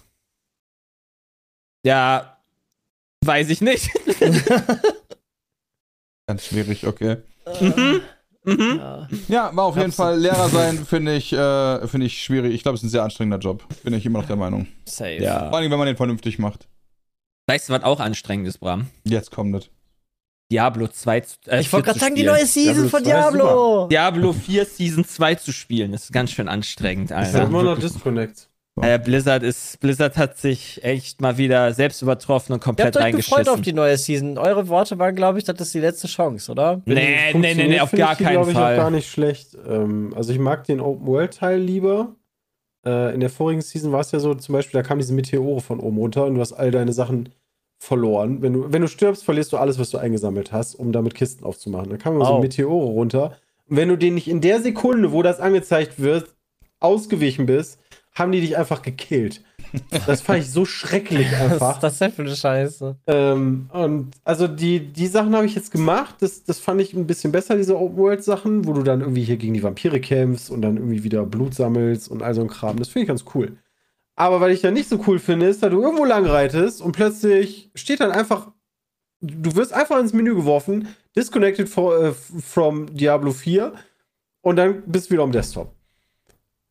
Ja, 1.85 2.37
weiß 3.25 3.49
ich 3.49 3.61
nicht. 3.61 3.89
Ganz 6.27 6.45
schwierig, 6.45 6.85
okay. 6.85 7.17
mhm. 7.61 8.01
Mhm. 8.47 8.77
Ja. 8.79 9.07
Ja, 9.27 9.55
war 9.55 9.65
auf 9.65 9.75
jeden. 9.77 9.91
Fall 9.91 10.19
Lehrer 10.19 10.47
sein, 10.49 10.85
finde 10.85 11.15
ich, 11.15 11.33
äh, 11.33 11.87
finde 11.87 12.05
ich 12.07 12.23
schwierig. 12.23 12.53
Ich 12.53 12.63
glaube, 12.63 12.75
es 12.75 12.81
ist 12.81 12.87
ein 12.87 12.91
sehr 12.91 13.03
anstrengender 13.03 13.39
Job. 13.39 13.63
Bin 13.83 13.93
ich 13.93 14.05
immer 14.05 14.19
noch 14.19 14.27
der 14.27 14.37
Meinung. 14.37 14.67
Safe. 14.85 15.17
Ja. 15.21 15.49
Vor 15.49 15.57
allem, 15.57 15.69
wenn 15.69 15.77
man 15.77 15.87
den 15.87 15.97
vernünftig 15.97 16.39
macht. 16.39 16.67
Weißt 17.47 17.69
du, 17.69 17.73
was 17.73 17.83
auch 17.83 17.99
anstrengend 17.99 18.47
ist, 18.47 18.59
Bram? 18.59 18.87
Jetzt 19.03 19.31
kommt 19.31 19.53
das. 19.55 19.69
Diablo 20.51 20.87
2 20.87 21.19
zu 21.21 21.35
äh, 21.47 21.59
Ich 21.59 21.73
wollte 21.73 21.85
4 21.85 21.93
gerade 21.93 21.99
sagen, 21.99 22.15
die 22.15 22.21
spielen. 22.21 22.35
neue 22.35 22.45
Season 22.45 22.73
Diablo 22.75 22.89
von 22.89 23.03
2 23.03 23.09
ist 23.09 23.15
Diablo. 23.33 23.87
Diablo 23.89 24.33
4 24.33 24.65
Season 24.65 25.05
2 25.05 25.35
zu 25.35 25.51
spielen, 25.51 25.93
ist 25.93 26.13
ganz 26.13 26.31
schön 26.31 26.47
anstrengend, 26.47 27.05
Ist 27.05 27.09
ja 27.11 27.17
Alter. 27.17 27.43
immer 27.43 27.63
noch 27.63 27.81
wirklich. 27.81 28.01
Disconnect. 28.77 29.01
Äh, 29.01 29.09
Blizzard 29.09 29.43
ist, 29.43 29.79
Blizzard 29.79 30.17
hat 30.17 30.37
sich 30.37 30.83
echt 30.83 31.21
mal 31.21 31.37
wieder 31.37 31.73
selbst 31.73 32.01
übertroffen 32.01 32.53
und 32.53 32.59
Ihr 32.59 32.63
komplett 32.63 32.95
habt 32.95 33.05
euch 33.05 33.15
gefreut 33.15 33.49
auf 33.49 33.61
die 33.61 33.73
neue 33.73 33.97
Season. 33.97 34.37
Eure 34.37 34.67
Worte 34.67 34.97
waren, 34.99 35.15
glaube 35.15 35.39
ich, 35.39 35.43
das 35.43 35.59
ist 35.59 35.73
die 35.73 35.79
letzte 35.79 36.07
Chance, 36.07 36.51
oder? 36.51 36.81
Nee, 36.85 37.33
nee, 37.33 37.53
nee, 37.55 37.67
nee, 37.67 37.79
auf 37.79 37.91
gar 37.91 38.11
ich 38.13 38.17
die, 38.19 38.23
keinen 38.23 38.33
glaub 38.33 38.47
ich, 38.47 38.53
Fall. 38.53 38.75
Auch 38.75 38.83
gar 38.83 38.91
nicht 38.91 39.09
schlecht. 39.09 39.57
Ähm, 39.67 40.13
also 40.15 40.31
ich 40.31 40.39
mag 40.39 40.63
den 40.65 40.79
Open 40.79 41.05
World 41.07 41.33
Teil 41.33 41.59
lieber. 41.59 42.15
Äh, 42.85 43.13
in 43.13 43.19
der 43.19 43.29
vorigen 43.29 43.61
Season 43.61 43.91
war 43.91 44.01
es 44.01 44.11
ja 44.11 44.19
so, 44.19 44.33
zum 44.35 44.53
Beispiel, 44.53 44.79
da 44.79 44.87
kamen 44.87 44.99
diese 44.99 45.13
Meteore 45.13 45.61
von 45.61 45.79
oben 45.79 45.97
runter 45.97 46.25
und 46.25 46.35
du 46.35 46.41
hast 46.41 46.53
all 46.53 46.71
deine 46.71 46.93
Sachen 46.93 47.29
verloren. 47.79 48.41
Wenn 48.41 48.53
du, 48.53 48.73
wenn 48.73 48.81
du 48.81 48.87
stirbst, 48.87 49.23
verlierst 49.23 49.51
du 49.53 49.57
alles, 49.57 49.77
was 49.79 49.89
du 49.89 49.97
eingesammelt 49.97 50.51
hast, 50.51 50.75
um 50.75 50.91
damit 50.91 51.13
Kisten 51.15 51.43
aufzumachen. 51.45 51.89
Dann 51.89 51.99
kamen 51.99 52.15
immer 52.17 52.25
so 52.25 52.35
Oh. 52.35 52.41
Meteore 52.41 52.85
runter. 52.85 53.37
Und 53.69 53.77
wenn 53.77 53.89
du 53.89 53.97
den 53.97 54.15
nicht 54.15 54.27
in 54.27 54.41
der 54.41 54.61
Sekunde, 54.61 55.11
wo 55.11 55.21
das 55.21 55.39
angezeigt 55.39 55.99
wird, 55.99 56.33
ausgewichen 56.79 57.45
bist, 57.45 57.79
haben 58.17 58.31
die 58.31 58.41
dich 58.41 58.57
einfach 58.57 58.81
gekillt. 58.81 59.43
Das 60.05 60.21
fand 60.21 60.39
ich 60.39 60.51
so 60.51 60.65
schrecklich 60.65 61.31
Was 61.31 61.51
einfach. 61.51 61.75
ist 61.75 61.83
das 61.83 61.97
denn 61.99 62.11
für 62.11 62.21
eine 62.21 62.35
Scheiße? 62.35 62.97
Ähm, 63.07 63.69
und 63.71 64.11
also 64.23 64.47
die, 64.47 64.79
die 64.79 65.07
Sachen 65.07 65.35
habe 65.35 65.45
ich 65.45 65.55
jetzt 65.55 65.71
gemacht. 65.71 66.15
Das, 66.19 66.43
das 66.43 66.59
fand 66.59 66.81
ich 66.81 66.93
ein 66.93 67.07
bisschen 67.07 67.31
besser, 67.31 67.55
diese 67.57 67.77
Open-World-Sachen, 67.77 68.65
wo 68.65 68.73
du 68.73 68.83
dann 68.83 69.01
irgendwie 69.01 69.23
hier 69.23 69.37
gegen 69.37 69.53
die 69.53 69.63
Vampire 69.63 69.99
kämpfst 69.99 70.49
und 70.49 70.61
dann 70.61 70.77
irgendwie 70.77 71.03
wieder 71.03 71.25
Blut 71.25 71.53
sammelst 71.53 72.09
und 72.09 72.23
all 72.23 72.33
so 72.33 72.41
ein 72.41 72.47
Kram. 72.47 72.77
Das 72.77 72.89
finde 72.89 73.03
ich 73.03 73.07
ganz 73.07 73.25
cool. 73.35 73.57
Aber 74.15 74.41
weil 74.41 74.51
ich 74.51 74.61
dann 74.61 74.73
nicht 74.73 74.89
so 74.89 74.99
cool 75.05 75.19
finde, 75.19 75.47
ist, 75.47 75.61
dass 75.61 75.69
du 75.69 75.81
irgendwo 75.81 76.05
lang 76.05 76.25
reitest 76.25 76.81
und 76.81 76.93
plötzlich 76.93 77.69
steht 77.75 77.99
dann 77.99 78.11
einfach, 78.11 78.51
du 79.21 79.55
wirst 79.55 79.73
einfach 79.73 79.99
ins 79.99 80.13
Menü 80.13 80.33
geworfen, 80.33 80.87
disconnected 81.15 81.69
for, 81.69 82.03
äh, 82.03 82.13
from 82.13 82.95
Diablo 82.95 83.31
4 83.31 83.73
und 84.41 84.55
dann 84.55 84.81
bist 84.87 85.07
du 85.07 85.11
wieder 85.11 85.23
am 85.23 85.31
Desktop. 85.31 85.71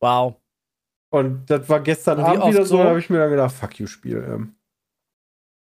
Wow. 0.01 0.37
Und 1.11 1.47
das 1.47 1.69
war 1.69 1.81
gestern 1.81 2.21
Abend 2.21 2.47
wieder 2.47 2.65
so, 2.65 2.77
so? 2.77 2.83
da 2.83 2.89
habe 2.91 2.99
ich 2.99 3.11
mir 3.11 3.19
dann 3.19 3.31
gedacht, 3.31 3.55
fuck 3.55 3.79
you, 3.79 3.87
Spiel. 3.87 4.25
Ähm. 4.29 4.55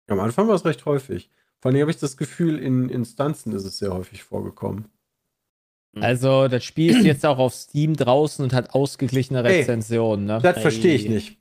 Am 0.09 0.21
Anfang 0.21 0.49
war 0.49 0.55
es 0.55 0.65
recht 0.65 0.85
häufig. 0.85 1.31
Vor 1.61 1.71
allem 1.71 1.81
habe 1.81 1.91
ich 1.91 1.99
das 1.99 2.17
Gefühl, 2.17 2.59
in 2.59 2.89
Instanzen 2.89 3.53
ist 3.53 3.65
es 3.65 3.79
sehr 3.79 3.93
häufig 3.93 4.23
vorgekommen. 4.25 4.89
Also, 5.95 6.49
das 6.49 6.65
Spiel 6.65 6.97
ist 6.97 7.05
jetzt 7.05 7.27
auch 7.27 7.39
auf 7.39 7.55
Steam 7.55 7.97
draußen 7.97 8.43
und 8.43 8.53
hat 8.53 8.75
ausgeglichene 8.75 9.41
Ey, 9.45 9.61
Rezensionen, 9.61 10.25
ne? 10.25 10.41
Das 10.43 10.61
verstehe 10.61 10.95
ich 10.95 11.09
nicht. 11.09 11.39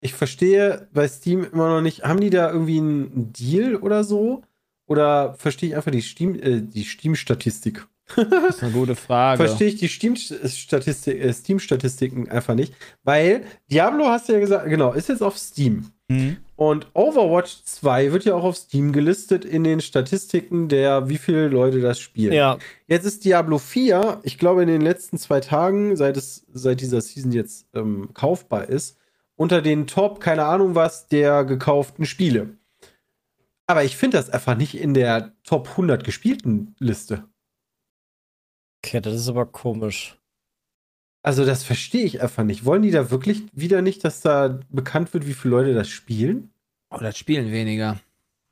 Ich 0.00 0.14
verstehe 0.14 0.88
bei 0.92 1.08
Steam 1.08 1.44
immer 1.44 1.68
noch 1.68 1.80
nicht, 1.80 2.04
haben 2.04 2.20
die 2.20 2.30
da 2.30 2.50
irgendwie 2.50 2.78
einen 2.78 3.32
Deal 3.32 3.76
oder 3.76 4.04
so? 4.04 4.42
Oder 4.86 5.34
verstehe 5.34 5.70
ich 5.70 5.76
einfach 5.76 5.90
die 5.90 6.02
Steam, 6.02 6.34
äh, 6.34 6.60
die 6.60 6.84
Steam-Statistik? 6.84 7.86
Das 8.16 8.56
ist 8.56 8.62
eine 8.62 8.72
gute 8.72 8.96
Frage. 8.96 9.44
Verstehe 9.44 9.68
ich 9.68 9.76
die 9.76 9.88
Steam-Statistik, 9.88 11.20
äh, 11.20 11.32
Steam-Statistiken 11.32 12.28
einfach 12.28 12.54
nicht. 12.54 12.74
Weil 13.02 13.44
Diablo 13.70 14.06
hast 14.06 14.28
du 14.28 14.34
ja 14.34 14.40
gesagt, 14.40 14.68
genau, 14.68 14.92
ist 14.92 15.08
jetzt 15.08 15.22
auf 15.22 15.38
Steam. 15.38 15.90
Mhm. 16.08 16.36
Und 16.56 16.88
Overwatch 16.94 17.64
2 17.64 18.12
wird 18.12 18.24
ja 18.24 18.34
auch 18.34 18.44
auf 18.44 18.56
Steam 18.56 18.92
gelistet 18.92 19.44
in 19.44 19.64
den 19.64 19.80
Statistiken 19.80 20.68
der, 20.68 21.08
wie 21.08 21.18
viele 21.18 21.48
Leute 21.48 21.80
das 21.80 21.98
spielen. 21.98 22.32
Ja. 22.32 22.58
Jetzt 22.86 23.06
ist 23.06 23.24
Diablo 23.24 23.58
4, 23.58 24.20
ich 24.22 24.38
glaube, 24.38 24.62
in 24.62 24.68
den 24.68 24.82
letzten 24.82 25.18
zwei 25.18 25.40
Tagen, 25.40 25.96
seit 25.96 26.16
es 26.16 26.46
seit 26.52 26.80
dieser 26.80 27.00
Season 27.00 27.32
jetzt 27.32 27.66
ähm, 27.74 28.10
kaufbar 28.12 28.68
ist, 28.68 28.98
unter 29.34 29.62
den 29.62 29.86
Top, 29.86 30.20
keine 30.20 30.44
Ahnung 30.44 30.74
was, 30.74 31.08
der 31.08 31.44
gekauften 31.44 32.04
Spiele. 32.04 32.50
Aber 33.66 33.82
ich 33.82 33.96
finde 33.96 34.18
das 34.18 34.30
einfach 34.30 34.56
nicht 34.56 34.76
in 34.78 34.94
der 34.94 35.32
Top 35.42 35.70
100 35.70 36.04
gespielten 36.04 36.76
Liste. 36.78 37.24
Okay, 38.84 39.00
das 39.00 39.14
ist 39.14 39.28
aber 39.28 39.46
komisch. 39.46 40.18
Also, 41.22 41.46
das 41.46 41.64
verstehe 41.64 42.04
ich 42.04 42.20
einfach 42.20 42.44
nicht. 42.44 42.66
Wollen 42.66 42.82
die 42.82 42.90
da 42.90 43.10
wirklich 43.10 43.44
wieder 43.52 43.80
nicht, 43.80 44.04
dass 44.04 44.20
da 44.20 44.60
bekannt 44.68 45.14
wird, 45.14 45.26
wie 45.26 45.32
viele 45.32 45.56
Leute 45.56 45.72
das 45.74 45.88
spielen? 45.88 46.50
Oh, 46.90 46.98
das 46.98 47.16
spielen 47.16 47.50
weniger. 47.50 47.98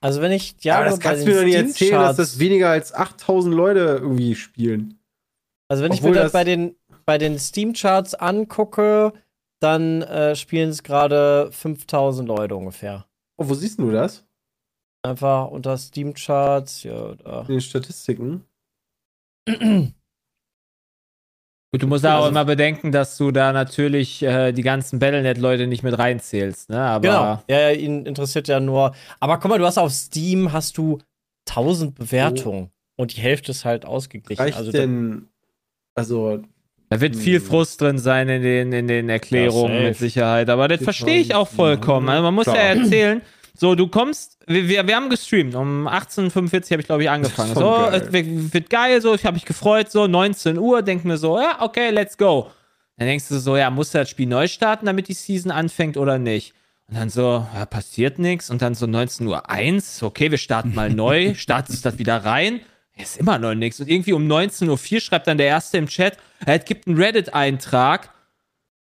Also 0.01 0.21
wenn 0.21 0.33
ich 0.33 0.53
Aber 0.55 0.61
Diablo 0.63 0.91
das 0.91 0.99
bei 0.99 1.03
kannst 1.11 1.21
du 1.23 1.27
den 1.27 1.35
mir 1.35 1.41
doch 1.41 1.47
nicht 1.47 1.55
erzählen, 1.69 2.01
dass 2.01 2.17
das 2.17 2.39
weniger 2.41 2.71
als 2.71 2.93
8000 2.93 3.55
Leute 3.55 3.81
irgendwie 4.01 4.35
spielen. 4.35 4.99
Also 5.69 5.85
wenn 5.85 5.93
ich 5.93 5.99
Obwohl 6.01 6.11
mir 6.13 6.17
das 6.17 6.25
das- 6.25 6.33
bei 6.33 6.45
den, 6.45 6.75
bei 7.05 7.19
den 7.19 7.39
Steam-Charts 7.39 8.15
angucke, 8.15 9.13
dann 9.61 10.03
äh, 10.03 10.35
spielen 10.35 10.71
es 10.71 10.83
gerade 10.83 11.53
5000 11.53 12.27
Leute 12.27 12.57
ungefähr. 12.57 13.07
Oh, 13.37 13.49
wo 13.49 13.55
siehst 13.55 13.79
du 13.79 13.93
das? 13.93 14.25
Einfach 15.05 15.49
unter 15.49 15.79
Steam-Charts, 15.79 16.83
ja, 16.83 17.15
da. 17.15 17.43
In 17.43 17.47
den 17.49 17.61
Statistiken. 17.61 18.45
Gut, 21.73 21.83
du 21.83 21.87
musst 21.87 22.05
auch 22.05 22.11
Also- 22.17 22.29
immer 22.29 22.45
bedenken, 22.45 22.93
dass 22.93 23.17
du 23.17 23.31
da 23.31 23.53
natürlich 23.53 24.23
äh, 24.23 24.53
die 24.53 24.61
ganzen 24.63 24.99
Battlenet-Leute 24.99 25.67
nicht 25.67 25.83
mit 25.83 25.99
reinzählst, 25.99 26.69
ne? 26.69 26.79
Aber 26.81 27.01
Genau. 27.09 27.43
Ja, 27.49 27.61
ja, 27.61 27.71
ihn 27.71 28.05
interessiert 28.05 28.47
ja 28.47 28.61
nur. 28.61 28.93
Aber 29.21 29.39
guck 29.39 29.51
mal, 29.51 29.59
du 29.59 29.65
hast 29.65 29.79
auf 29.79 29.91
Steam 29.91 30.53
hast 30.53 30.77
du 30.77 30.99
1000 31.49 31.95
Bewertungen 31.95 32.71
und 32.97 33.17
die 33.17 33.21
Hälfte 33.23 33.53
ist 33.53 33.65
halt 33.65 33.87
ausgeglichen. 33.87 34.43
Reicht 34.43 34.57
Also 34.59 34.71
da- 34.71 34.79
denn, 34.81 35.29
also, 35.95 36.43
da 36.91 37.01
wird 37.01 37.17
viel 37.17 37.39
Hm. 37.39 37.47
Frust 37.47 37.81
drin 37.81 37.97
sein 37.99 38.29
in 38.29 38.43
den, 38.43 38.71
in 38.73 38.87
den 38.87 39.09
Erklärungen 39.09 39.75
Ja, 39.75 39.83
mit 39.89 39.97
Sicherheit. 39.97 40.51
Aber 40.51 40.69
das 40.69 40.83
verstehe 40.83 41.21
ich 41.21 41.35
auch 41.35 41.49
vollkommen. 41.49 42.07
ja. 42.09 42.13
Also 42.13 42.23
man 42.25 42.35
muss 42.35 42.47
ja 42.47 42.53
Klar. 42.53 42.65
erzählen, 42.67 43.23
So, 43.55 43.75
du 43.75 43.87
kommst, 43.89 44.39
wir, 44.47 44.69
wir, 44.69 44.87
wir 44.87 44.97
haben 44.97 45.11
gestreamt. 45.11 45.55
Um 45.55 45.87
18.45 45.87 46.71
habe 46.73 46.81
ich, 46.81 46.87
glaube 46.87 47.03
ich, 47.03 47.11
angefangen. 47.11 47.55
So, 47.55 47.89
geil. 47.91 48.03
es 48.03 48.53
wird, 48.53 48.71
geil, 48.71 49.01
so, 49.03 49.15
ich 49.15 49.25
habe 49.25 49.35
mich 49.35 49.45
gefreut, 49.45 49.91
so, 49.91 50.07
19 50.07 50.59
Uhr, 50.59 50.83
denk 50.83 51.05
mir 51.05 51.19
so, 51.19 51.39
ja, 51.39 51.61
okay, 51.61 51.91
let's 51.91 52.17
go. 52.17 52.51
Dann 52.97 53.09
denkst 53.09 53.29
du 53.29 53.39
so, 53.39 53.57
ja, 53.57 53.71
muss 53.71 53.91
das 53.91 54.09
Spiel 54.09 54.27
neu 54.27 54.49
starten, 54.49 54.87
damit 54.87 55.09
die 55.09 55.15
Season 55.15 55.51
anfängt 55.51 55.97
oder 55.97 56.19
nicht? 56.19 56.55
Und 56.89 56.97
dann 56.97 57.11
so, 57.11 57.47
ja, 57.55 57.67
passiert 57.67 58.19
nichts. 58.19 58.51
Und 58.51 58.63
dann 58.63 58.75
so 58.75 58.87
19 58.87 59.27
Uhr 59.27 59.49
1, 59.49 60.03
okay, 60.03 60.31
wir 60.31 60.39
starten 60.39 60.75
mal 60.75 60.91
neu, 60.91 61.35
startest 61.37 61.85
das 61.85 61.99
wieder 61.99 62.25
rein. 62.25 62.61
Ist 62.97 63.17
immer 63.17 63.39
noch 63.39 63.55
nichts. 63.55 63.81
Und 63.81 63.89
irgendwie 63.89 64.13
um 64.13 64.27
19.04 64.27 64.95
Uhr 64.95 65.01
schreibt 65.01 65.27
dann 65.27 65.39
der 65.39 65.47
Erste 65.47 65.79
im 65.79 65.87
Chat, 65.87 66.19
es 66.45 66.65
gibt 66.65 66.87
einen 66.87 66.97
Reddit-Eintrag, 66.97 68.11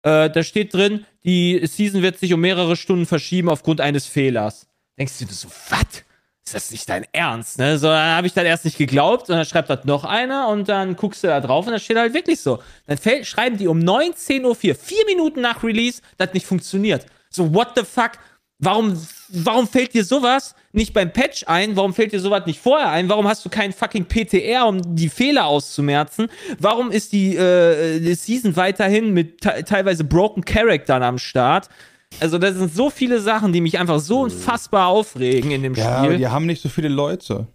äh, 0.04 0.30
da 0.30 0.44
steht 0.44 0.74
drin, 0.74 1.06
die 1.28 1.60
Season 1.68 2.02
wird 2.02 2.18
sich 2.18 2.34
um 2.34 2.40
mehrere 2.40 2.78
Stunden 2.78 3.06
verschieben 3.06 3.50
aufgrund 3.50 3.82
eines 3.82 4.06
Fehlers. 4.08 4.68
Denkst 4.98 5.20
du 5.20 5.26
dir 5.26 5.34
so, 5.34 5.50
was? 5.70 6.04
Ist 6.46 6.56
das 6.56 6.72
nicht 6.72 6.88
dein 6.88 7.06
Ernst? 7.12 7.60
Ne? 7.60 7.78
So, 7.78 7.88
dann 7.88 8.16
habe 8.16 8.26
ich 8.26 8.34
dann 8.34 8.46
erst 8.46 8.64
nicht 8.64 8.78
geglaubt 8.78 9.30
und 9.30 9.36
dann 9.36 9.44
schreibt 9.44 9.70
das 9.70 9.84
noch 9.84 10.06
einer 10.06 10.48
und 10.48 10.70
dann 10.70 10.96
guckst 10.96 11.22
du 11.26 11.28
da 11.28 11.42
drauf 11.42 11.66
und 11.66 11.74
dann 11.74 11.82
steht 11.82 11.98
halt 11.98 12.14
wirklich 12.14 12.40
so. 12.40 12.64
Dann 12.86 12.98
fällt, 12.98 13.28
schreiben 13.28 13.58
die 13.58 13.68
um 13.68 13.80
19.04 13.80 14.44
Uhr, 14.46 14.56
vier 14.56 15.06
Minuten 15.06 15.42
nach 15.42 15.62
Release, 15.62 16.02
das 16.16 16.34
nicht 16.34 16.46
funktioniert. 16.46 17.06
So, 17.30 17.54
what 17.54 17.72
the 17.76 17.84
fuck? 17.84 18.12
Warum, 18.60 19.00
warum 19.30 19.68
fällt 19.68 19.94
dir 19.94 20.04
sowas 20.04 20.56
nicht 20.72 20.92
beim 20.94 21.14
Patch 21.14 21.44
ein? 21.48 21.76
Warum 21.76 21.94
fällt 21.94 22.12
dir 22.12 22.20
sowas 22.20 22.46
nicht 22.48 22.60
vorher 22.60 22.90
ein? 22.90 23.08
Warum 23.08 23.28
hast 23.28 23.46
du 23.46 23.50
keinen 23.50 23.72
fucking 23.72 24.06
PTR, 24.06 24.66
um 24.68 24.96
die 24.96 25.10
Fehler 25.10 25.46
auszumerzen? 25.46 26.28
Warum 26.60 26.90
ist 26.90 27.14
die, 27.14 27.36
äh, 27.36 28.00
die 28.00 28.16
Season 28.16 28.56
weiterhin 28.56 29.14
mit 29.14 29.42
te 29.42 29.64
teilweise 29.64 30.04
broken 30.04 30.44
Charaktern 30.44 31.04
am 31.04 31.20
Start? 31.20 31.70
Also, 32.20 32.38
das 32.40 32.56
sind 32.56 32.74
so 32.74 32.90
viele 32.90 33.20
Sachen, 33.20 33.54
die 33.54 33.62
mich 33.62 33.78
einfach 33.78 34.00
so 34.00 34.22
unfassbar 34.22 34.88
aufregen 34.88 35.52
in 35.52 35.62
dem 35.62 35.76
Ja, 35.76 36.04
Spiel. 36.06 36.18
die 36.18 36.28
haben 36.28 36.46
nicht 36.48 36.62
so 36.64 36.70
viele 36.70 36.88
Leute. 36.88 37.46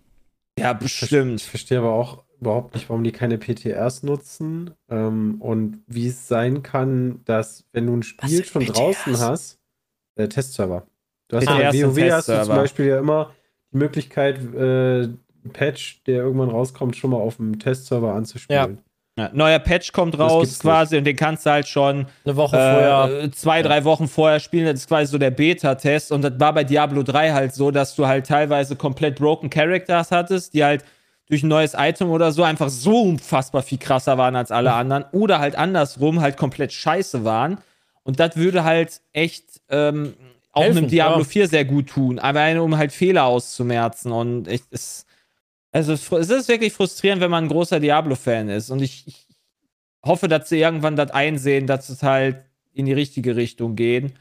Ja, 0.59 0.73
Ich 0.73 0.79
bestimmt. 0.79 1.41
verstehe 1.41 1.79
aber 1.79 1.93
auch 1.95 2.23
überhaupt 2.41 2.75
nicht, 2.75 2.89
warum 2.91 3.03
die 3.03 3.13
keine 3.13 3.39
PTRs 3.39 4.03
nutzen 4.05 4.71
ähm, 4.91 5.37
und 5.41 5.79
wie 5.89 6.07
es 6.09 6.29
sein 6.29 6.63
kann, 6.63 7.23
dass 7.25 7.65
wenn 7.73 7.87
du 7.87 7.97
ein 7.97 8.03
Spiel 8.03 8.45
schon 8.45 8.63
PTRs? 8.67 8.77
draußen 8.77 9.19
hast, 9.19 9.59
äh, 10.17 10.29
Testserver. 10.29 10.87
Du 11.33 11.39
hast 11.39 11.49
ja 11.49 11.73
WoW 11.73 12.11
hast 12.11 12.29
du 12.29 12.45
zum. 12.45 12.55
Beispiel 12.55 12.87
ja 12.87 12.99
immer 12.99 13.31
die 13.73 13.79
Möglichkeit, 13.79 14.39
äh, 14.55 15.05
ein 15.05 15.51
Patch, 15.53 16.03
der 16.07 16.23
irgendwann 16.23 16.51
rauskommt, 16.51 16.95
schon 16.95 17.11
mal 17.11 17.17
auf 17.17 17.37
dem 17.37 17.59
Testserver 17.59 18.13
anzuspielen. 18.15 18.79
Ja, 19.19 19.31
neuer 19.35 19.59
Patch 19.59 19.93
kommt 19.93 20.19
raus 20.19 20.59
quasi 20.59 20.97
und 20.97 21.05
den 21.05 21.17
kannst 21.17 21.45
du 21.45 21.51
halt 21.51 21.69
schon 21.69 22.07
Eine 22.25 22.37
Woche 22.37 22.57
vorher. 22.57 23.25
äh, 23.25 23.31
zwei, 23.31 23.61
drei 23.61 23.85
Wochen 23.85 24.09
vorher 24.09 24.41
spielen. 24.41 24.67
Das 24.67 24.81
ist 24.81 24.89
quasi 24.89 25.11
so 25.11 25.19
der 25.19 25.31
Beta-Test. 25.31 26.13
Und 26.13 26.23
das 26.23 26.33
war 26.39 26.55
bei 26.55 26.65
Diablo 26.65 27.03
3 27.03 27.33
halt 27.33 27.55
so, 27.55 27.71
dass 27.71 27.95
du 27.95 28.07
halt 28.07 28.27
teilweise 28.27 28.75
komplett 28.77 29.17
broken 29.17 29.51
Characters 29.51 30.13
hattest, 30.13 30.55
die 30.55 30.65
halt 30.65 30.85
durch 31.29 31.43
ein 31.43 31.49
neues 31.49 31.75
Item 31.77 32.11
oder 32.11 32.33
so 32.33 32.43
einfach 32.43 32.71
so 32.71 33.03
unfassbar 33.03 33.63
viel 33.63 33.79
krasser 33.79 34.17
waren 34.17 34.35
als 34.35 34.51
alle 34.51 34.73
anderen. 34.73 35.05
Oder 35.13 35.41
halt 35.41 35.57
andersrum 35.57 36.23
halt 36.23 36.39
komplett 36.39 36.73
scheiße 36.73 37.23
waren. 37.25 37.59
Und 38.05 38.19
das 38.19 38.37
würde 38.37 38.65
halt 38.65 39.03
echt 39.13 39.61
ähm, 39.69 40.15
auch 40.53 40.63
Helfen, 40.63 40.79
einem 40.79 40.89
Diablo 40.89 41.19
ja. 41.19 41.25
4 41.25 41.49
sehr 41.49 41.65
gut 41.65 41.89
tun. 41.89 42.19
Aber 42.19 42.63
um 42.63 42.77
halt 42.77 42.93
Fehler 42.93 43.25
auszumerzen. 43.25 44.13
Und 44.13 44.49
ich, 44.49 44.63
es, 44.71 45.07
also 45.73 45.93
es 45.93 46.31
ist 46.31 46.49
wirklich 46.49 46.73
frustrierend, 46.73 47.23
wenn 47.23 47.31
man 47.31 47.45
ein 47.45 47.49
großer 47.49 47.81
Diablo-Fan 47.81 48.49
ist. 48.51 48.71
Und 48.71 48.83
ich, 48.83 49.07
ich 49.07 49.27
hoffe, 50.05 50.29
dass 50.29 50.49
sie 50.49 50.61
irgendwann 50.61 50.97
das 50.97 51.11
einsehen, 51.11 51.67
dass 51.67 51.89
es 51.89 52.03
halt 52.03 52.45
in 52.73 52.87
die 52.87 52.93
richtige 52.93 53.37
Richtung 53.37 53.77
gehen. 53.77 54.13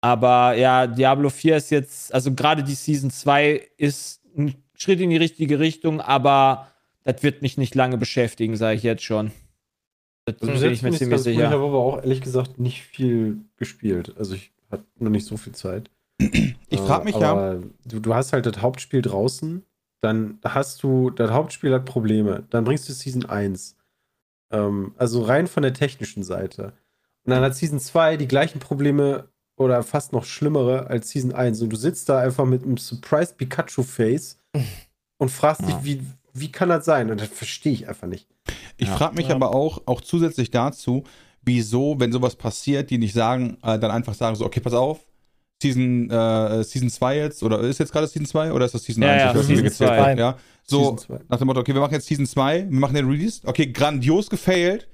Aber 0.00 0.54
ja, 0.56 0.86
Diablo 0.86 1.30
4 1.30 1.56
ist 1.56 1.70
jetzt, 1.70 2.14
also 2.14 2.32
gerade 2.32 2.62
die 2.62 2.74
Season 2.74 3.10
2 3.10 3.68
ist 3.76 4.20
ein 4.36 4.54
Schritt 4.74 5.00
in 5.00 5.10
die 5.10 5.16
richtige 5.16 5.58
Richtung, 5.58 6.00
aber 6.00 6.68
das 7.02 7.22
wird 7.22 7.42
mich 7.42 7.56
nicht 7.56 7.74
lange 7.74 7.98
beschäftigen, 7.98 8.56
sage 8.56 8.76
ich 8.76 8.82
jetzt 8.82 9.02
schon. 9.02 9.32
Das 10.26 10.36
Also 10.40 10.64
bin 10.64 10.72
ich 10.72 10.82
mir 10.82 10.92
ziemlich 10.92 11.10
ganz 11.10 11.26
cool. 11.26 11.32
Ich 11.32 11.38
sicher. 11.38 11.50
habe 11.50 11.64
aber 11.64 11.78
auch 11.78 11.96
ehrlich 11.98 12.20
gesagt 12.20 12.58
nicht 12.58 12.82
viel 12.82 13.38
gespielt. 13.56 14.14
Also 14.18 14.34
ich 14.34 14.52
hatte 14.70 14.84
noch 14.98 15.10
nicht 15.10 15.26
so 15.26 15.36
viel 15.36 15.54
Zeit. 15.54 15.90
Ich 16.68 16.80
frage 16.80 17.04
mich 17.04 17.14
ja, 17.14 17.30
aber 17.30 17.62
Du, 17.84 18.00
du 18.00 18.12
hast 18.14 18.32
halt 18.32 18.44
das 18.44 18.60
Hauptspiel 18.60 19.00
draußen, 19.00 19.62
dann 20.00 20.38
hast 20.42 20.82
du, 20.82 21.10
das 21.10 21.30
Hauptspiel 21.30 21.72
hat 21.72 21.84
Probleme, 21.84 22.44
dann 22.50 22.64
bringst 22.64 22.88
du 22.88 22.92
Season 22.92 23.24
1. 23.24 23.76
Ähm, 24.50 24.92
also 24.96 25.22
rein 25.22 25.46
von 25.46 25.62
der 25.62 25.74
technischen 25.74 26.22
Seite. 26.24 26.72
Und 27.24 27.30
dann 27.30 27.42
hat 27.42 27.54
Season 27.54 27.78
2 27.80 28.16
die 28.16 28.26
gleichen 28.28 28.58
Probleme 28.58 29.28
oder 29.56 29.82
fast 29.84 30.12
noch 30.12 30.24
schlimmere 30.24 30.88
als 30.88 31.10
Season 31.10 31.32
1. 31.32 31.62
Und 31.62 31.70
du 31.70 31.76
sitzt 31.76 32.08
da 32.08 32.18
einfach 32.18 32.44
mit 32.44 32.62
einem 32.64 32.76
Surprise 32.78 33.34
Pikachu-Face 33.34 34.38
und 35.18 35.30
fragst 35.30 35.62
Ja. 35.62 35.68
dich, 35.68 35.84
wie, 35.84 36.02
wie 36.32 36.50
kann 36.52 36.68
das 36.68 36.84
sein? 36.84 37.10
Und 37.10 37.20
das 37.20 37.28
verstehe 37.28 37.72
ich 37.72 37.88
einfach 37.88 38.08
nicht. 38.08 38.28
ich 38.76 38.88
Ja. 38.88 38.96
frage 38.96 39.14
mich 39.14 39.28
Ja. 39.28 39.34
aber 39.36 39.52
auch, 39.54 39.82
auch 39.86 40.00
zusätzlich 40.00 40.50
dazu, 40.50 41.04
wieso, 41.46 41.98
wenn 41.98 42.12
sowas 42.12 42.36
passiert, 42.36 42.90
die 42.90 42.98
nicht 42.98 43.14
sagen, 43.14 43.56
äh, 43.62 43.78
dann 43.78 43.90
einfach 43.90 44.14
sagen 44.14 44.36
so, 44.36 44.44
okay, 44.44 44.60
pass 44.60 44.74
auf, 44.74 45.00
Season, 45.62 46.10
äh, 46.10 46.62
Season 46.64 46.90
2 46.90 47.16
jetzt, 47.16 47.42
oder 47.42 47.60
ist 47.60 47.78
jetzt 47.78 47.92
gerade 47.92 48.06
Season 48.06 48.26
2 48.26 48.52
oder 48.52 48.66
ist 48.66 48.74
das 48.74 48.84
Season 48.84 49.02
Ja, 49.02 49.10
1? 49.12 49.22
ja, 49.22 49.30
Ich 49.30 49.36
weiß 49.38 49.48
nicht, 49.48 49.48
wie 49.48 49.54
Season 49.54 49.64
gezählt 49.86 49.90
2. 49.90 50.06
wird, 50.08 50.18
Ja, 50.18 50.36
so 50.64 50.78
Season 50.80 50.98
2. 50.98 51.18
nach 51.30 51.38
dem 51.38 51.46
Motto, 51.46 51.60
okay, 51.60 51.72
wir 51.72 51.80
machen 51.80 51.94
jetzt 51.94 52.06
Season 52.06 52.26
2, 52.26 52.66
wir 52.68 52.78
machen 52.80 52.94
den 52.94 53.08
Release, 53.08 53.40
okay, 53.44 53.66
grandios 53.72 54.28
gefailt, 54.28 54.88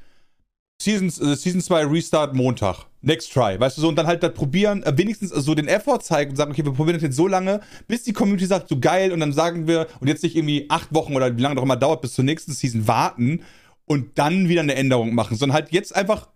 Season, 0.80 1.08
äh, 1.08 1.34
Season 1.36 1.60
2 1.60 1.86
Restart 1.86 2.34
Montag, 2.34 2.86
next 3.00 3.32
try, 3.32 3.58
weißt 3.58 3.76
du 3.78 3.80
so, 3.82 3.88
und 3.88 3.96
dann 3.96 4.06
halt 4.06 4.22
das 4.22 4.34
probieren, 4.34 4.82
äh, 4.84 4.92
wenigstens 4.96 5.30
so 5.30 5.54
den 5.54 5.66
Effort 5.68 5.98
zeigen 6.00 6.30
und 6.30 6.36
sagen, 6.36 6.52
okay, 6.52 6.64
wir 6.64 6.72
probieren 6.72 6.94
das 6.96 7.02
jetzt 7.02 7.16
so 7.16 7.26
lange, 7.26 7.60
bis 7.88 8.04
die 8.04 8.12
Community 8.12 8.46
sagt, 8.46 8.68
so 8.68 8.78
geil, 8.78 9.10
und 9.12 9.18
dann 9.20 9.32
sagen 9.32 9.66
wir, 9.66 9.86
und 10.00 10.06
jetzt 10.08 10.22
nicht 10.22 10.36
irgendwie 10.36 10.66
acht 10.68 10.92
Wochen 10.94 11.16
oder 11.16 11.36
wie 11.36 11.40
lange 11.40 11.56
doch 11.56 11.62
immer 11.64 11.76
dauert, 11.76 12.02
bis 12.02 12.14
zur 12.14 12.24
nächsten 12.24 12.52
Season 12.52 12.86
warten 12.86 13.42
und 13.84 14.16
dann 14.18 14.48
wieder 14.48 14.60
eine 14.60 14.74
Änderung 14.76 15.14
machen, 15.14 15.36
sondern 15.36 15.54
halt 15.54 15.72
jetzt 15.72 15.94
einfach 15.96 16.28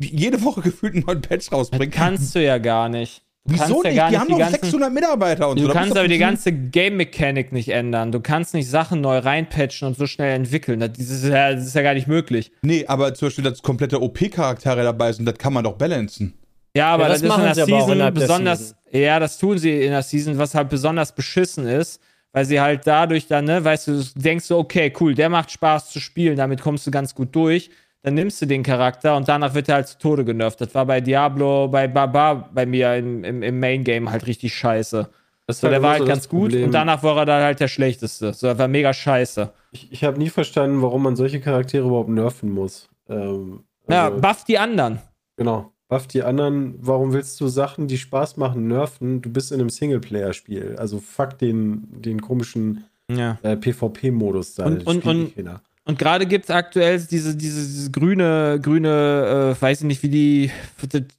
jede 0.00 0.42
Woche 0.42 0.60
gefühlt 0.62 0.94
einen 0.94 1.04
neuen 1.06 1.20
Patch 1.22 1.46
Das 1.50 1.52
rausbringen. 1.52 1.90
kannst 1.90 2.34
du 2.34 2.42
ja 2.42 2.58
gar 2.58 2.88
nicht. 2.88 3.22
Du 3.44 3.54
Wieso 3.54 3.64
kannst 3.64 3.84
ja 3.84 3.90
nicht? 3.90 3.96
gar 3.96 4.06
die 4.08 4.12
nicht 4.12 4.20
haben 4.20 4.26
die 4.28 4.32
doch 4.34 4.38
ganzen 4.38 4.60
600 4.62 4.92
Mitarbeiter 4.92 5.48
und 5.48 5.58
so. 5.58 5.62
Du 5.66 5.68
da 5.68 5.74
muss 5.74 5.80
kannst 5.80 5.96
doch 5.96 6.00
aber 6.00 6.08
die 6.08 6.18
ganze 6.18 6.52
Game-Mechanik 6.52 7.52
nicht 7.52 7.70
ändern. 7.70 8.12
Du 8.12 8.20
kannst 8.20 8.54
nicht 8.54 8.68
Sachen 8.70 9.00
neu 9.00 9.18
reinpatchen 9.18 9.88
und 9.88 9.96
so 9.96 10.06
schnell 10.06 10.34
entwickeln. 10.36 10.78
Das 10.78 10.96
ist 10.96 11.24
ja, 11.24 11.52
das 11.52 11.66
ist 11.66 11.74
ja 11.74 11.82
gar 11.82 11.94
nicht 11.94 12.06
möglich. 12.06 12.52
Nee, 12.62 12.84
aber 12.86 13.12
zum 13.14 13.26
Beispiel, 13.26 13.42
dass 13.44 13.60
komplette 13.62 14.00
OP-Charaktere 14.00 14.84
dabei 14.84 15.12
sind, 15.12 15.26
das 15.26 15.38
kann 15.38 15.52
man 15.52 15.64
doch 15.64 15.72
balancen. 15.74 16.34
Ja, 16.76 16.94
aber 16.94 17.02
Ja, 17.04 17.08
das, 17.08 17.20
das 17.20 17.22
ist 17.22 17.22
in 17.24 17.28
machen 17.42 17.54
der 17.54 17.64
aber 17.64 17.80
Season 17.80 17.98
der 17.98 18.10
besonders. 18.12 18.58
Season. 18.60 18.76
Ja, 18.92 19.18
das 19.20 19.38
tun 19.38 19.58
sie 19.58 19.82
in 19.82 19.90
der 19.90 20.02
Season, 20.02 20.38
was 20.38 20.54
halt 20.54 20.68
besonders 20.68 21.12
beschissen 21.14 21.66
ist, 21.66 22.00
weil 22.32 22.44
sie 22.44 22.60
halt 22.60 22.82
dadurch 22.86 23.26
dann, 23.26 23.44
ne, 23.46 23.62
weißt 23.64 23.88
du, 23.88 23.92
du 24.02 24.04
denkst 24.20 24.44
so, 24.44 24.58
okay, 24.58 24.92
cool, 25.00 25.14
der 25.14 25.28
macht 25.28 25.50
Spaß 25.50 25.90
zu 25.90 25.98
spielen, 26.00 26.36
damit 26.36 26.60
kommst 26.62 26.86
du 26.86 26.90
ganz 26.92 27.14
gut 27.14 27.34
durch. 27.34 27.70
Dann 28.02 28.14
nimmst 28.14 28.42
du 28.42 28.46
den 28.46 28.62
Charakter 28.64 29.16
und 29.16 29.28
danach 29.28 29.54
wird 29.54 29.68
er 29.68 29.76
halt 29.76 29.88
zu 29.88 29.98
Tode 29.98 30.24
genervt. 30.24 30.60
Das 30.60 30.74
war 30.74 30.86
bei 30.86 31.00
Diablo, 31.00 31.68
bei 31.68 31.86
Barbar 31.86 32.50
bei 32.52 32.66
mir 32.66 32.96
im, 32.96 33.22
im, 33.22 33.42
im 33.42 33.60
Main-Game 33.60 34.10
halt 34.10 34.26
richtig 34.26 34.54
scheiße. 34.54 35.08
Das 35.46 35.56
ist 35.56 35.60
So, 35.60 35.68
der 35.68 35.82
war 35.82 35.92
halt 35.94 36.06
ganz 36.06 36.28
gut 36.28 36.50
Problem. 36.50 36.64
und 36.66 36.72
danach 36.72 37.02
war 37.02 37.16
er 37.18 37.26
dann 37.26 37.42
halt 37.42 37.60
der 37.60 37.68
schlechteste. 37.68 38.32
So, 38.32 38.46
er 38.48 38.58
war 38.58 38.66
mega 38.68 38.92
scheiße. 38.92 39.52
Ich, 39.70 39.92
ich 39.92 40.04
habe 40.04 40.18
nie 40.18 40.30
verstanden, 40.30 40.82
warum 40.82 41.02
man 41.04 41.14
solche 41.16 41.40
Charaktere 41.40 41.86
überhaupt 41.86 42.08
nerven 42.08 42.50
muss. 42.50 42.88
Ähm, 43.08 43.60
Ja, 43.88 44.06
also- 44.08 44.20
buff 44.20 44.44
die 44.44 44.58
anderen. 44.58 44.98
Genau. 45.36 45.70
Buff 45.88 46.06
die 46.06 46.22
anderen, 46.22 46.74
warum 46.80 47.12
willst 47.12 47.40
du 47.40 47.48
Sachen, 47.48 47.86
die 47.86 47.98
Spaß 47.98 48.36
machen, 48.36 48.66
nerven? 48.66 49.20
Du 49.22 49.30
bist 49.30 49.52
in 49.52 49.60
einem 49.60 49.68
Singleplayer-Spiel. 49.70 50.76
Also 50.78 50.98
fuck 51.00 51.38
den, 51.38 51.86
den 52.00 52.20
komischen 52.22 52.84
Ja. 53.10 53.38
äh, 53.42 53.56
PvP-Modus 53.56 54.54
da. 54.54 54.66
Und- 54.66 54.78
Das 54.78 54.84
und- 54.86 55.04
und-. 55.06 55.36
Und 55.84 55.98
gerade 55.98 56.26
gibt 56.26 56.44
es 56.44 56.50
aktuell 56.50 57.00
diese, 57.00 57.36
diese, 57.36 57.66
diese 57.66 57.90
grüne, 57.90 58.60
grüne, 58.62 59.56
äh, 59.58 59.60
weiß 59.60 59.80
ich 59.80 59.86
nicht, 59.86 60.02
wie 60.04 60.08
die, 60.08 60.50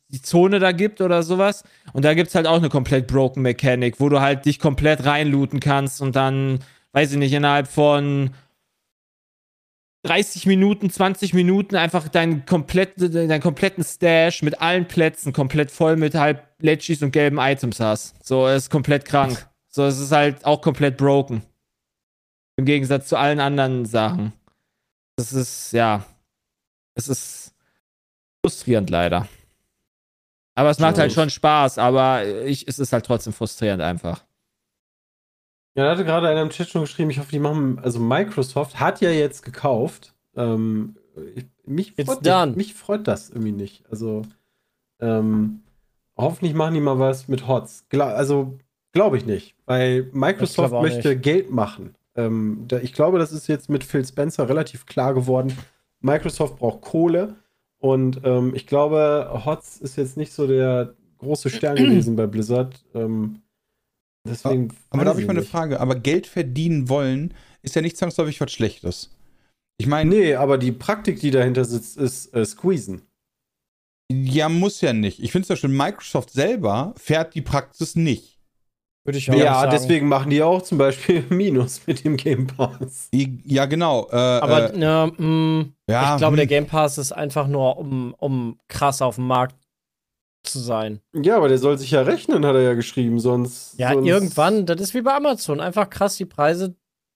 die 0.08 0.22
Zone 0.22 0.60
da 0.60 0.72
gibt 0.72 1.02
oder 1.02 1.22
sowas. 1.22 1.64
Und 1.92 2.06
da 2.06 2.14
gibt 2.14 2.30
es 2.30 2.36
halt 2.36 2.48
auch 2.48 2.58
eine 2.58 2.70
komplett 2.70 3.08
broken 3.08 3.42
Mechanik, 3.42 4.00
wo 4.00 4.08
du 4.08 4.22
halt 4.22 4.46
dich 4.46 4.60
komplett 4.60 5.06
reinlooten 5.06 5.60
kannst 5.60 6.02
und 6.02 6.16
dann, 6.16 6.60
weiß 6.94 7.12
ich 7.12 7.18
nicht, 7.18 7.34
innerhalb 7.34 7.68
von 7.68 8.32
30 10.04 10.46
Minuten, 10.46 10.90
20 10.90 11.34
Minuten 11.34 11.76
einfach 11.76 12.08
deinen, 12.08 12.46
komplett, 12.46 12.94
deinen 12.98 13.42
kompletten 13.42 13.84
Stash 13.84 14.44
mit 14.44 14.62
allen 14.62 14.88
Plätzen 14.88 15.34
komplett 15.34 15.72
voll 15.72 15.98
mit 15.98 16.16
halb 16.16 16.48
Legis 16.60 17.02
und 17.02 17.12
gelben 17.12 17.38
Items 17.38 17.82
hast. 17.82 18.26
So, 18.26 18.48
es 18.48 18.64
ist 18.64 18.70
komplett 18.70 19.04
krank. 19.04 19.46
So, 19.68 19.86
es 19.86 20.00
ist 20.00 20.12
halt 20.12 20.46
auch 20.46 20.62
komplett 20.62 20.98
broken. 20.98 21.42
Im 22.58 22.66
Gegensatz 22.66 23.08
zu 23.08 23.18
allen 23.18 23.40
anderen 23.40 23.86
Sachen. 23.86 24.34
Das 25.16 25.34
ist, 25.34 25.72
ja. 25.74 26.06
Es 26.96 27.08
ist 27.08 27.54
frustrierend 28.42 28.90
leider. 28.90 29.28
Aber 30.56 30.70
es 30.70 30.80
macht 30.80 30.98
halt 30.98 31.12
schon 31.12 31.30
Spaß, 31.30 31.78
aber 31.80 32.26
ich, 32.46 32.68
es 32.68 32.78
ist 32.78 32.94
halt 32.94 33.06
trotzdem 33.06 33.34
frustrierend 33.34 33.82
einfach. 33.82 34.24
Ja, 35.76 35.86
da 35.86 35.92
hatte 35.92 36.06
gerade 36.06 36.28
einer 36.28 36.44
im 36.44 36.52
Chat 36.52 36.70
schon 36.70 36.82
geschrieben, 36.82 37.10
ich 37.10 37.18
hoffe, 37.18 37.32
die 37.32 37.40
machen, 37.40 37.80
also 37.80 38.00
Microsoft 38.00 38.80
hat 38.80 39.02
ja 39.02 39.10
jetzt 39.10 39.42
gekauft. 39.44 40.14
Ähm, 40.36 40.96
ich, 41.36 41.46
mich, 41.66 41.94
freut, 41.94 42.22
mich, 42.50 42.56
mich 42.56 42.74
freut 42.76 43.08
das 43.08 43.30
irgendwie 43.30 43.52
nicht. 43.52 43.84
Also, 43.90 44.22
ähm, 45.00 45.64
hoffentlich 46.16 46.54
machen 46.54 46.76
die 46.76 46.80
mal 46.82 47.00
was 47.00 47.28
mit 47.28 47.48
HOTS. 47.48 47.86
Gla- 47.90 48.14
Also, 48.14 48.58
Glaube 48.92 49.18
ich 49.18 49.26
nicht, 49.26 49.56
weil 49.66 50.04
Microsoft 50.14 50.72
möchte 50.74 51.10
nicht. 51.10 51.24
Geld 51.24 51.50
machen. 51.50 51.96
Ähm, 52.16 52.66
da, 52.68 52.80
ich 52.80 52.94
glaube, 52.94 53.20
das 53.20 53.32
ist 53.32 53.48
jetzt 53.48 53.70
mit 53.70 53.84
Phil 53.84 54.06
Spencer 54.06 54.48
relativ 54.48 54.86
klar 54.86 55.14
geworden. 55.14 55.58
Microsoft 56.00 56.58
braucht 56.58 56.82
Kohle 56.82 57.36
und 57.80 58.22
ähm, 58.24 58.54
ich 58.56 58.68
glaube, 58.68 59.42
Hotz 59.46 59.78
ist 59.78 59.98
jetzt 59.98 60.18
nicht 60.18 60.32
so 60.34 60.48
der 60.48 60.94
große 61.18 61.50
Stern 61.50 61.76
gewesen 61.76 62.16
bei 62.16 62.28
Blizzard. 62.28 62.84
Ähm, 62.94 63.42
deswegen. 64.28 64.70
Aber 64.90 65.00
weiß 65.00 65.06
da 65.06 65.10
habe 65.12 65.22
ich 65.22 65.28
mal 65.28 65.38
eine. 65.38 65.44
Frage. 65.46 65.80
Aber 65.80 65.96
Geld 65.96 66.28
verdienen 66.28 66.90
wollen 66.90 67.34
ist 67.62 67.76
ja 67.76 67.82
nicht 67.82 67.98
zwangsläufig 67.98 68.40
was 68.42 68.52
Schlechtes. 68.52 69.10
Ich 69.78 69.88
meine, 69.88 70.10
Nee, 70.10 70.36
aber 70.36 70.58
die 70.58 70.72
Praktik, 70.72 71.20
die 71.20 71.32
dahinter 71.32 71.66
sitzt, 71.66 71.98
ist 71.98 72.34
äh, 72.34 72.46
Squeezen. 72.46 73.02
ja, 74.12 74.50
muss 74.50 74.82
ja 74.82 74.94
nicht. 74.94 75.22
Ich 75.22 75.32
finde 75.32 75.48
zum 75.48 75.56
Beispiel, 75.56 75.70
Microsoft 75.72 76.32
selber 76.32 76.94
fährt 76.98 77.34
die 77.36 77.42
Praxis 77.42 77.96
nicht. 77.96 78.33
Würde 79.06 79.18
ich 79.18 79.28
Ja, 79.28 79.34
auch 79.34 79.60
sagen. 79.62 79.72
deswegen 79.72 80.08
machen 80.08 80.30
die 80.30 80.42
auch 80.42 80.62
zum 80.62 80.78
Beispiel 80.78 81.24
Minus 81.30 81.86
mit 81.88 82.06
dem 82.06 82.16
Game 82.16 82.48
Pass. 82.48 83.10
Ja, 83.12 83.66
genau. 83.66 84.08
Äh, 84.12 84.16
Aber 84.16 84.74
äh, 84.74 84.80
ja, 84.80 85.08
mh, 85.18 85.66
ja, 85.90 86.14
ich 86.14 86.18
glaube, 86.20 86.34
hm. 86.34 86.38
der 86.38 86.48
Game 86.48 86.66
Pass 86.68 86.98
ist 86.98 87.12
einfach 87.12 87.48
nur, 87.48 87.78
um, 87.78 88.14
um 88.18 88.58
krass 88.70 89.02
auf 89.02 89.16
dem 89.16 89.28
Markt 89.28 89.56
zu 90.44 90.60
sein. 90.60 91.00
Ja, 91.14 91.38
aber 91.38 91.48
der 91.48 91.58
soll 91.58 91.78
sich 91.78 91.92
ja 91.92 92.02
rechnen, 92.02 92.46
hat 92.46 92.56
er 92.56 92.62
ja 92.62 92.74
geschrieben, 92.74 93.20
sonst. 93.20 93.78
Ja, 93.80 93.94
sonst 93.94 94.08
irgendwann, 94.08 94.66
das 94.66 94.82
ist 94.82 94.94
wie 94.94 95.02
bei 95.02 95.14
Amazon. 95.14 95.60
Einfach 95.60 95.90
krass 95.90 96.18
die 96.18 96.26
Preise 96.26 96.76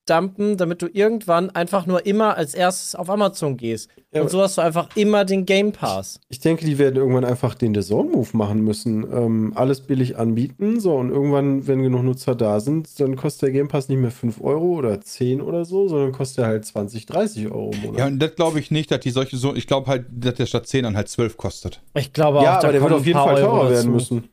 dumpen, 0.10 0.58
damit 0.58 0.82
du 0.82 0.88
irgendwann 0.92 1.50
einfach 1.50 1.86
nur 1.86 2.06
immer 2.06 2.36
als 2.38 2.54
erstes 2.54 2.96
auf 2.96 3.10
Amazon 3.10 3.58
gehst. 3.58 3.90
Ja, 4.14 4.22
Und 4.22 4.30
so 4.30 4.42
hast 4.42 4.58
du 4.58 4.62
einfach 4.62 4.90
immer 4.96 5.26
den 5.26 5.46
Game 5.46 5.72
Pass. 5.74 6.20
Ich 6.30 6.40
denke, 6.40 6.66
die 6.66 6.78
werden 6.78 6.96
irgendwann 6.96 7.26
einfach 7.26 7.54
den 7.56 7.76
The 7.76 7.82
Zone 7.82 8.10
Move 8.10 8.30
machen 8.34 8.62
müssen. 8.62 9.04
Ähm, 9.12 9.52
alles 9.56 9.82
billig 9.82 10.18
anbieten. 10.18 10.80
So, 10.80 10.96
und 10.96 11.10
irgendwann, 11.12 11.68
wenn 11.68 11.84
genug 11.84 12.04
Nutzer 12.04 12.34
da 12.36 12.60
sind, 12.60 13.00
dann 13.00 13.16
kostet 13.18 13.44
der 13.44 13.52
Game 13.52 13.68
Pass 13.68 13.90
nicht 13.90 14.00
mehr 14.00 14.12
5 14.12 14.42
Euro 14.42 14.66
oder 14.78 15.02
10 15.02 15.42
oder 15.42 15.66
so, 15.66 15.88
sondern 15.88 16.14
kostet 16.14 16.40
er 16.46 16.48
halt 16.48 16.66
20, 16.66 17.06
30 17.06 17.48
Euro 17.52 17.72
im 17.74 17.82
Monat. 17.82 18.00
Ja, 18.00 18.08
und 18.08 18.20
das 18.20 18.36
glaube 18.36 18.60
ich 18.60 18.72
nicht, 18.72 18.90
dass 18.92 19.02
die 19.02 19.12
solche 19.12 19.36
so. 19.38 19.54
Ich 19.56 19.68
glaube 19.68 19.88
halt, 19.88 20.06
dass 20.10 20.36
der 20.36 20.46
statt 20.46 20.68
10 20.68 20.84
dann 20.84 20.96
halt 20.96 21.10
12 21.10 21.38
kostet. 21.38 21.82
Ich 21.96 22.14
glaube 22.14 22.42
Ja, 22.44 22.58
auch, 22.58 22.62
da 22.62 22.68
aber 22.70 22.72
der 22.74 22.82
wird 22.82 22.94
auf 22.94 23.06
jeden 23.06 23.20
Fall 23.20 23.36
Euro 23.36 23.46
teurer 23.58 23.70
werden 23.72 23.76
dazu. 23.76 23.90
müssen. 23.90 24.30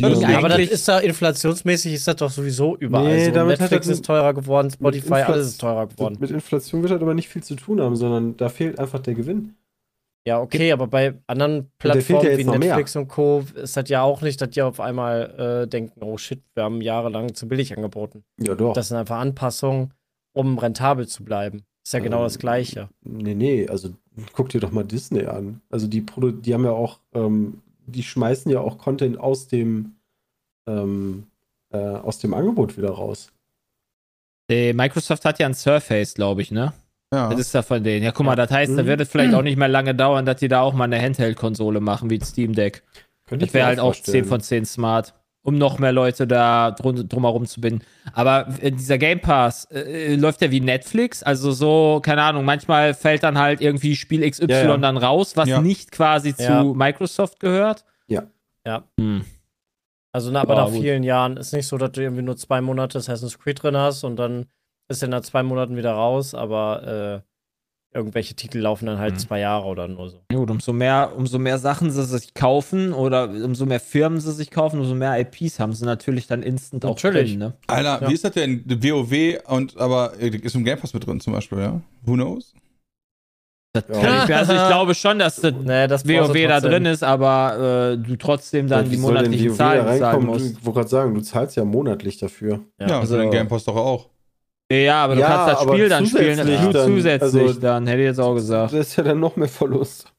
Ja, 0.00 0.08
Ja, 0.08 0.38
aber 0.38 0.48
das 0.48 0.58
ist 0.60 0.88
da 0.88 0.98
inflationsmäßig 0.98 1.94
ist 1.94 2.08
das 2.08 2.16
doch 2.16 2.30
sowieso 2.30 2.76
überall. 2.76 3.14
Nee, 3.14 3.26
so. 3.26 3.30
damit 3.32 3.60
Netflix 3.60 3.86
ist 3.86 4.04
teurer 4.04 4.34
geworden, 4.34 4.70
Spotify, 4.70 5.06
Inflation- 5.06 5.32
alles 5.32 5.46
ist 5.48 5.60
teurer 5.60 5.86
geworden. 5.86 6.16
Mit 6.18 6.30
Inflation 6.30 6.82
wird 6.82 6.92
das 6.92 7.00
aber 7.02 7.14
nicht 7.14 7.28
viel 7.28 7.42
zu 7.42 7.54
tun 7.54 7.80
haben, 7.80 7.94
sondern 7.96 8.36
da 8.36 8.48
fehlt 8.48 8.78
einfach 8.78 9.00
der 9.00 9.14
Gewinn. 9.14 9.54
Ja, 10.26 10.40
okay, 10.40 10.70
aber 10.72 10.86
bei 10.86 11.14
anderen 11.26 11.56
ja 11.56 11.64
Plattformen 11.78 12.24
jetzt 12.24 12.38
wie 12.38 12.44
noch 12.44 12.52
mehr. 12.58 12.68
Netflix 12.76 12.94
und 12.96 13.08
Co. 13.08 13.44
ist 13.54 13.76
das 13.76 13.88
ja 13.88 14.02
auch 14.02 14.22
nicht, 14.22 14.40
dass 14.40 14.50
die 14.50 14.62
auf 14.62 14.78
einmal 14.78 15.62
äh, 15.64 15.68
denken, 15.68 16.00
oh 16.02 16.16
shit, 16.16 16.40
wir 16.54 16.62
haben 16.62 16.80
jahrelang 16.80 17.34
zu 17.34 17.48
billig 17.48 17.76
angeboten. 17.76 18.22
Ja, 18.40 18.54
doch. 18.54 18.72
Das 18.72 18.88
sind 18.88 18.98
einfach 18.98 19.18
Anpassungen, 19.18 19.92
um 20.32 20.58
rentabel 20.58 21.08
zu 21.08 21.24
bleiben. 21.24 21.64
Ist 21.84 21.92
ja 21.94 21.98
genau 21.98 22.18
Ähm, 22.18 22.24
das 22.24 22.38
Gleiche. 22.38 22.88
Nee, 23.02 23.34
nee, 23.34 23.66
also 23.68 23.90
guck 24.32 24.48
dir 24.50 24.60
doch 24.60 24.70
mal 24.70 24.84
Disney 24.84 25.26
an. 25.26 25.60
Also 25.70 25.88
die 25.88 26.00
Produ 26.00 26.30
die 26.30 26.54
haben 26.54 26.64
ja 26.64 26.70
auch, 26.70 27.00
ähm, 27.14 27.60
die 27.86 28.02
schmeißen 28.02 28.50
ja 28.50 28.60
auch 28.60 28.78
Content 28.78 29.18
aus 29.18 29.48
dem 29.48 29.96
ähm, 30.68 31.26
äh, 31.72 31.76
aus 31.78 32.18
dem 32.18 32.34
Angebot 32.34 32.76
wieder 32.76 32.90
raus. 32.90 33.32
Die 34.50 34.72
Microsoft 34.72 35.24
hat 35.24 35.38
ja 35.38 35.46
ein 35.46 35.54
Surface, 35.54 36.14
glaube 36.14 36.42
ich, 36.42 36.50
ne? 36.50 36.72
Ja. 37.12 37.28
Das 37.30 37.40
ist 37.40 37.52
ja 37.54 37.62
von 37.62 37.82
denen. 37.82 38.04
Ja, 38.04 38.12
guck 38.12 38.24
mal, 38.26 38.36
das 38.36 38.50
heißt, 38.50 38.76
da 38.76 38.82
Mhm. 38.82 38.86
wird 38.86 39.00
es 39.02 39.08
vielleicht 39.10 39.34
auch 39.34 39.42
nicht 39.42 39.56
mehr 39.58 39.68
lange 39.68 39.94
dauern, 39.94 40.24
dass 40.24 40.36
die 40.36 40.48
da 40.48 40.60
auch 40.62 40.72
mal 40.74 40.84
eine 40.84 41.00
Handheld-Konsole 41.00 41.80
machen, 41.80 42.10
wie 42.10 42.18
ein 42.18 42.22
Steam 42.24 42.54
Deck. 42.54 42.82
Könnte 43.26 43.46
Das 43.46 43.54
wäre 43.54 43.66
halt 43.66 43.80
auch 43.80 43.94
vorstellen. 43.94 44.24
10 44.24 44.28
von 44.28 44.40
10 44.40 44.64
smart, 44.66 45.14
um 45.42 45.58
noch 45.58 45.78
mehr 45.78 45.92
Leute 45.92 46.26
da 46.26 46.70
drum, 46.70 47.08
drumherum 47.08 47.46
zu 47.46 47.60
binden. 47.60 47.84
Aber 48.12 48.46
äh, 48.60 48.70
dieser 48.70 48.98
Game 48.98 49.20
Pass, 49.20 49.64
äh, 49.72 50.14
läuft 50.16 50.40
der 50.40 50.50
wie 50.50 50.60
Netflix? 50.60 51.22
Also 51.22 51.52
so, 51.52 52.00
keine 52.02 52.22
Ahnung, 52.22 52.44
manchmal 52.44 52.94
fällt 52.94 53.22
dann 53.24 53.38
halt 53.38 53.60
irgendwie 53.60 53.96
Spiel 53.96 54.28
XY 54.28 54.46
Ja, 54.48 54.62
ja. 54.64 54.76
dann 54.76 54.96
raus, 54.96 55.36
was 55.36 55.48
Ja. 55.48 55.60
nicht 55.60 55.90
quasi 55.92 56.34
Ja. 56.38 56.62
zu 56.62 56.74
Microsoft 56.74 57.40
gehört. 57.40 57.84
Ja. 58.06 58.22
Ja. 58.66 58.84
Hm. 58.98 59.24
Also 60.12 60.30
na, 60.30 60.42
aber 60.42 60.54
Ja, 60.54 60.64
nach 60.64 60.70
gut. 60.72 60.80
vielen 60.82 61.02
Jahren 61.02 61.36
ist 61.38 61.52
nicht 61.52 61.66
so, 61.66 61.78
dass 61.78 61.92
du 61.92 62.02
irgendwie 62.02 62.22
nur 62.22 62.36
zwei 62.36 62.60
Monate 62.60 62.98
Assassin's 62.98 63.38
Creed 63.38 63.62
drin 63.62 63.76
hast 63.76 64.04
und 64.04 64.16
dann 64.16 64.46
ist 64.88 65.02
er 65.02 65.08
nach 65.08 65.22
zwei 65.22 65.42
Monaten 65.42 65.74
wieder 65.76 65.92
raus, 65.92 66.34
aber 66.34 67.22
äh, 67.24 67.31
irgendwelche 67.94 68.34
Titel 68.34 68.58
laufen 68.58 68.86
dann 68.86 68.98
halt 68.98 69.14
Mhm. 69.14 69.18
zwei 69.18 69.40
Jahre 69.40 69.66
oder 69.66 69.86
nur 69.88 70.08
so. 70.08 70.18
Gut, 70.32 70.50
umso 70.50 70.72
mehr, 70.72 71.12
umso 71.16 71.38
mehr 71.38 71.58
Sachen 71.58 71.90
sie 71.90 72.04
sich 72.04 72.32
kaufen 72.34 72.92
oder 72.92 73.28
umso 73.28 73.66
mehr 73.66 73.80
Firmen 73.80 74.20
sie 74.20 74.32
sich 74.32 74.50
kaufen, 74.50 74.80
umso 74.80 74.94
mehr 74.94 75.18
IPs 75.20 75.60
haben 75.60 75.72
sie 75.74 75.84
natürlich 75.84 76.26
dann 76.26 76.42
instant 76.42 76.84
auch 76.84 76.96
Natürlich. 76.96 77.30
drin, 77.32 77.38
ne? 77.38 77.52
Alter, 77.66 78.02
Ja. 78.02 78.08
wie 78.08 78.14
ist 78.14 78.24
das 78.24 78.32
denn? 78.32 78.64
WoW 78.66 79.38
und 79.46 79.76
aber 79.78 80.12
äh, 80.20 80.28
ist 80.28 80.54
im 80.54 80.64
Game 80.64 80.78
Pass 80.78 80.94
mit 80.94 81.06
drin 81.06 81.20
zum 81.20 81.32
Beispiel, 81.34 81.58
ja? 81.58 81.80
Who 82.02 82.14
knows? 82.14 82.54
Das 83.74 83.84
Ja. 83.88 84.00
kann 84.02 84.28
ich, 84.28 84.34
also 84.36 84.52
ich 84.52 84.66
glaube 84.66 84.94
schon, 84.94 85.18
dass 85.18 85.36
das 85.36 85.54
Nee, 85.62 85.86
das 85.86 86.06
WoW 86.06 86.46
da 86.46 86.60
drin 86.60 86.84
ist, 86.84 87.02
aber 87.02 87.92
äh, 87.92 87.96
du 87.98 88.16
trotzdem 88.16 88.68
dann 88.68 88.84
Ja, 88.84 88.90
die 88.90 88.96
monatlichen 88.98 89.54
Zahlen 89.54 89.78
da 89.86 89.96
zahlen 89.96 90.02
reinkommen? 90.02 90.26
musst. 90.28 90.58
Ich 90.58 90.64
wollte 90.66 90.78
gerade 90.80 90.88
sagen, 90.90 91.14
du 91.14 91.20
zahlst 91.22 91.56
ja 91.56 91.64
monatlich 91.64 92.18
dafür. 92.18 92.60
Ja, 92.78 92.88
Ja, 92.88 93.00
also 93.00 93.14
also- 93.14 93.18
den 93.18 93.30
Game 93.30 93.48
Pass 93.48 93.64
doch 93.64 93.76
auch. 93.76 94.08
Ja, 94.72 95.04
aber 95.04 95.14
du 95.16 95.20
Ja, 95.20 95.26
kannst 95.28 95.54
das 95.54 95.62
Spiel 95.62 95.88
dann 95.88 96.06
spielen, 96.06 96.36
zusätzlich 96.36 96.60
nur 96.62 96.72
dann, 96.72 96.86
zusätzlich 96.86 97.42
also- 97.42 97.60
dann, 97.60 97.86
hätte 97.86 98.00
ich 98.00 98.06
jetzt 98.06 98.20
auch 98.20 98.34
gesagt. 98.34 98.72
Das 98.72 98.80
ist 98.88 98.96
ja 98.96 99.04
dann 99.04 99.20
noch 99.20 99.36
mehr 99.36 99.48
Verlust. 99.48 100.12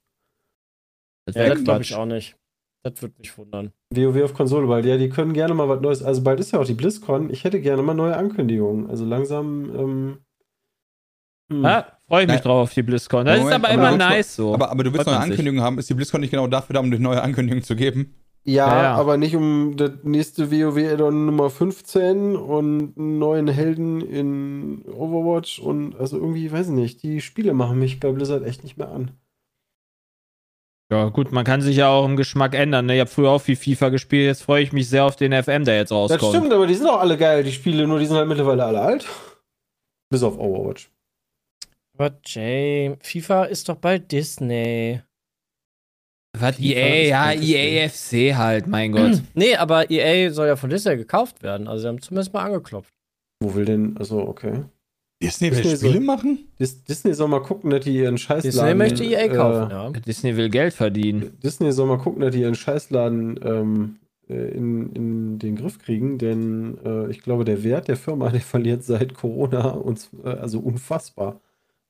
Das 1.26 1.36
Ja, 1.36 1.44
wäre 1.44 1.56
das 1.56 1.64
glaube 1.64 1.82
ich 1.82 1.96
auch 1.96 2.06
nicht. 2.06 2.36
Das 2.84 3.02
würde 3.02 3.16
mich 3.18 3.38
wundern. 3.38 3.72
WoW 3.96 4.24
auf 4.24 4.34
Konsole, 4.34 4.68
weil 4.68 4.86
ja, 4.86 4.98
die 4.98 5.08
können 5.10 5.34
gerne 5.34 5.54
mal 5.54 5.70
was 5.70 5.80
Neues. 5.80 6.04
Also 6.04 6.22
bald 6.22 6.40
ist 6.42 6.52
ja 6.52 6.60
auch 6.60 6.66
die 6.66 6.74
BlizzCon. 6.74 7.30
Ich 7.30 7.46
hätte 7.46 7.62
gerne 7.62 7.82
mal 7.82 7.94
neue 7.94 8.16
Ankündigungen. 8.18 8.90
Also 8.90 9.06
langsam. 9.06 9.74
Ähm, 9.74 10.18
hm. 11.50 11.64
Ja, 11.64 11.98
freue 12.08 12.24
ich 12.24 12.28
mich 12.28 12.36
Nein. 12.36 12.44
drauf 12.44 12.64
auf 12.64 12.74
die 12.74 12.84
BlizzCon. 12.84 13.26
Das 13.26 13.40
Moment, 13.40 13.50
ist 13.64 13.70
aber 13.70 13.74
aber 13.74 13.88
immer 13.90 13.98
nice 13.98 14.36
so. 14.36 14.54
Aber, 14.54 14.70
aber 14.70 14.84
du 14.84 14.92
willst 14.92 15.08
neue. 15.08 15.18
Ankündigungen 15.18 15.64
haben. 15.64 15.80
Ist 15.80 15.90
die 15.90 15.94
BlizzCon 15.94 16.20
nicht 16.20 16.32
genau 16.32 16.48
dafür 16.48 16.74
da, 16.74 16.80
um 16.82 16.92
dir 16.92 17.00
neue 17.00 17.22
Ankündigungen 17.22 17.64
zu 17.64 17.76
geben? 17.78 18.14
Ja, 18.46 18.68
Ja, 18.68 18.84
ja. 18.84 18.96
aber 18.96 19.18
nicht 19.18 19.36
um 19.36 19.78
das 19.78 19.92
nächste 20.04 20.52
WoW-Addon 20.52 21.26
Nummer 21.26 21.50
15 21.50 22.36
und 22.36 22.98
einen 22.98 23.18
neuen 23.20 23.48
Helden 23.48 24.02
in 24.02 24.84
Overwatch 24.92 25.60
und 25.60 25.96
also 25.96 26.18
irgendwie, 26.18 26.52
weiß 26.52 26.68
ich 26.68 26.74
nicht, 26.74 27.04
die 27.04 27.22
Spiele 27.22 27.54
machen 27.54 27.80
mich 27.80 28.00
bei 28.02 28.12
Blizzard 28.12 28.44
echt 28.44 28.64
nicht 28.64 28.78
mehr 28.78 28.90
an. 28.90 29.12
Ja, 30.92 31.10
gut, 31.10 31.32
man 31.32 31.46
kann 31.46 31.62
sich 31.62 31.78
ja 31.78 31.88
auch 31.90 32.06
im 32.06 32.18
Geschmack 32.18 32.54
ändern. 32.54 32.86
Ne? 32.86 32.96
Ich 32.96 33.00
habe 33.00 33.10
früher 33.10 33.32
auch 33.32 33.40
viel 33.42 33.56
FIFA 33.56 33.90
gespielt, 33.90 34.26
jetzt 34.26 34.44
freue 34.44 34.62
ich 34.62 34.74
mich 34.74 34.90
sehr 34.90 35.06
auf 35.06 35.16
den 35.16 35.32
FM, 35.32 35.64
der 35.66 35.78
jetzt 35.78 35.90
Das 35.92 35.96
rauskommt. 35.98 36.36
stimmt, 36.36 36.54
aber 36.54 36.68
die 36.68 36.76
sind 36.76 36.88
auch 36.88 37.00
alle 37.00 37.18
geil, 37.18 37.44
die 37.44 37.52
Spiele, 37.54 37.88
nur 37.88 38.00
die 38.00 38.06
sind 38.06 38.18
halt 38.18 38.28
mittlerweile 38.28 38.66
alle 38.66 38.82
alt. 38.82 39.08
Bis 40.12 40.22
auf 40.22 40.38
Overwatch. 40.38 40.92
Aber 41.98 42.12
Jay, 42.26 42.96
FIFA 43.00 43.46
ist 43.46 43.70
doch 43.70 43.78
bald 43.78 44.12
Disney. 44.12 45.02
Was 46.40 46.60
EA, 46.60 47.04
ist 47.04 47.10
ja, 47.10 47.32
Disney. 47.34 47.54
EAFC 48.32 48.36
halt, 48.38 48.68
mein 48.68 48.92
Gott. 48.92 49.22
Nee, 49.36 49.56
aber 49.56 49.90
EA 49.92 50.32
soll 50.32 50.48
ja 50.48 50.56
von 50.56 50.70
Disney 50.70 50.98
gekauft 50.98 51.44
werden. 51.44 51.68
Also 51.68 51.84
sie 51.84 51.88
haben 51.88 52.02
zumindest 52.02 52.34
mal 52.34 52.44
angeklopft. 52.46 52.94
Wo 53.40 53.54
will 53.54 53.66
denn, 53.66 53.96
also 53.98 54.20
okay. 54.28 54.64
Disney 55.22 55.52
will 55.52 55.62
Disney 55.62 55.78
Spiele 55.78 55.94
soll- 55.94 56.02
machen? 56.02 56.40
Dis 56.60 56.84
Disney 56.84 57.14
soll 57.14 57.28
mal 57.30 57.42
gucken, 57.42 57.70
dass 57.70 57.86
die 57.86 57.96
ihren 57.98 58.18
Scheißladen. 58.18 58.52
Disney 58.52 58.76
möchte 58.76 59.04
EA 59.04 59.28
kaufen, 59.30 59.70
äh, 59.72 59.74
ja. 59.74 59.90
Disney 59.92 60.36
will 60.36 60.50
Geld 60.50 60.74
verdienen. 60.74 61.38
Disney 61.42 61.72
soll 61.72 61.88
mal 61.88 61.98
gucken, 62.00 62.22
dass 62.22 62.34
die 62.34 62.42
ihren 62.42 62.56
Scheißladen 62.56 63.40
ähm, 63.44 63.96
äh, 64.28 64.34
in, 64.34 64.92
in 64.94 65.40
den 65.40 65.56
Griff 65.56 65.80
kriegen, 65.80 66.18
denn 66.18 66.78
äh, 66.84 67.10
ich 67.12 67.22
glaube, 67.22 67.46
der 67.46 67.64
Wert 67.64 67.88
der 67.88 67.96
Firma, 67.96 68.30
der 68.32 68.42
verliert 68.42 68.84
seit 68.84 69.14
Corona 69.14 69.70
uns 69.70 70.10
äh, 70.26 70.30
also 70.30 70.60
unfassbar 70.60 71.40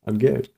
an 0.02 0.18
Geld. 0.20 0.52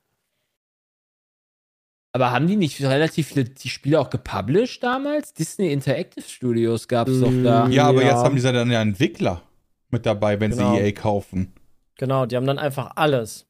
Aber 2.15 2.31
haben 2.31 2.47
die 2.47 2.55
nicht 2.55 2.81
relativ 2.81 3.27
viele 3.27 3.43
die 3.43 3.67
Spiele 3.67 3.99
auch 3.99 4.09
gepublished 4.09 4.81
damals? 4.81 5.33
Disney 5.33 5.73
Interactive 5.73 6.23
Studios 6.25 6.87
gab 6.87 7.09
es 7.09 7.19
doch 7.19 7.29
da. 7.43 7.67
Ja, 7.67 7.87
aber 7.89 8.03
Ja. 8.03 8.11
jetzt 8.11 8.23
haben 8.23 8.37
die 8.37 8.41
dann 8.41 8.71
ja 8.71 8.81
Entwickler 8.81 9.41
mit 9.89 10.05
dabei, 10.05 10.39
wenn 10.39 10.51
Genau. 10.51 10.75
sie 10.75 10.79
EA 10.79 10.91
kaufen. 10.93 11.51
Genau, 11.97 12.25
die 12.25 12.37
haben 12.37 12.47
dann 12.47 12.57
einfach 12.57 12.93
alles. 12.95 13.47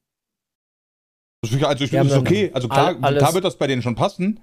Also 1.43 1.55
ich 1.83 1.89
finde 1.91 2.07
es 2.07 2.17
okay. 2.17 2.49
Also 2.55 2.67
klar, 2.67 2.87
all- 2.87 2.97
alles- 3.03 3.19
klar 3.21 3.35
wird 3.35 3.43
das 3.45 3.55
bei 3.55 3.67
denen 3.67 3.83
schon 3.83 3.93
passen, 3.93 4.39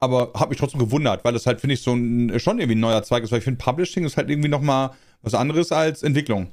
aber 0.00 0.32
habe 0.34 0.48
mich 0.48 0.58
trotzdem 0.58 0.80
gewundert, 0.80 1.22
weil 1.26 1.34
das 1.34 1.44
halt, 1.44 1.60
finde 1.60 1.74
ich, 1.74 1.82
so 1.82 1.92
ein, 1.92 2.40
schon 2.40 2.58
irgendwie 2.58 2.76
ein 2.78 2.80
neuer 2.80 3.02
Zweig 3.02 3.24
ist, 3.24 3.30
weil 3.30 3.40
ich 3.40 3.44
finde, 3.44 3.62
Publishing 3.62 4.06
ist 4.06 4.16
halt 4.16 4.30
irgendwie 4.30 4.48
nochmal 4.48 4.92
was 5.20 5.34
anderes 5.34 5.70
als 5.70 6.02
Entwicklung. 6.02 6.48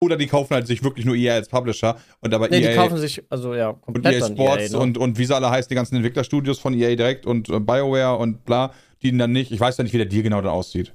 Oder 0.00 0.16
die 0.16 0.28
kaufen 0.28 0.54
halt 0.54 0.66
sich 0.66 0.84
wirklich 0.84 1.04
nur 1.04 1.16
EA 1.16 1.34
als 1.34 1.48
Publisher 1.48 1.96
und 2.20 2.32
aber 2.32 2.48
Nee, 2.48 2.60
EA 2.60 2.70
die 2.70 2.76
kaufen 2.76 2.98
sich, 2.98 3.22
also 3.30 3.54
ja, 3.54 3.70
und 3.70 3.82
komplett 3.82 4.14
EA 4.14 4.20
dann 4.20 4.32
Sports 4.34 4.62
EA, 4.62 4.68
ne? 4.70 4.78
und, 4.78 4.98
und 4.98 5.18
wie 5.18 5.24
sie 5.24 5.34
alle 5.34 5.50
heißen, 5.50 5.68
die 5.68 5.74
ganzen 5.74 5.96
Entwicklerstudios 5.96 6.60
von 6.60 6.72
EA 6.72 6.94
direkt 6.94 7.26
und 7.26 7.48
äh, 7.48 7.58
BioWare 7.58 8.16
und 8.16 8.44
bla, 8.44 8.72
die 9.02 9.16
dann 9.16 9.32
nicht, 9.32 9.50
ich 9.50 9.58
weiß 9.58 9.76
ja 9.76 9.84
nicht, 9.84 9.92
wie 9.92 9.98
der 9.98 10.06
Deal 10.06 10.22
genau 10.22 10.40
dann 10.40 10.52
aussieht. 10.52 10.92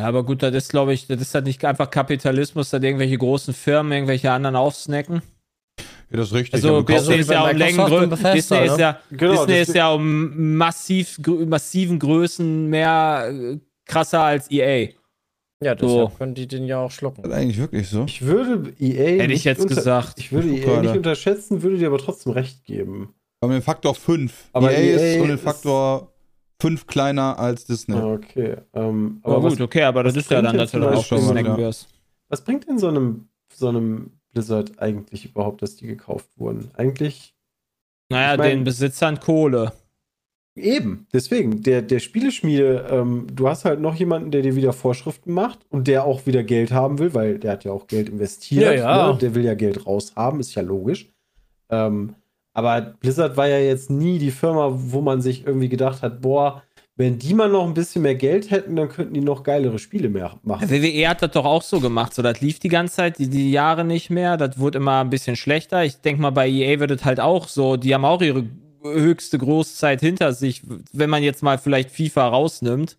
Ja, 0.00 0.06
aber 0.06 0.22
gut, 0.22 0.42
das 0.42 0.54
ist, 0.54 0.70
glaube 0.70 0.92
ich, 0.92 1.06
das 1.06 1.20
ist 1.20 1.34
halt 1.34 1.46
nicht 1.46 1.64
einfach 1.64 1.90
Kapitalismus, 1.90 2.70
dass 2.70 2.82
irgendwelche 2.82 3.18
großen 3.18 3.52
Firmen 3.52 3.92
irgendwelche 3.92 4.30
anderen 4.30 4.54
aufsnacken. 4.54 5.22
Ja, 6.10 6.16
das 6.18 6.28
ist 6.28 6.34
richtig. 6.34 6.54
Also 6.54 6.82
Disney 6.82 7.16
ist 7.16 7.26
bei 7.26 7.34
ja 7.34 7.50
um 7.50 7.56
Längen 7.56 7.80
und 7.80 8.10
Bethesda, 8.10 8.32
Disney 8.32 8.66
ist 8.66 8.76
ne? 8.76 8.80
ja 8.80 9.00
Genau, 9.10 9.46
Disney 9.46 9.60
ist 9.60 9.74
ja 9.74 9.90
um 9.90 10.56
massiv 10.56 11.18
massiven 11.46 11.98
Größen 11.98 12.68
mehr 12.68 13.30
äh, 13.30 13.58
krasser 13.86 14.22
als 14.22 14.50
EA. 14.50 14.88
Ja, 15.62 15.76
So. 15.78 15.86
deshalb 16.04 16.18
können 16.18 16.34
die 16.34 16.46
den 16.46 16.64
ja 16.66 16.78
auch 16.78 16.86
Das 16.88 16.94
schlucken. 16.94 17.24
ist 17.24 17.32
eigentlich 17.32 17.58
wirklich 17.58 17.88
so. 17.88 18.04
Ich 18.04 18.22
würde 18.22 18.72
EA. 18.78 19.04
Hätte 19.22 19.22
ich 19.24 19.28
nicht 19.28 19.44
jetzt 19.44 19.66
gesagt. 19.66 20.14
Ich 20.18 20.30
würde 20.32 20.48
Ich 20.50 20.64
EA 20.64 20.80
nicht 20.82 20.96
unterschätzen, 20.96 21.62
würde 21.62 21.78
dir 21.78 21.88
aber 21.88 21.98
trotzdem 21.98 22.32
recht 22.32 22.64
geben. 22.64 23.12
Aber 23.40 23.52
mit 23.54 23.64
Faktor 23.64 23.94
5. 23.94 24.32
Aber 24.52 24.70
EA, 24.72 24.94
ist 24.96 25.02
EA 25.02 25.20
um 25.22 25.26
den 25.28 25.36
ist- 25.36 25.42
Faktor 25.42 26.12
5 26.60 26.86
kleiner 26.86 27.38
als 27.38 27.64
Disney. 27.64 27.96
Ah, 27.96 28.12
okay. 28.12 28.56
Ähm, 28.74 29.20
Aber 29.22 29.36
aber 29.36 29.48
gut, 29.50 29.58
was, 29.58 29.64
okay, 29.64 29.82
aber 29.82 30.02
das 30.04 30.16
ist 30.16 30.30
ja 30.30 30.42
dann, 30.42 30.56
dass 30.58 30.70
du 30.72 30.80
zum 30.80 30.88
auch 30.92 31.04
schon 31.04 31.20
snacken 31.22 31.56
wirst. 31.56 31.88
was 32.28 32.42
bringt 32.44 32.68
denn 32.68 32.78
so 32.78 32.88
einem, 32.88 33.28
so 33.52 33.68
einem 33.68 34.12
Blizzard 34.32 34.78
eigentlich 34.80 35.24
überhaupt, 35.24 35.62
dass 35.62 35.76
die 35.76 35.86
gekauft 35.86 36.28
wurden? 36.36 36.70
Eigentlich 36.74 37.34
Naja, 38.10 38.32
Ich 38.34 38.38
mein- 38.38 38.50
den 38.50 38.64
Besitzern 38.64 39.20
Kohle. 39.20 39.72
Eben, 40.58 41.06
deswegen, 41.12 41.62
der, 41.62 41.82
der 41.82 41.98
Spieleschmiede, 41.98 42.86
ähm, 42.90 43.26
du 43.32 43.48
hast 43.48 43.64
halt 43.64 43.80
noch 43.80 43.94
jemanden, 43.94 44.30
der 44.30 44.42
dir 44.42 44.56
wieder 44.56 44.72
Vorschriften 44.72 45.32
macht 45.32 45.60
und 45.70 45.88
der 45.88 46.04
auch 46.04 46.26
wieder 46.26 46.42
Geld 46.42 46.72
haben 46.72 46.98
will, 46.98 47.14
weil 47.14 47.38
der 47.38 47.52
hat 47.52 47.64
ja 47.64 47.72
auch 47.72 47.86
Geld 47.86 48.08
investiert. 48.08 48.62
Ja, 48.62 48.72
ja. 48.72 49.12
Ne? 49.12 49.18
Der 49.18 49.34
will 49.34 49.44
ja 49.44 49.54
Geld 49.54 49.86
raushaben, 49.86 50.40
ist 50.40 50.54
ja 50.54 50.62
logisch. 50.62 51.10
Ähm, 51.70 52.14
aber 52.52 52.80
Blizzard 52.80 53.36
war 53.36 53.48
ja 53.48 53.58
jetzt 53.58 53.90
nie 53.90 54.18
die 54.18 54.30
Firma, 54.30 54.70
wo 54.72 55.00
man 55.00 55.20
sich 55.20 55.46
irgendwie 55.46 55.68
gedacht 55.68 56.02
hat, 56.02 56.20
boah, 56.20 56.62
wenn 56.98 57.16
die 57.16 57.32
mal 57.32 57.48
noch 57.48 57.64
ein 57.64 57.74
bisschen 57.74 58.02
mehr 58.02 58.16
Geld 58.16 58.50
hätten, 58.50 58.74
dann 58.74 58.88
könnten 58.88 59.14
die 59.14 59.20
noch 59.20 59.44
geilere 59.44 59.78
Spiele 59.78 60.08
mehr 60.08 60.34
machen. 60.42 60.68
WWE 60.68 61.08
hat 61.08 61.22
das 61.22 61.30
doch 61.30 61.44
auch 61.44 61.62
so 61.62 61.78
gemacht. 61.78 62.12
So, 62.12 62.22
das 62.22 62.40
lief 62.40 62.58
die 62.58 62.68
ganze 62.68 62.96
Zeit, 62.96 63.18
die, 63.20 63.28
die 63.28 63.52
Jahre 63.52 63.84
nicht 63.84 64.10
mehr. 64.10 64.36
Das 64.36 64.58
wurde 64.58 64.78
immer 64.78 64.98
ein 65.00 65.08
bisschen 65.08 65.36
schlechter. 65.36 65.84
Ich 65.84 66.00
denke 66.00 66.20
mal, 66.20 66.30
bei 66.30 66.48
EA 66.48 66.80
wird 66.80 66.90
es 66.90 67.04
halt 67.04 67.20
auch 67.20 67.46
so. 67.46 67.76
Die 67.76 67.94
haben 67.94 68.04
auch 68.04 68.20
ihre 68.20 68.44
höchste 68.82 69.38
Großzeit 69.38 70.00
hinter 70.00 70.32
sich, 70.32 70.62
wenn 70.92 71.10
man 71.10 71.22
jetzt 71.22 71.42
mal 71.42 71.58
vielleicht 71.58 71.90
FIFA 71.90 72.28
rausnimmt. 72.28 72.96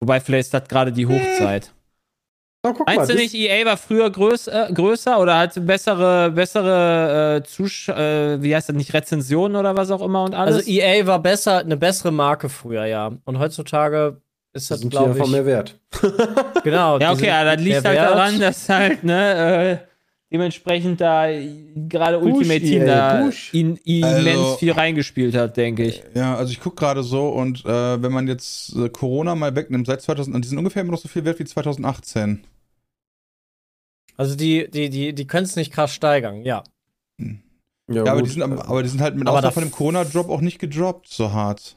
Wobei, 0.00 0.20
vielleicht 0.20 0.46
ist 0.46 0.54
das 0.54 0.68
gerade 0.68 0.92
die 0.92 1.06
Hochzeit. 1.06 1.72
Oh, 2.62 2.72
guck 2.74 2.86
Meinst 2.86 3.08
du 3.08 3.14
das- 3.14 3.22
nicht, 3.22 3.34
EA 3.34 3.64
war 3.64 3.76
früher 3.78 4.10
größ, 4.10 4.48
äh, 4.48 4.68
größer 4.74 5.18
oder 5.18 5.38
hatte 5.38 5.60
bessere, 5.62 6.30
bessere 6.30 7.36
äh, 7.36 7.42
Zusch 7.42 7.88
äh, 7.88 8.42
wie 8.42 8.54
heißt 8.54 8.68
das, 8.68 8.76
nicht 8.76 8.92
Rezensionen 8.92 9.56
oder 9.56 9.76
was 9.76 9.90
auch 9.90 10.02
immer 10.02 10.24
und 10.24 10.34
alles? 10.34 10.56
Also 10.56 10.70
EA 10.70 11.06
war 11.06 11.20
besser, 11.20 11.58
eine 11.60 11.76
bessere 11.78 12.12
Marke 12.12 12.50
früher, 12.50 12.84
ja. 12.84 13.12
Und 13.24 13.38
heutzutage 13.38 14.20
ist 14.52 14.70
das 14.70 14.80
glaube 14.88 15.12
einfach 15.12 15.24
ich. 15.24 15.30
mehr 15.32 15.46
wert. 15.46 15.78
Genau. 16.64 16.98
ja, 16.98 17.12
okay, 17.12 17.30
aber 17.30 17.56
das 17.56 17.64
liegt 17.64 17.76
halt 17.84 17.96
Wert- 17.96 18.10
daran, 18.10 18.40
dass 18.40 18.68
halt, 18.68 19.04
ne, 19.04 19.80
äh, 19.84 19.89
dementsprechend 20.32 21.00
da 21.00 21.26
gerade 21.88 22.18
Ultimate 22.18 22.60
Team 22.60 22.82
EA, 22.82 22.86
da 22.86 23.30
in, 23.52 23.76
immens 23.78 24.26
Also- 24.26 24.56
viel 24.56 24.72
reingespielt 24.72 25.34
hat, 25.34 25.56
denke 25.56 25.84
ich. 25.84 26.02
Ja, 26.14 26.36
also 26.36 26.52
ich 26.52 26.60
gucke 26.60 26.76
gerade 26.76 27.02
so 27.02 27.28
und 27.28 27.64
äh, 27.64 28.02
wenn 28.02 28.12
man 28.12 28.28
jetzt 28.28 28.74
äh, 28.76 28.88
Corona 28.88 29.34
mal 29.34 29.54
wegnimmt, 29.54 29.86
seit 29.86 30.02
2000, 30.02 30.44
die 30.44 30.48
sind 30.48 30.58
ungefähr 30.58 30.82
immer 30.82 30.92
noch 30.92 31.00
so 31.00 31.08
viel 31.08 31.24
wert 31.24 31.38
wie 31.38 31.44
2018. 31.44 32.44
Also 34.16 34.36
die, 34.36 34.70
die, 34.70 34.90
die, 34.90 35.14
die 35.14 35.26
können 35.26 35.46
es 35.46 35.56
nicht 35.56 35.72
krass 35.72 35.94
steigern, 35.94 36.44
ja. 36.44 36.62
Ja, 37.88 38.02
aber, 38.02 38.16
gut. 38.20 38.26
die 38.26 38.30
sind, 38.30 38.42
aber 38.42 38.82
die 38.82 38.88
sind 38.88 39.00
halt 39.00 39.16
mit 39.16 39.26
Aber 39.26 39.38
Ausnahme 39.38 39.52
von 39.52 39.62
dem 39.64 39.72
Corona-Drop 39.72 40.28
auch 40.28 40.40
nicht 40.40 40.58
gedroppt, 40.58 41.08
so 41.08 41.32
hart. 41.32 41.76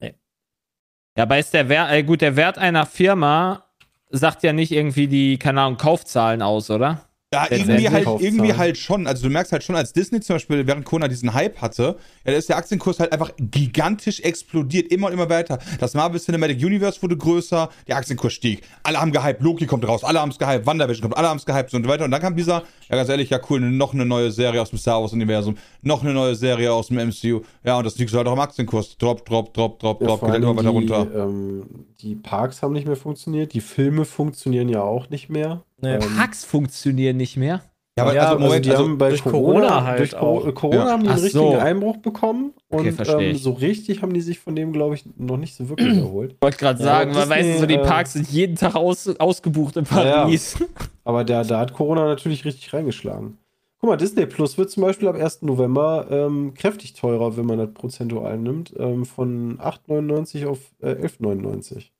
Ja, 0.00 1.22
aber 1.22 1.38
ist 1.38 1.54
der 1.54 1.70
Wert, 1.70 1.90
äh, 1.92 2.02
gut, 2.02 2.20
der 2.20 2.36
Wert 2.36 2.58
einer 2.58 2.84
Firma 2.84 3.64
sagt 4.10 4.42
ja 4.42 4.52
nicht 4.52 4.70
irgendwie 4.70 5.06
die, 5.08 5.38
keine 5.38 5.62
Ahnung, 5.62 5.78
Kaufzahlen 5.78 6.42
aus, 6.42 6.68
oder? 6.70 7.06
Ja, 7.36 7.46
irgendwie 7.50 7.90
halt, 7.90 8.06
irgendwie 8.06 8.54
halt 8.54 8.78
schon. 8.78 9.06
Also 9.06 9.24
du 9.24 9.30
merkst 9.30 9.52
halt 9.52 9.62
schon, 9.62 9.76
als 9.76 9.92
Disney 9.92 10.20
zum 10.20 10.36
Beispiel 10.36 10.66
während 10.66 10.86
Corona 10.86 11.06
diesen 11.06 11.34
Hype 11.34 11.60
hatte, 11.60 11.98
ja, 12.26 12.32
da 12.32 12.38
ist 12.38 12.48
der 12.48 12.56
Aktienkurs 12.56 13.00
halt 13.00 13.12
einfach 13.12 13.30
gigantisch 13.38 14.20
explodiert, 14.20 14.90
immer 14.92 15.06
und 15.06 15.12
immer 15.12 15.30
weiter. 15.30 15.58
Das 15.78 15.94
Marvel 15.94 16.20
Cinematic 16.20 16.62
Universe 16.62 17.00
wurde 17.02 17.16
größer, 17.16 17.70
der 17.86 17.96
Aktienkurs 17.96 18.32
stieg. 18.32 18.62
Alle 18.82 19.00
haben 19.00 19.12
gehypt, 19.12 19.40
Loki 19.42 19.66
kommt 19.66 19.86
raus, 19.86 20.04
alle 20.04 20.20
haben 20.20 20.30
es 20.30 20.38
gehypt, 20.38 20.66
WandaVision 20.66 21.02
kommt, 21.02 21.16
alle 21.16 21.28
haben 21.28 21.38
es 21.38 21.46
gehypt 21.46 21.72
und 21.74 21.84
so 21.84 21.88
weiter. 21.88 22.04
Und 22.04 22.10
dann 22.10 22.20
kam 22.20 22.36
dieser, 22.36 22.64
ja 22.88 22.96
ganz 22.96 23.08
ehrlich, 23.08 23.30
ja 23.30 23.40
cool, 23.48 23.60
noch 23.60 23.94
eine 23.94 24.04
neue 24.04 24.30
Serie 24.32 24.60
aus 24.60 24.70
dem 24.70 24.78
Star 24.78 25.00
Wars 25.00 25.12
Universum, 25.12 25.56
noch 25.82 26.02
eine 26.02 26.12
neue 26.12 26.34
Serie 26.34 26.72
aus 26.72 26.88
dem 26.88 26.96
MCU. 26.96 27.42
Ja, 27.64 27.78
und 27.78 27.84
das 27.84 27.96
liegt 27.98 28.10
so 28.10 28.18
halt 28.18 28.26
auch 28.26 28.32
am 28.32 28.40
Aktienkurs. 28.40 28.96
Drop, 28.98 29.24
drop, 29.24 29.54
drop, 29.54 29.78
drop, 29.78 30.00
Ja, 30.00 30.06
drop, 30.08 30.20
geht 30.20 30.30
halt 30.30 30.42
immer 30.42 30.56
weiter 30.56 30.70
runter. 30.70 31.06
die, 31.06 31.16
ähm, 31.16 31.86
die 32.00 32.14
Parks 32.16 32.62
haben 32.62 32.72
nicht 32.72 32.86
mehr 32.86 32.96
funktioniert, 32.96 33.54
die 33.54 33.60
Filme 33.60 34.04
funktionieren 34.04 34.68
ja 34.68 34.82
auch 34.82 35.10
nicht 35.10 35.28
mehr. 35.28 35.62
Nee. 35.80 35.94
Ähm, 35.94 36.16
Parks 36.16 36.44
funktionieren 36.44 37.16
nicht 37.16 37.36
mehr. 37.36 37.62
Ja, 37.98 38.04
aber 38.04 38.14
Ja, 38.14 38.20
also, 38.22 38.34
also 38.34 38.44
Moment, 38.46 38.66
die 38.66 38.70
also, 38.72 38.82
haben 38.84 38.98
bei 38.98 39.08
durch 39.08 39.24
Corona, 39.24 39.60
Corona 39.60 39.84
halt 39.84 40.00
durch 40.00 40.14
auch. 40.16 40.54
Corona 40.54 40.84
Ja. 40.84 40.90
haben 40.90 41.02
die 41.02 41.08
einen 41.08 41.18
Ach 41.18 41.24
richtigen 41.24 41.52
so. 41.52 41.58
Einbruch 41.58 41.96
bekommen 41.96 42.52
Okay, 42.68 42.88
und 42.90 43.08
ähm, 43.08 43.36
so 43.36 43.52
richtig 43.52 44.02
haben 44.02 44.12
die 44.12 44.20
sich 44.20 44.38
von 44.38 44.54
dem, 44.54 44.72
glaube 44.74 44.96
ich, 44.96 45.04
noch 45.16 45.38
nicht 45.38 45.54
so 45.54 45.70
wirklich 45.70 45.96
erholt. 45.96 46.32
Ich 46.32 46.42
wollte 46.42 46.58
gerade 46.58 46.78
Ja, 46.78 46.84
sagen, 46.84 47.12
aber 47.12 47.20
weil 47.20 47.30
weißt 47.30 47.54
du, 47.54 47.58
so 47.60 47.66
die 47.66 47.74
äh, 47.74 47.82
Parks 47.82 48.12
sind 48.12 48.28
jeden 48.28 48.56
Tag 48.56 48.74
aus, 48.74 49.08
ausgebucht 49.18 49.76
in 49.78 49.86
Ja, 49.90 50.04
ja. 50.04 50.20
Paris. 50.22 50.56
Aber 51.04 51.22
da, 51.24 51.44
da 51.44 51.60
hat 51.60 51.72
Corona 51.72 52.04
natürlich 52.04 52.44
richtig 52.44 52.74
reingeschlagen. 52.74 53.38
Guck 53.80 53.90
mal, 53.90 53.96
Disney 53.96 54.26
Plus 54.26 54.58
wird 54.58 54.70
zum 54.70 54.82
Beispiel 54.82 55.06
ab 55.06 55.14
1. 55.14 55.42
November 55.42 56.06
ähm, 56.10 56.52
kräftig 56.54 56.94
teurer, 56.94 57.36
wenn 57.36 57.46
man 57.46 57.58
das 57.58 57.72
prozentual 57.72 58.36
nimmt, 58.38 58.74
ähm, 58.76 59.04
von 59.06 59.58
8,99 59.58 60.46
auf 60.46 60.58
äh, 60.82 60.90
11,99. 60.94 61.90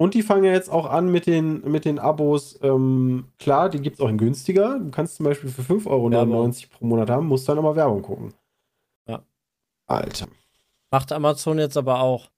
Und 0.00 0.14
die 0.14 0.22
fangen 0.22 0.44
ja 0.44 0.52
jetzt 0.52 0.70
auch 0.72 0.86
an 0.86 1.12
mit 1.12 1.26
den, 1.26 1.60
mit 1.70 1.84
den 1.84 1.98
Abos. 1.98 2.58
Ähm, 2.62 3.26
klar, 3.38 3.68
die 3.68 3.82
gibt 3.82 3.96
es 3.96 4.00
auch 4.00 4.08
in 4.08 4.16
günstiger. 4.16 4.78
Du 4.78 4.90
kannst 4.90 5.16
zum 5.16 5.24
Beispiel 5.24 5.50
für 5.50 5.60
5,99 5.60 5.86
Euro 5.90 6.10
Werbung. 6.10 6.54
pro 6.70 6.86
Monat 6.86 7.10
haben, 7.10 7.26
musst 7.26 7.46
dann 7.50 7.58
aber 7.58 7.76
Werbung 7.76 8.00
gucken. 8.00 8.32
Ja. 9.06 9.20
Alter. 9.86 10.28
Macht 10.90 11.12
Amazon 11.12 11.58
jetzt 11.58 11.76
aber 11.76 12.00
auch. 12.00 12.30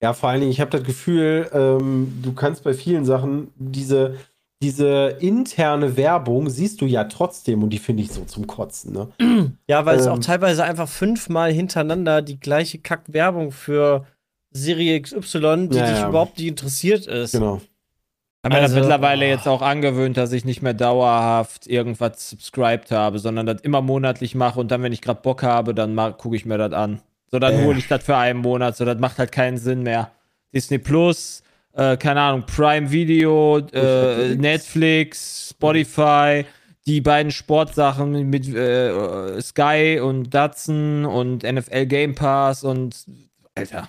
Ja, 0.00 0.12
vor 0.12 0.28
allen 0.28 0.42
Dingen, 0.42 0.52
ich 0.52 0.60
habe 0.60 0.70
das 0.70 0.84
Gefühl, 0.84 1.50
ähm, 1.52 2.20
du 2.22 2.32
kannst 2.34 2.62
bei 2.62 2.72
vielen 2.72 3.04
Sachen 3.04 3.52
diese, 3.56 4.16
diese 4.62 5.16
interne 5.18 5.96
Werbung 5.96 6.48
siehst 6.50 6.80
du 6.80 6.86
ja 6.86 7.02
trotzdem 7.02 7.64
und 7.64 7.70
die 7.70 7.80
finde 7.80 8.04
ich 8.04 8.12
so 8.12 8.24
zum 8.26 8.46
Kotzen, 8.46 8.92
ne? 8.92 9.56
Ja, 9.66 9.86
weil 9.86 9.98
es 9.98 10.06
Ähm. 10.06 10.12
auch 10.12 10.18
teilweise 10.20 10.62
einfach 10.62 10.88
fünfmal 10.88 11.50
hintereinander 11.50 12.22
die 12.22 12.38
gleiche 12.38 12.78
Kack-Werbung 12.78 13.50
für 13.50 14.06
Serie 14.54 15.00
XY, 15.00 15.68
die 15.68 15.76
Ja, 15.76 15.86
dich 15.90 15.98
ja. 15.98 16.08
überhaupt 16.08 16.38
nicht 16.38 16.46
interessiert 16.48 17.06
ist. 17.06 17.32
Genau. 17.32 17.56
Ich 17.56 18.44
habe 18.44 18.54
mir 18.56 18.60
Also, 18.62 18.74
das 18.74 18.82
mittlerweile 18.82 19.24
oh. 19.26 19.28
jetzt 19.28 19.48
auch 19.48 19.62
angewöhnt, 19.62 20.16
dass 20.16 20.32
ich 20.32 20.44
nicht 20.44 20.62
mehr 20.62 20.74
dauerhaft 20.74 21.66
irgendwas 21.66 22.30
subscribed 22.30 22.90
habe, 22.90 23.18
sondern 23.18 23.46
das 23.46 23.60
immer 23.62 23.80
monatlich 23.80 24.34
mache 24.34 24.60
und 24.60 24.70
dann, 24.70 24.82
wenn 24.82 24.92
ich 24.92 25.00
gerade 25.00 25.20
Bock 25.22 25.42
habe, 25.42 25.74
dann 25.74 25.96
gucke 26.18 26.36
ich 26.36 26.44
mir 26.44 26.58
das 26.58 26.72
an. 26.72 27.00
So, 27.30 27.38
dann 27.38 27.54
Äh. 27.54 27.64
hole 27.64 27.78
ich 27.78 27.88
das 27.88 28.04
für 28.04 28.16
einen 28.16 28.40
Monat, 28.40 28.76
so, 28.76 28.84
das 28.84 28.98
macht 28.98 29.18
halt 29.18 29.32
keinen 29.32 29.56
Sinn 29.58 29.82
mehr. 29.82 30.10
Disney 30.54 30.78
Plus, 30.78 31.42
äh, 31.72 31.96
keine 31.96 32.20
Ahnung, 32.20 32.44
Prime 32.46 32.90
Video, 32.92 33.58
äh, 33.72 34.34
Netflix. 34.36 34.38
Netflix, 34.40 35.48
Spotify, 35.50 36.44
die 36.86 37.00
beiden 37.00 37.32
Sportsachen 37.32 38.28
mit 38.28 38.46
äh, 38.54 39.40
Sky 39.40 39.98
und 40.00 40.34
Datsun 40.34 41.06
und 41.06 41.42
NFL 41.44 41.86
Game 41.86 42.14
Pass 42.14 42.62
und 42.62 43.06
Alter. 43.54 43.88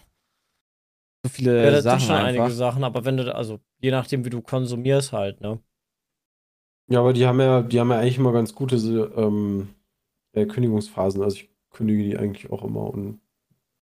So 1.26 1.30
viele 1.30 1.64
Ja, 1.64 1.72
das 1.72 1.84
Sachen 1.84 2.00
sind 2.02 2.08
schon 2.08 2.16
einfach. 2.18 2.44
einige 2.44 2.56
Sachen, 2.56 2.84
aber 2.84 3.04
wenn 3.04 3.18
du, 3.18 3.34
also 3.34 3.60
je 3.82 3.90
nachdem, 3.90 4.26
wie 4.26 4.30
du 4.30 4.42
konsumierst 4.42 5.12
halt, 5.12 5.42
ne? 5.42 5.60
Ja, 6.88 7.00
aber 7.00 7.14
die 7.14 7.26
haben 7.26 7.40
ja, 7.40 7.64
die 7.64 7.80
haben 7.80 7.90
ja 7.90 7.98
eigentlich 7.98 8.20
immer 8.20 8.32
ganz 8.32 8.54
gute 8.54 8.76
ähm, 8.76 9.70
äh, 10.34 10.46
Kündigungsphasen. 10.46 11.24
Also 11.24 11.38
ich 11.38 11.50
kündige 11.72 12.04
die 12.04 12.16
eigentlich 12.16 12.52
auch 12.52 12.64
immer 12.64 12.94
und 12.94 13.20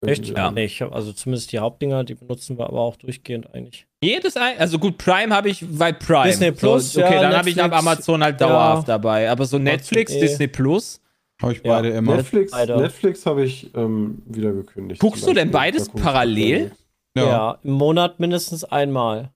Echt? 0.06 0.28
Ja. 0.30 0.52
Nee, 0.52 0.66
ich 0.66 0.84
hab, 0.84 0.94
also 0.94 1.14
zumindest 1.14 1.52
die 1.52 1.58
Hauptdinger, 1.58 2.04
die 2.04 2.14
benutzen 2.14 2.60
wir 2.60 2.68
aber 2.68 2.80
auch 2.80 2.96
durchgehend 2.96 3.52
eigentlich. 3.56 3.88
Jedes 4.04 4.38
ein, 4.38 4.60
also 4.60 4.78
gut, 4.78 5.00
Prime 5.00 5.34
habe 5.34 5.50
ich 5.50 5.66
bei 5.68 5.92
Prime. 5.94 6.28
Disney 6.28 6.52
Plus, 6.52 6.94
so, 6.94 7.02
okay, 7.04 7.16
ja, 7.16 7.22
dann 7.22 7.38
habe 7.38 7.50
ich 7.50 7.62
ab 7.62 7.74
Amazon 7.74 8.24
halt 8.24 8.40
ja. 8.40 8.48
dauerhaft 8.48 8.88
dabei. 8.88 9.32
Aber 9.32 9.46
so 9.46 9.58
Netflix, 9.58 10.14
eh. 10.14 10.20
Disney 10.20 10.48
Plus. 10.48 11.02
Habe 11.42 11.54
ich 11.54 11.64
Ja. 11.64 11.74
beide 11.76 11.90
immer. 11.90 12.18
Netflix. 12.18 12.52
Netflix 12.52 13.26
habe 13.26 13.44
ich 13.44 13.74
ähm, 13.76 14.22
wieder 14.28 14.54
gekündigt. 14.54 15.02
Guckst 15.02 15.26
du 15.26 15.34
denn 15.34 15.50
beides 15.50 15.90
parallel? 15.90 16.72
Gerne. 17.14 17.30
Ja. 17.32 17.60
im 17.64 17.72
Monat 17.74 18.20
mindestens 18.20 18.64
einmal. 18.64 19.32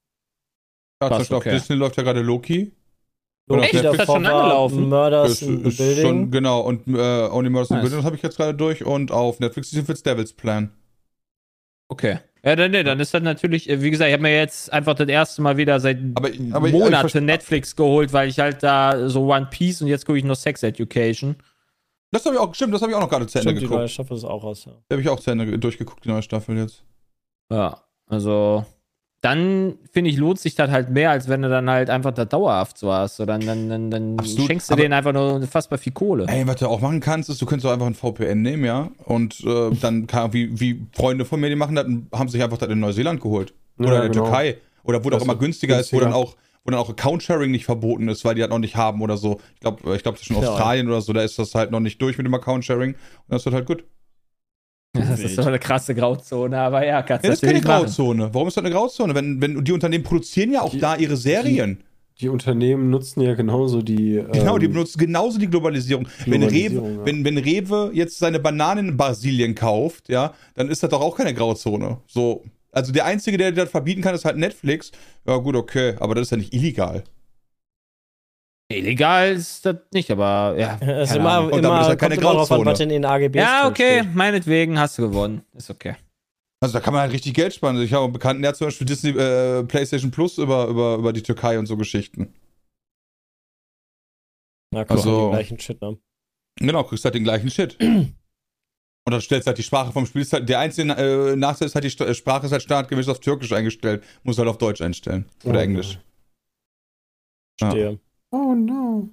Ja, 1.02 1.10
zum 1.10 1.18
Beispiel 1.18 1.38
okay. 1.38 1.50
auf 1.50 1.56
Disney 1.56 1.76
läuft 1.76 1.98
ja 1.98 2.04
gerade 2.04 2.22
Loki. 2.22 2.72
Oder 3.48 3.62
Echt? 3.64 3.76
Ist 3.76 3.84
das 3.84 4.06
schon 4.06 4.26
angelaufen? 4.26 4.90
Murders 4.90 5.32
Ist, 5.34 5.42
in 5.44 5.64
the 5.64 5.70
ist 5.70 5.78
Building. 5.78 6.04
schon, 6.04 6.32
genau, 6.32 6.62
und 6.62 6.88
äh, 6.88 6.92
Only 7.30 7.50
Murders 7.52 7.70
in 7.70 7.76
the 7.76 7.82
Nice. 7.82 7.82
Building 7.84 7.98
das 7.98 8.06
habe 8.06 8.16
ich 8.16 8.22
jetzt 8.24 8.38
gerade 8.38 8.56
durch 8.56 8.84
und 8.84 9.12
auf 9.12 9.40
Netflix 9.40 9.72
ist 9.72 9.88
jetzt 9.88 10.06
Devil's 10.06 10.34
Plan. 10.34 10.72
Okay. 11.90 12.20
Ja, 12.44 12.56
dann, 12.56 12.72
nee, 12.72 12.84
dann 12.84 13.00
ist 13.00 13.14
das 13.14 13.22
natürlich, 13.24 13.70
äh, 13.70 13.82
wie 13.82 13.92
gesagt, 13.92 14.08
ich 14.08 14.14
habe 14.14 14.24
mir 14.24 14.36
jetzt 14.36 14.72
einfach 14.74 14.94
das 14.96 15.08
erste 15.08 15.42
Mal 15.42 15.58
wieder 15.58 15.80
seit 15.80 15.98
Aber- 16.16 16.30
aber 16.54 16.68
ich- 16.68 16.74
Monaten 16.74 16.94
ich 17.08 17.14
verste- 17.14 17.22
Netflix 17.22 17.76
geholt, 17.76 18.14
weil 18.14 18.30
ich 18.30 18.40
halt 18.40 18.64
da 18.64 19.10
so 19.10 19.32
One 19.32 19.48
Piece 19.52 19.82
und 19.82 19.88
jetzt 19.88 20.06
gucke 20.06 20.18
ich 20.18 20.24
noch 20.24 20.36
Sex 20.36 20.64
Education. 20.64 21.36
Das 22.12 22.26
habe 22.26 22.36
ich 22.36 22.42
auch, 22.42 22.54
stimmt, 22.56 22.74
das 22.74 22.82
habe 22.82 22.92
ich 22.92 22.96
auch 22.98 23.02
noch 23.02 23.10
gerade 23.10 23.28
zu 23.28 23.40
Ende 23.40 23.50
Stimmt, 23.50 23.62
die 23.62 23.66
neue 23.68 23.78
geguckt. 23.78 23.92
Staffel 23.92 24.18
ist 24.18 24.24
auch 24.24 24.44
aus, 24.44 24.66
ja. 24.66 24.72
Da 24.88 24.94
habe 24.96 25.02
ich 25.02 25.10
auch 25.10 25.20
zu 25.20 25.32
Ende 25.32 25.58
durchgeguckt, 25.60 26.04
die 26.06 26.10
neue 26.10 26.22
Staffel 26.24 26.58
jetzt. 26.58 26.84
Ja, 27.52 27.82
also 28.08 28.66
dann 29.22 29.80
finde 29.92 30.12
ich, 30.12 30.18
lohnt 30.18 30.38
sich 30.40 30.54
das 30.54 30.70
halt 30.70 30.92
mehr, 30.92 31.10
als 31.10 31.28
wenn 31.28 31.42
du 31.42 31.50
dann 31.50 31.68
halt 31.68 31.90
einfach 31.90 32.12
da 32.12 32.26
dauerhaft 32.26 32.78
so 32.78 32.92
hast. 32.94 33.16
So, 33.18 33.26
dann 33.26 33.42
dann, 33.44 33.70
dann, 33.70 33.90
dann 33.90 34.20
Absolut, 34.20 34.46
schenkst 34.48 34.70
du 34.70 34.76
denen 34.76 34.94
einfach 34.94 35.14
nur 35.14 35.34
unfassbar 35.34 35.80
viel 35.80 35.94
Kohle. 35.94 36.28
Ey, 36.30 36.46
was 36.46 36.58
du 36.58 36.68
auch 36.68 36.80
machen 36.80 37.00
kannst, 37.00 37.30
ist, 37.30 37.42
du 37.42 37.48
könntest 37.48 37.66
auch 37.66 37.72
einfach 37.74 37.88
ein 37.88 37.96
VPN 37.96 38.44
nehmen, 38.44 38.66
ja. 38.66 38.92
Und 39.06 39.40
äh, 39.44 39.72
dann, 39.82 40.06
kann, 40.06 40.32
wie, 40.34 40.60
wie 40.60 40.86
Freunde 40.94 41.26
von 41.26 41.40
mir, 41.40 41.50
die 41.50 41.56
machen 41.56 41.76
das, 41.76 41.88
haben 42.20 42.30
sich 42.30 42.44
einfach 42.44 42.60
das 42.60 42.70
in 42.70 42.80
Neuseeland 42.80 43.20
geholt. 43.20 43.56
Oder 43.80 43.88
Ja, 43.88 43.96
in 43.96 44.02
der 44.02 44.10
genau. 44.12 44.26
Türkei. 44.26 44.58
Oder 44.84 45.04
wo 45.04 45.10
doch 45.10 45.16
Also 45.18 45.26
immer 45.26 45.36
günstiger, 45.40 45.80
ist, 45.80 45.92
wo 45.92 45.98
günstiger. 45.98 46.12
dann 46.12 46.14
auch 46.14 46.36
wo 46.64 46.72
dann 46.72 46.80
auch 46.80 46.90
Account-Sharing 46.90 47.52
nicht 47.52 47.66
verboten 47.66 48.08
ist, 48.08 48.26
weil 48.26 48.34
die 48.34 48.42
halt 48.42 48.50
noch 48.50 48.58
nicht 48.60 48.76
haben 48.76 49.02
oder 49.04 49.18
so. 49.18 49.40
Ich 49.54 49.60
glaube, 49.60 49.96
ich 49.96 50.02
glaub, 50.02 50.18
zwischen 50.18 50.42
Ja. 50.42 50.50
Australien 50.50 50.88
oder 50.88 51.00
so, 51.02 51.14
da 51.14 51.22
ist 51.22 51.38
das 51.38 51.54
halt 51.54 51.70
noch 51.70 51.80
nicht 51.80 52.02
durch 52.02 52.18
mit 52.18 52.26
dem 52.26 52.34
Account-Sharing. 52.34 52.94
Und 52.94 52.98
das 53.28 53.46
wird 53.46 53.54
halt 53.54 53.68
gut. 53.68 53.84
Das 55.02 55.20
ist 55.20 55.36
so 55.36 55.44
eine 55.44 55.60
krasse 55.60 55.96
Grauzone, 55.96 56.58
aber 56.58 56.86
ja, 56.86 57.02
kannst 57.04 57.24
Ja, 57.24 57.32
das 57.32 57.42
ist 57.42 57.48
keine 57.48 57.62
machen. 57.62 57.84
Grauzone. 57.84 58.30
Warum 58.34 58.48
ist 58.48 58.58
das 58.58 58.64
eine 58.64 58.74
Grauzone? 58.74 59.16
Wenn, 59.16 59.42
wenn 59.42 59.64
die 59.64 59.72
Unternehmen 59.72 60.04
produzieren 60.04 60.52
ja 60.52 60.62
auch 60.62 60.72
Die- 60.72 60.80
da 60.80 60.96
ihre 60.96 61.18
Serien. 61.18 61.84
Die 62.22 62.30
Unternehmen 62.30 62.90
nutzen 62.90 63.20
ja 63.22 63.34
genauso 63.36 63.82
die. 63.82 64.24
Genau, 64.32 64.58
die 64.58 64.68
ähm, 64.68 64.72
benutzen 64.74 65.00
genauso 65.00 65.38
die 65.38 65.48
Globalisierung. 65.50 66.08
Wenn 66.26 66.44
Rewe, 66.44 66.70
Globalisierung, 66.70 67.00
ja. 67.00 67.06
wenn, 67.06 67.26
wenn 67.26 67.38
Rewe 67.38 67.92
jetzt 67.94 68.20
seine 68.20 68.40
Bananen 68.40 68.90
in 68.90 68.98
Brasilien 68.98 69.54
kauft, 69.54 70.08
ja, 70.08 70.34
dann 70.54 70.70
ist 70.70 70.82
das 70.82 70.90
doch 70.92 71.02
auch 71.02 71.18
keine 71.18 71.34
Grauzone. 71.34 71.98
So, 72.08 72.44
also 72.72 72.92
der 72.94 73.06
Einzige, 73.06 73.38
der 73.38 73.52
das 73.52 73.70
verbieten 73.70 74.02
kann, 74.02 74.16
ist 74.16 74.24
halt 74.26 74.38
Netflix. 74.38 74.92
Ja, 75.28 75.38
gut, 75.38 75.56
okay, 75.56 75.96
aber 76.00 76.16
das 76.16 76.24
ist 76.28 76.32
ja 76.32 76.38
nicht 76.38 76.54
illegal. 76.54 77.04
Illegal 78.68 79.34
ist 79.34 79.66
das 79.66 79.76
nicht, 79.94 80.10
aber 80.10 80.56
ja. 80.58 80.78
Es 80.82 81.10
ist 81.12 81.16
keine 81.18 81.20
immer. 81.20 81.54
Und 81.54 81.62
damit 81.62 81.82
ist 81.82 81.86
immer, 81.86 81.90
ja 81.90 81.96
keine 81.96 82.16
kommt 82.16 82.24
immer 82.34 82.46
drauf 82.46 82.52
an, 82.68 82.82
in 82.82 82.90
den 82.90 83.06
AGBs 83.06 83.36
Ja, 83.38 83.68
okay, 83.68 84.00
steht. 84.02 84.16
meinetwegen 84.16 84.80
hast 84.80 84.98
du 84.98 85.04
gewonnen. 85.04 85.44
Ist 85.54 85.70
okay. 85.70 85.96
Also 86.62 86.74
da 86.74 86.80
kann 86.80 86.94
man 86.94 87.02
halt 87.04 87.12
richtig 87.14 87.36
Geld 87.36 87.54
sparen. 87.54 87.80
Ich 87.82 87.94
habe 87.94 88.06
einen 88.06 88.14
Bekannten, 88.14 88.42
der 88.42 88.50
hat 88.50 88.56
zum 88.56 88.66
Beispiel 88.68 88.88
Disney, 88.88 89.12
äh, 89.12 89.64
PlayStation 89.66 90.10
Plus 90.10 90.38
über, 90.40 90.68
über, 90.68 90.96
über 90.96 91.14
die 91.14 91.22
Türkei 91.22 91.60
und 91.60 91.68
so 91.68 91.78
Geschichten. 91.78 92.34
Na, 94.72 94.84
komm, 94.84 94.98
Also- 94.98 95.26
die 95.28 95.32
gleichen 95.36 95.60
Shit, 95.60 95.82
ne? 95.82 95.98
Genau, 96.58 96.84
kriegst 96.86 97.04
halt 97.06 97.16
den 97.16 97.24
gleichen 97.26 97.50
Shit. 97.52 97.78
Und 97.82 99.12
dann 99.12 99.22
stellst 99.22 99.46
halt 99.46 99.58
die 99.58 99.64
Sprache 99.64 99.92
vom 99.92 100.06
Spiel. 100.06 100.22
ist 100.24 100.34
Halt, 100.34 100.48
der 100.50 100.60
einzige 100.60 100.92
äh, 100.94 101.36
Nachteil 101.36 101.68
ist 101.68 101.76
halt, 101.76 101.84
die 101.84 101.90
Sta- 101.92 102.12
Sprache 102.14 102.46
ist 102.48 102.52
halt 102.54 102.64
standardgemäß 102.64 103.08
auf 103.10 103.20
Türkisch 103.20 103.52
eingestellt. 103.52 104.04
Muss 104.24 104.38
halt 104.40 104.48
auf 104.48 104.58
Deutsch 104.58 104.82
einstellen. 104.82 105.26
Oder 105.44 105.60
Oh, 105.60 105.62
Englisch. 105.62 106.00
Ja. 107.62 107.94
Oh 108.36 108.54
no. 108.54 109.08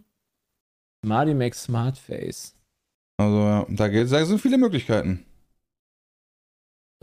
Marty 1.04 1.32
makes 1.32 1.62
smart 1.62 1.96
face. 1.96 2.56
Also 3.18 3.36
ja, 3.38 3.66
da, 3.68 3.86
geht, 3.88 4.10
da 4.10 4.24
sind 4.24 4.40
viele 4.40 4.58
Möglichkeiten. 4.58 5.24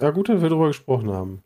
Ja, 0.01 0.09
gut, 0.11 0.27
dass 0.27 0.41
wir 0.41 0.49
darüber 0.49 0.67
gesprochen 0.67 1.09
haben. 1.11 1.43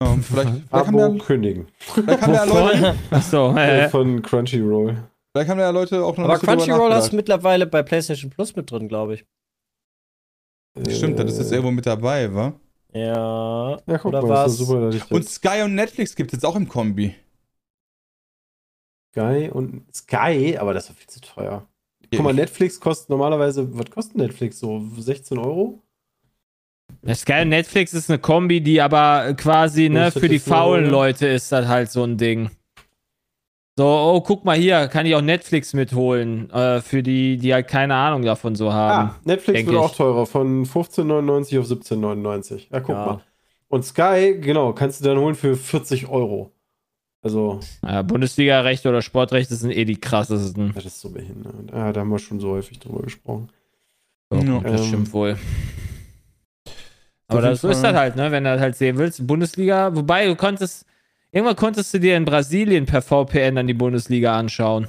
Ja, 0.00 0.14
vielleicht, 0.22 0.50
vielleicht, 0.50 0.72
haben 0.72 0.88
Abo 1.00 1.14
ja, 1.14 1.24
kündigen. 1.24 1.66
vielleicht, 1.78 2.22
haben 2.22 2.34
ja 2.34 2.44
Leute, 2.44 2.94
Achso, 3.10 3.56
Äh, 3.56 3.84
äh, 3.84 3.88
von 3.88 4.22
Crunchyroll. 4.22 4.96
vielleicht 5.32 5.50
haben 5.50 5.58
ja 5.58 5.70
Leute 5.70 6.04
auch 6.04 6.16
noch 6.16 6.24
Aber 6.26 6.38
so 6.38 6.46
Crunchyroll 6.46 6.92
hast 6.92 7.10
du 7.12 7.16
mittlerweile 7.16 7.66
bei 7.66 7.82
PlayStation 7.82 8.30
Plus 8.30 8.54
mit 8.54 8.70
drin, 8.70 8.88
glaube 8.88 9.14
ich. 9.14 9.26
Stimmt, 10.88 11.18
das 11.18 11.32
ist 11.32 11.38
jetzt 11.38 11.52
irgendwo 11.52 11.70
mit 11.72 11.86
dabei, 11.86 12.32
wa? 12.32 12.52
Ja. 12.92 13.78
Ja, 13.86 13.98
guck 13.98 14.04
Oder 14.06 14.22
mal, 14.22 14.28
was? 14.28 14.58
super, 14.58 14.80
dass 14.82 14.94
ich 14.94 15.10
Und 15.10 15.28
Sky 15.28 15.62
und 15.64 15.74
Netflix 15.74 16.14
gibt 16.14 16.32
es 16.32 16.36
jetzt 16.36 16.44
auch 16.44 16.56
im 16.56 16.68
Kombi. 16.68 17.14
Sky 19.16 19.50
und 19.50 19.82
Sky, 19.94 20.58
aber 20.58 20.74
das 20.74 20.84
ist 20.84 20.90
doch 20.90 20.96
viel 20.96 21.08
zu 21.08 21.20
teuer. 21.20 21.66
Guck 22.10 22.22
mal, 22.22 22.34
Netflix 22.34 22.78
kostet 22.78 23.08
normalerweise, 23.08 23.66
was 23.76 23.90
kostet 23.90 24.16
Netflix? 24.16 24.58
So 24.60 24.82
16 24.98 25.38
Euro? 25.38 25.82
Sky 27.14 27.42
und 27.42 27.48
Netflix 27.48 27.94
ist 27.94 28.10
eine 28.10 28.18
Kombi, 28.18 28.60
die 28.60 28.80
aber 28.80 29.34
quasi, 29.34 29.88
ne, 29.88 30.12
für 30.12 30.28
die 30.28 30.38
faulen 30.38 30.88
Leute 30.88 31.26
ist 31.26 31.50
das 31.50 31.66
halt 31.66 31.90
so 31.90 32.04
ein 32.04 32.16
Ding. 32.16 32.50
So, 33.78 33.86
oh, 33.86 34.20
guck 34.20 34.44
mal 34.44 34.56
hier, 34.56 34.88
kann 34.88 35.04
ich 35.04 35.14
auch 35.14 35.20
Netflix 35.20 35.74
mitholen, 35.74 36.48
äh, 36.50 36.80
für 36.80 37.02
die, 37.02 37.36
die 37.36 37.52
halt 37.52 37.68
keine 37.68 37.94
Ahnung 37.94 38.22
davon 38.22 38.54
so 38.54 38.72
haben. 38.72 39.10
Ah, 39.10 39.16
Netflix 39.24 39.66
wird 39.66 39.74
ich. 39.74 39.78
auch 39.78 39.94
teurer, 39.94 40.26
von 40.26 40.64
15,99 40.64 41.58
auf 41.60 41.66
17,99. 41.66 42.68
Ja, 42.70 42.80
guck 42.80 42.90
Ja. 42.96 43.06
mal. 43.06 43.20
Und 43.68 43.84
Sky, 43.84 44.38
genau, 44.40 44.72
kannst 44.72 45.00
du 45.00 45.04
dann 45.04 45.18
holen 45.18 45.34
für 45.34 45.56
40 45.56 46.08
Euro. 46.08 46.52
Also, 47.22 47.60
Ja, 47.82 48.02
Bundesliga-Rechte 48.02 48.88
oder 48.88 49.02
Sportrechte 49.02 49.54
sind 49.56 49.70
eh 49.72 49.84
die 49.84 49.96
krassesten. 50.00 50.72
das 50.74 50.84
ist 50.86 51.00
so 51.00 51.10
behindert. 51.10 51.54
Ja, 51.72 51.92
da 51.92 52.00
haben 52.00 52.10
wir 52.10 52.18
schon 52.18 52.38
so 52.40 52.50
häufig 52.50 52.78
drüber 52.78 53.02
gesprochen. 53.02 53.48
So, 54.30 54.38
Ja. 54.38 54.60
das 54.60 54.80
Ähm, 54.82 54.86
stimmt 54.88 55.12
wohl. 55.12 55.36
Aber 57.28 57.40
das, 57.40 57.60
so 57.62 57.68
ist 57.68 57.82
das 57.82 57.94
halt, 57.94 58.14
ne? 58.14 58.30
Wenn 58.30 58.44
du 58.44 58.50
das 58.50 58.60
halt 58.60 58.76
sehen 58.76 58.98
willst, 58.98 59.26
Bundesliga, 59.26 59.94
wobei 59.96 60.26
du 60.26 60.36
konntest, 60.36 60.86
irgendwann 61.32 61.56
konntest 61.56 61.92
du 61.92 61.98
dir 61.98 62.16
in 62.16 62.24
Brasilien 62.24 62.86
per 62.86 63.02
VPN 63.02 63.56
dann 63.56 63.66
die 63.66 63.74
Bundesliga 63.74 64.38
anschauen. 64.38 64.86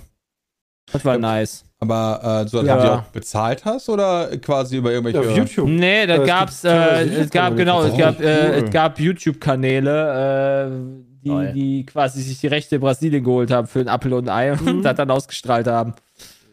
Das 0.91 1.03
war 1.03 1.15
Ja. 1.15 1.19
nice. 1.19 1.63
Aber 1.80 2.43
äh, 2.45 2.47
so, 2.47 2.57
dass 2.59 2.67
Ja. 2.67 2.75
du 2.75 2.82
die 2.84 2.89
auch 2.89 3.03
bezahlt 3.11 3.65
hast 3.65 3.89
oder 3.89 4.36
quasi 4.38 4.78
über 4.78 4.91
irgendwelche. 4.91 5.23
Ja, 5.23 5.30
auf 5.32 5.38
YouTube. 5.38 5.67
Nee, 5.69 6.05
da 6.05 6.15
Äh, 6.15 6.21
es 6.21 6.28
gab's, 6.28 6.63
äh, 6.63 7.03
es 7.07 7.30
gab, 7.32 7.55
genau, 7.57 7.84
es 7.84 7.97
gab, 7.97 8.19
äh, 8.19 8.61
es 8.61 8.69
gab 8.71 8.99
YouTube-Kanäle, 8.99 10.67
äh, 10.67 11.06
die, 11.24 11.53
die 11.53 11.86
quasi 11.86 12.22
sich 12.22 12.39
die 12.39 12.47
Rechte 12.47 12.76
in 12.76 12.82
Brasilien 12.82 13.24
geholt 13.24 13.51
haben 13.51 13.68
für 13.68 13.80
ein 13.80 13.88
Apfel 13.88 14.13
und 14.13 14.30
ein 14.30 14.36
Ei 14.36 14.51
und 14.53 14.61
Mhm. 14.78 14.84
das 14.84 14.95
dann 14.95 15.09
ausgestrahlt 15.11 15.68
haben. 15.68 15.93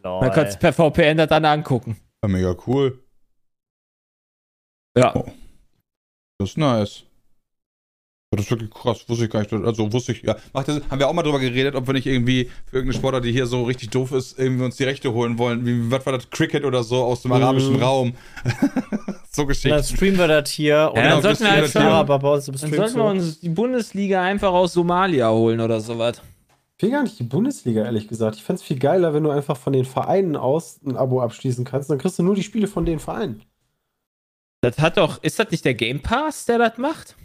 Lol. 0.02 0.20
Man 0.20 0.32
konnte 0.32 0.56
per 0.58 0.72
VPN 0.72 1.16
das 1.16 1.28
dann 1.28 1.44
angucken. 1.44 1.96
Ja, 2.22 2.28
mega 2.28 2.54
cool. 2.66 2.98
Ja. 4.96 5.14
Oh. 5.14 5.26
Das 6.38 6.50
ist 6.50 6.58
nice. 6.58 7.04
Das 8.36 8.46
ist 8.46 8.50
wirklich 8.50 8.70
krass, 8.70 9.04
wusste 9.08 9.24
ich 9.24 9.30
gar 9.30 9.40
nicht. 9.40 9.52
Also 9.52 9.92
wusste 9.92 10.12
ich, 10.12 10.22
ja. 10.22 10.36
Macht 10.52 10.68
das, 10.68 10.80
haben 10.90 10.98
wir 10.98 11.08
auch 11.08 11.12
mal 11.12 11.22
drüber 11.22 11.38
geredet, 11.40 11.74
ob 11.74 11.86
wir 11.86 11.94
nicht 11.94 12.06
irgendwie 12.06 12.50
für 12.66 12.76
irgendeine 12.76 12.98
Sportart, 12.98 13.24
die 13.24 13.32
hier 13.32 13.46
so 13.46 13.64
richtig 13.64 13.90
doof 13.90 14.12
ist, 14.12 14.38
irgendwie 14.38 14.64
uns 14.64 14.76
die 14.76 14.84
Rechte 14.84 15.12
holen 15.12 15.38
wollen. 15.38 15.64
Wie, 15.66 15.90
was 15.90 16.04
war 16.06 16.12
das? 16.14 16.28
Cricket 16.30 16.64
oder 16.64 16.82
so 16.82 17.02
aus 17.04 17.22
dem 17.22 17.30
Mhm. 17.30 17.36
arabischen 17.42 17.76
Raum. 17.82 18.14
so 19.30 19.42
Und 19.42 19.48
Geschichten. 19.48 19.70
dann 19.70 19.84
streamen 19.84 20.18
wir 20.18 20.28
das 20.28 20.50
hier. 20.50 20.88
und 20.90 20.96
dann 20.98 21.04
dann 21.10 21.22
sollten 21.22 21.44
wir 21.44 21.50
halt 21.50 21.66
im 21.66 21.72
Dann 21.72 22.72
sollten 22.72 22.96
wir 22.96 23.04
uns 23.04 23.40
die 23.40 23.48
Bundesliga 23.48 24.22
einfach 24.22 24.52
aus 24.52 24.72
Somalia 24.72 25.30
holen 25.30 25.60
oder 25.60 25.80
sowas. 25.80 26.20
Ich 26.76 26.82
will 26.82 26.90
gar 26.90 27.04
nicht 27.04 27.18
die 27.18 27.24
Bundesliga, 27.24 27.84
ehrlich 27.84 28.08
gesagt. 28.08 28.36
Ich 28.36 28.42
fände 28.42 28.60
es 28.60 28.66
viel 28.66 28.78
geiler, 28.78 29.14
wenn 29.14 29.22
du 29.22 29.30
einfach 29.30 29.56
von 29.56 29.72
den 29.72 29.84
Vereinen 29.84 30.34
aus 30.36 30.80
ein 30.84 30.96
Abo 30.96 31.20
abschließen 31.20 31.64
kannst. 31.64 31.88
Dann 31.88 31.98
kriegst 31.98 32.18
du 32.18 32.22
nur 32.24 32.34
die 32.34 32.42
Spiele 32.42 32.66
von 32.66 32.84
den 32.84 32.98
Vereinen. 32.98 33.42
Das 34.60 34.78
hat 34.78 34.96
doch, 34.96 35.22
ist 35.22 35.38
das 35.38 35.50
nicht 35.50 35.64
der 35.64 35.74
Game 35.74 36.00
Pass, 36.00 36.46
der 36.46 36.58
das 36.58 36.76
macht? 36.78 37.16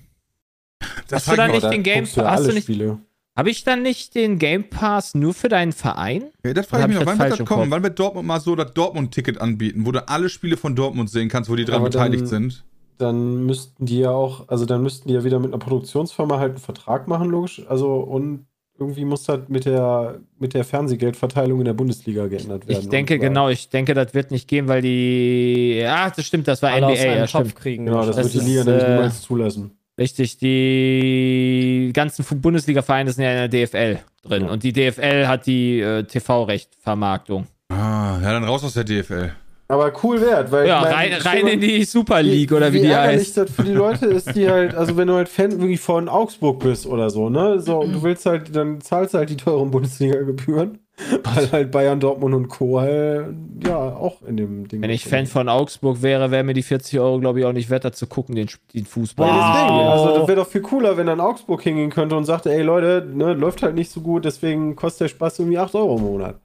Das 1.07 1.27
Hast 1.27 1.31
du 1.31 1.35
da 1.35 1.45
frag 1.47 1.55
ich 1.55 1.63
nicht 1.63 1.73
den 1.73 1.83
Game 1.83 2.05
du 2.05 2.09
ja 2.11 2.23
Pass? 2.23 2.31
Hast 2.31 2.39
alle 2.39 2.47
du 2.49 2.53
nicht, 2.55 2.63
Spiele. 2.63 2.97
habe 3.35 3.49
ich 3.49 3.63
dann 3.63 3.81
nicht 3.83 4.15
den 4.15 4.39
Game 4.39 4.69
Pass 4.69 5.15
nur 5.15 5.33
für 5.33 5.49
deinen 5.49 5.71
Verein? 5.71 6.25
Ja, 6.45 6.53
das 6.53 6.67
frage 6.67 6.83
ich 6.83 6.87
mich 6.89 6.97
ich 6.97 7.05
noch, 7.05 7.11
wann 7.11 7.19
wird 7.19 7.31
das 7.31 7.37
kommen? 7.47 7.61
Kopf? 7.63 7.71
Wann 7.71 7.83
wird 7.83 7.99
Dortmund 7.99 8.27
mal 8.27 8.39
so 8.39 8.55
das 8.55 8.73
Dortmund-Ticket 8.73 9.41
anbieten, 9.41 9.85
wo 9.85 9.91
du 9.91 10.07
alle 10.07 10.29
Spiele 10.29 10.57
von 10.57 10.75
Dortmund 10.75 11.09
sehen 11.09 11.29
kannst, 11.29 11.49
wo 11.49 11.55
die 11.55 11.65
dran 11.65 11.77
Aber 11.81 11.89
dann- 11.89 12.03
beteiligt 12.11 12.27
sind? 12.27 12.63
Dann 12.97 13.45
müssten 13.45 13.85
die 13.85 13.99
ja 13.99 14.11
auch, 14.11 14.49
also 14.49 14.65
dann 14.65 14.83
müssten 14.83 15.07
die 15.07 15.13
ja 15.13 15.23
wieder 15.23 15.39
mit 15.39 15.51
einer 15.53 15.57
Produktionsfirma 15.59 16.37
halt 16.37 16.51
einen 16.51 16.59
Vertrag 16.59 17.07
machen, 17.07 17.29
logisch. 17.29 17.61
Also 17.69 17.95
und 17.95 18.45
irgendwie 18.77 19.05
muss 19.05 19.23
das 19.23 19.39
mit 19.47 19.63
der, 19.65 20.19
mit 20.37 20.53
der 20.53 20.65
Fernsehgeldverteilung 20.65 21.59
in 21.59 21.65
der 21.65 21.73
Bundesliga 21.73 22.27
geändert 22.27 22.67
werden. 22.67 22.81
Ich 22.81 22.89
denke, 22.89 23.17
genau, 23.17 23.47
ich 23.47 23.69
denke, 23.69 23.93
das 23.93 24.13
wird 24.13 24.31
nicht 24.31 24.49
gehen, 24.49 24.67
weil 24.67 24.81
die. 24.81 25.77
Ja, 25.81 26.09
das 26.09 26.25
stimmt, 26.25 26.47
das 26.49 26.61
war 26.61 26.71
alle 26.71 26.87
NBA, 26.87 26.91
aus 26.93 26.99
einem 26.99 27.11
ja, 27.19 27.25
Topf 27.27 27.39
stimmt. 27.47 27.55
kriegen. 27.55 27.85
Genau, 27.85 28.05
das, 28.05 28.17
Das 28.17 28.33
wird 28.33 28.43
die 28.43 28.49
Liga 28.49 28.63
nämlich 28.65 28.83
äh, 28.83 28.93
niemals 28.95 29.21
zulassen. 29.21 29.71
Richtig, 29.99 30.37
die 30.37 31.91
ganzen 31.93 32.23
Bundesliga-Vereine 32.41 33.11
sind 33.11 33.23
ja 33.25 33.31
in 33.43 33.51
der 33.51 33.67
DFL 33.67 33.99
drin 34.23 34.43
Ja. 34.45 34.49
und 34.51 34.63
die 34.63 34.71
DFL 34.73 35.27
hat 35.27 35.45
die 35.45 35.81
äh, 35.81 36.03
TV-Recht-Vermarktung. 36.03 37.47
Ah, 37.69 38.17
ja, 38.23 38.31
dann 38.31 38.43
raus 38.45 38.63
aus 38.63 38.73
der 38.73 38.85
DFL. 38.85 39.31
Aber 39.67 39.91
cool 40.03 40.19
wert, 40.19 40.51
weil 40.51 40.67
Ja, 40.67 40.79
ich 40.89 40.95
meine, 40.95 41.15
rein, 41.25 41.43
rein 41.43 41.47
in 41.47 41.61
die 41.61 41.83
Super 41.83 42.23
League 42.23 42.51
oder 42.51 42.73
wie, 42.73 42.79
die 42.79 42.87
ärgerlich 42.87 43.19
heißt. 43.27 43.37
das 43.37 43.51
für 43.51 43.63
die 43.63 43.73
Leute 43.73 44.07
ist, 44.07 44.33
die 44.35 44.49
halt, 44.49 44.73
also 44.73 44.97
wenn 44.97 45.07
du 45.07 45.13
halt 45.13 45.29
Fan 45.29 45.59
wirklich 45.59 45.79
von 45.79 46.09
Augsburg 46.09 46.59
bist 46.59 46.87
oder 46.87 47.11
so, 47.11 47.29
ne? 47.29 47.59
So, 47.59 47.79
und 47.81 47.93
du 47.93 48.01
willst 48.01 48.25
halt, 48.25 48.55
dann 48.55 48.81
zahlst 48.81 49.13
du 49.13 49.19
halt 49.19 49.29
die 49.29 49.37
teuren 49.37 49.69
Bundesliga-Gebühren, 49.69 50.79
weil 51.23 51.51
halt 51.51 51.71
Bayern, 51.71 51.99
Dortmund 51.99 52.35
und 52.35 52.47
Co. 52.47 52.79
halt, 52.79 53.35
ja, 53.63 53.77
auch 53.77 54.21
in 54.21 54.37
dem 54.37 54.67
Ding. 54.67 54.81
Wenn 54.81 54.89
ich 54.89 55.05
Fan 55.05 55.27
von 55.27 55.49
Augsburg 55.49 56.01
wäre, 56.01 56.31
wäre 56.31 56.43
mir 56.43 56.53
die 56.53 56.63
40 56.63 56.99
Euro, 56.99 57.19
glaube 57.19 57.39
ich, 57.39 57.45
auch 57.45 57.53
nicht 57.53 57.69
wert, 57.69 57.85
da 57.85 57.91
zu 57.91 58.07
gucken, 58.07 58.35
den, 58.35 58.49
den 58.73 58.85
Fußball. 58.85 59.27
Ja, 59.27 59.33
den 59.33 59.41
sie 59.41 59.59
deswegen. 59.59 59.87
Also, 59.87 60.19
das 60.19 60.27
wäre 60.27 60.39
doch 60.41 60.47
viel 60.47 60.61
cooler, 60.61 60.97
wenn 60.97 61.07
dann 61.07 61.19
Augsburg 61.19 61.61
hingehen 61.61 61.89
könnte 61.89 62.15
und 62.15 62.25
sagte, 62.25 62.51
ey 62.51 62.61
Leute, 62.61 63.07
ne, 63.11 63.33
läuft 63.33 63.63
halt 63.63 63.75
nicht 63.75 63.91
so 63.91 64.01
gut, 64.01 64.25
deswegen 64.25 64.75
kostet 64.75 65.01
der 65.01 65.07
Spaß 65.09 65.39
irgendwie 65.39 65.57
8 65.57 65.75
Euro 65.75 65.97
im 65.97 66.03
Monat. 66.03 66.39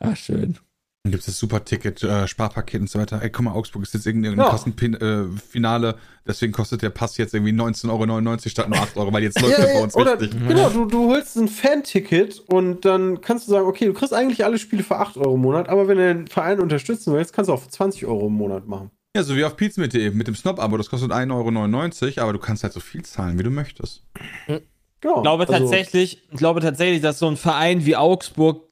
Ach, 0.00 0.16
schön. 0.16 0.58
Dann 1.04 1.10
gibt 1.10 1.20
es 1.20 1.26
das 1.26 1.38
Super-Ticket, 1.38 2.02
äh, 2.02 2.26
Sparpaket 2.26 2.80
und 2.80 2.88
so 2.88 2.98
weiter. 2.98 3.20
Ey, 3.20 3.28
guck 3.28 3.44
mal, 3.44 3.52
Augsburg 3.52 3.82
ist 3.82 3.92
jetzt 3.92 4.06
irgendein 4.06 4.38
Ja. 4.38 4.48
Kassenfinale, 4.48 5.96
deswegen 6.26 6.50
kostet 6.54 6.80
der 6.80 6.88
Pass 6.88 7.18
jetzt 7.18 7.34
irgendwie 7.34 7.52
19,99 7.52 7.90
Euro 7.90 8.48
statt 8.48 8.70
nur 8.70 8.78
8 8.78 8.96
Euro, 8.96 9.12
weil 9.12 9.22
jetzt 9.22 9.38
läuft 9.42 9.58
das 9.58 9.66
bei 9.66 9.82
uns 9.82 9.94
oder, 9.96 10.18
richtig. 10.18 10.48
genau, 10.48 10.70
du, 10.70 10.86
du 10.86 11.10
holst 11.10 11.36
ein 11.36 11.48
Fan-Ticket 11.48 12.40
und 12.46 12.86
dann 12.86 13.20
kannst 13.20 13.46
du 13.46 13.52
sagen, 13.52 13.66
okay, 13.66 13.84
du 13.84 13.92
kriegst 13.92 14.14
eigentlich 14.14 14.46
alle 14.46 14.56
Spiele 14.58 14.82
für 14.82 14.96
8 14.96 15.18
Euro 15.18 15.34
im 15.34 15.42
Monat, 15.42 15.68
aber 15.68 15.88
wenn 15.88 15.98
du 15.98 16.14
den 16.14 16.26
Verein 16.26 16.58
unterstützen 16.58 17.12
willst, 17.12 17.34
kannst 17.34 17.50
du 17.50 17.52
auch 17.52 17.60
für 17.60 17.68
20 17.68 18.06
Euro 18.06 18.28
im 18.28 18.32
Monat 18.32 18.66
machen. 18.66 18.90
Ja, 19.14 19.22
so 19.24 19.36
wie 19.36 19.44
auf 19.44 19.56
pizza.de 19.58 20.10
mit 20.10 20.26
dem 20.26 20.34
Snob-Abo, 20.34 20.78
das 20.78 20.88
kostet 20.88 21.12
1,99 21.12 22.16
Euro, 22.16 22.22
aber 22.22 22.32
du 22.32 22.38
kannst 22.38 22.62
halt 22.62 22.72
so 22.72 22.80
viel 22.80 23.02
zahlen, 23.04 23.38
wie 23.38 23.42
du 23.42 23.50
möchtest. 23.50 24.02
Genau. 24.46 25.16
Ich 25.18 25.22
glaube 25.22 25.46
also- 25.46 25.52
tatsächlich, 25.52 26.22
ich 26.32 26.38
glaube 26.38 26.60
tatsächlich, 26.60 27.02
dass 27.02 27.18
so 27.18 27.28
ein 27.28 27.36
Verein 27.36 27.84
wie 27.84 27.94
Augsburg 27.94 28.63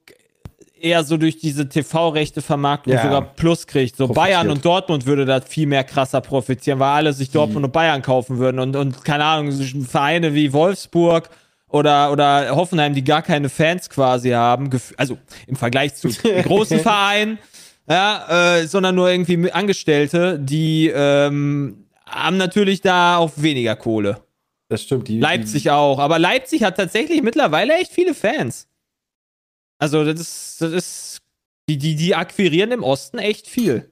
eher 0.83 1.03
so 1.03 1.17
durch 1.17 1.37
diese 1.37 1.67
TV-Rechte-Vermarktung 1.69 2.93
Ja. 2.93 3.03
sogar 3.03 3.21
Plus 3.21 3.65
kriegt. 3.65 3.95
So 3.95 4.07
Profitiert. 4.07 4.25
Bayern 4.25 4.49
und 4.49 4.65
Dortmund 4.65 5.05
würde 5.05 5.25
da 5.25 5.41
viel 5.41 5.67
mehr 5.67 5.83
krasser 5.83 6.21
profitieren, 6.21 6.79
weil 6.79 6.89
alle 6.89 7.13
sich 7.13 7.31
Dortmund 7.31 7.65
und 7.65 7.71
Bayern 7.71 8.01
kaufen 8.01 8.37
würden 8.37 8.59
und, 8.59 8.75
und 8.75 9.03
keine 9.05 9.23
Ahnung, 9.23 9.51
Vereine 9.85 10.33
wie 10.33 10.51
Wolfsburg 10.53 11.29
oder, 11.69 12.11
oder 12.11 12.55
Hoffenheim, 12.55 12.93
die 12.93 13.03
gar 13.03 13.21
keine 13.21 13.49
Fans 13.49 13.89
quasi 13.89 14.31
haben, 14.31 14.69
also 14.97 15.17
im 15.47 15.55
Vergleich 15.55 15.95
zu 15.95 16.09
großen 16.43 16.79
Vereinen, 16.79 17.39
ja, 17.89 18.57
äh, 18.57 18.67
sondern 18.67 18.95
nur 18.95 19.09
irgendwie 19.09 19.51
Angestellte, 19.51 20.37
die 20.39 20.91
ähm, 20.93 21.85
haben 22.05 22.37
natürlich 22.37 22.81
da 22.81 23.17
auch 23.17 23.31
weniger 23.37 23.75
Kohle. 23.75 24.19
Das 24.69 24.83
stimmt. 24.83 25.07
Die, 25.07 25.19
Leipzig 25.19 25.71
auch. 25.71 25.99
Aber 25.99 26.19
Leipzig 26.19 26.63
hat 26.63 26.77
tatsächlich 26.77 27.21
mittlerweile 27.21 27.73
echt 27.75 27.91
viele 27.91 28.13
Fans. 28.13 28.67
Also, 29.79 30.03
das 30.05 30.19
ist, 30.19 30.61
das 30.61 30.71
ist 30.71 31.17
die, 31.69 31.77
die, 31.77 31.95
die 31.95 32.15
akquirieren 32.15 32.71
im 32.71 32.83
Osten 32.83 33.19
echt 33.19 33.47
viel. 33.47 33.89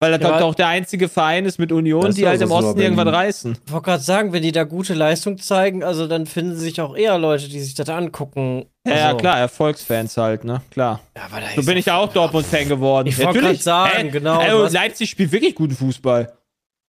Weil 0.00 0.16
das 0.16 0.20
Ja, 0.30 0.42
auch 0.44 0.54
der 0.54 0.68
einzige 0.68 1.08
Verein 1.08 1.44
ist 1.44 1.58
mit 1.58 1.72
Union, 1.72 2.02
Das 2.02 2.10
ist 2.10 2.18
die 2.18 2.22
ja 2.22 2.28
halt 2.28 2.40
im 2.40 2.52
Osten 2.52 2.78
Berlin. 2.78 2.96
reißen. 3.00 3.58
Ich 3.66 3.72
wollte 3.72 3.84
gerade 3.86 4.02
sagen, 4.02 4.32
wenn 4.32 4.42
die 4.44 4.52
da 4.52 4.62
gute 4.62 4.94
Leistung 4.94 5.38
zeigen, 5.38 5.82
also 5.82 6.06
dann 6.06 6.26
finden 6.26 6.54
sich 6.54 6.80
auch 6.80 6.96
eher 6.96 7.18
Leute, 7.18 7.48
die 7.48 7.58
sich 7.58 7.74
das 7.74 7.88
angucken. 7.88 8.66
Ja, 8.86 8.94
ja, 8.96 9.04
Also, 9.06 9.16
klar, 9.16 9.38
Erfolgsfans 9.40 10.16
halt, 10.16 10.44
ne? 10.44 10.62
Klar. 10.70 11.00
Ja, 11.16 11.24
aber 11.24 11.40
da 11.40 11.48
So 11.52 11.60
ist 11.62 11.66
bin 11.66 11.76
ich 11.78 11.86
ja 11.86 11.96
auch 11.96 12.12
Dortmund-Fan 12.12 12.68
geworden. 12.68 13.08
Ich 13.08 13.18
wollte 13.18 13.40
grad 13.40 13.56
sagen, 13.60 14.06
Ey, 14.06 14.10
genau, 14.10 14.40
ey, 14.40 14.50
du 14.50 14.56
und 14.58 14.64
hast- 14.66 14.72
Leipzig 14.74 15.10
spielt 15.10 15.32
wirklich 15.32 15.56
guten 15.56 15.74
Fußball. 15.74 16.32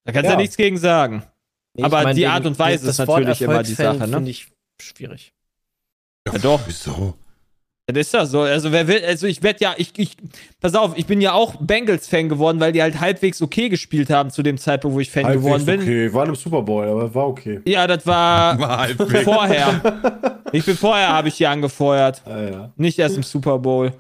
Da 0.06 0.12
kannst 0.12 0.26
du 0.26 0.28
ja. 0.28 0.32
Ja. 0.34 0.38
nichts 0.38 0.56
gegen 0.56 0.78
sagen. 0.78 1.24
Nee, 1.74 1.84
aber 1.86 2.04
mein, 2.04 2.16
die 2.16 2.28
Art 2.28 2.46
und 2.46 2.60
Weise 2.60 2.86
das 2.86 3.00
ist 3.00 3.08
natürlich 3.08 3.42
immer 3.42 3.64
die 3.64 3.74
Sache, 3.74 3.98
ne? 4.08 4.08
Finde 4.08 4.30
ich 4.30 4.48
schwierig. 4.80 5.34
Ja, 6.28 6.38
doch. 6.38 6.60
Wieso? 6.68 7.16
Das 7.94 8.08
ist 8.08 8.14
ja 8.14 8.26
so. 8.26 8.42
Also 8.42 8.72
wer 8.72 8.88
will, 8.88 9.04
also 9.06 9.26
ich 9.28 9.42
werde 9.42 9.60
ja, 9.62 9.74
ich, 9.78 9.92
ich, 9.98 10.16
pass 10.62 10.76
auf, 10.76 10.98
ich 10.98 11.06
bin 11.06 11.22
ja 11.22 11.34
auch 11.34 11.56
Bengals-Fan 11.60 12.30
geworden, 12.30 12.60
weil 12.60 12.72
die 12.72 12.82
halt 12.82 13.00
halbwegs 13.00 13.42
okay 13.42 13.70
gespielt 13.70 14.10
haben 14.10 14.30
zu 14.32 14.44
dem 14.44 14.58
Zeitpunkt, 14.58 14.96
wo 14.96 15.00
ich 15.00 15.10
Fan 15.10 15.32
geworden 15.32 15.66
bin. 15.66 15.82
okay. 15.82 16.14
Waren 16.14 16.30
im 16.30 16.36
Super 16.36 16.62
Bowl, 16.62 16.88
aber 16.88 17.14
war 17.14 17.28
okay. 17.28 17.62
Ja, 17.66 17.88
das 17.88 18.06
war 18.06 18.60
War 18.60 18.78
halbwegs. 18.80 19.24
vorher. 19.24 20.32
Ich 20.52 20.66
bin 20.66 20.76
vorher, 20.78 21.10
habe 21.10 21.28
ich 21.30 21.38
die 21.38 21.48
angefeuert. 21.48 22.22
Ah, 22.26 22.42
ja. 22.42 22.74
Nicht 22.76 23.00
erst 23.00 23.18
im 23.18 23.24
Super 23.24 23.58
Bowl. 23.60 23.94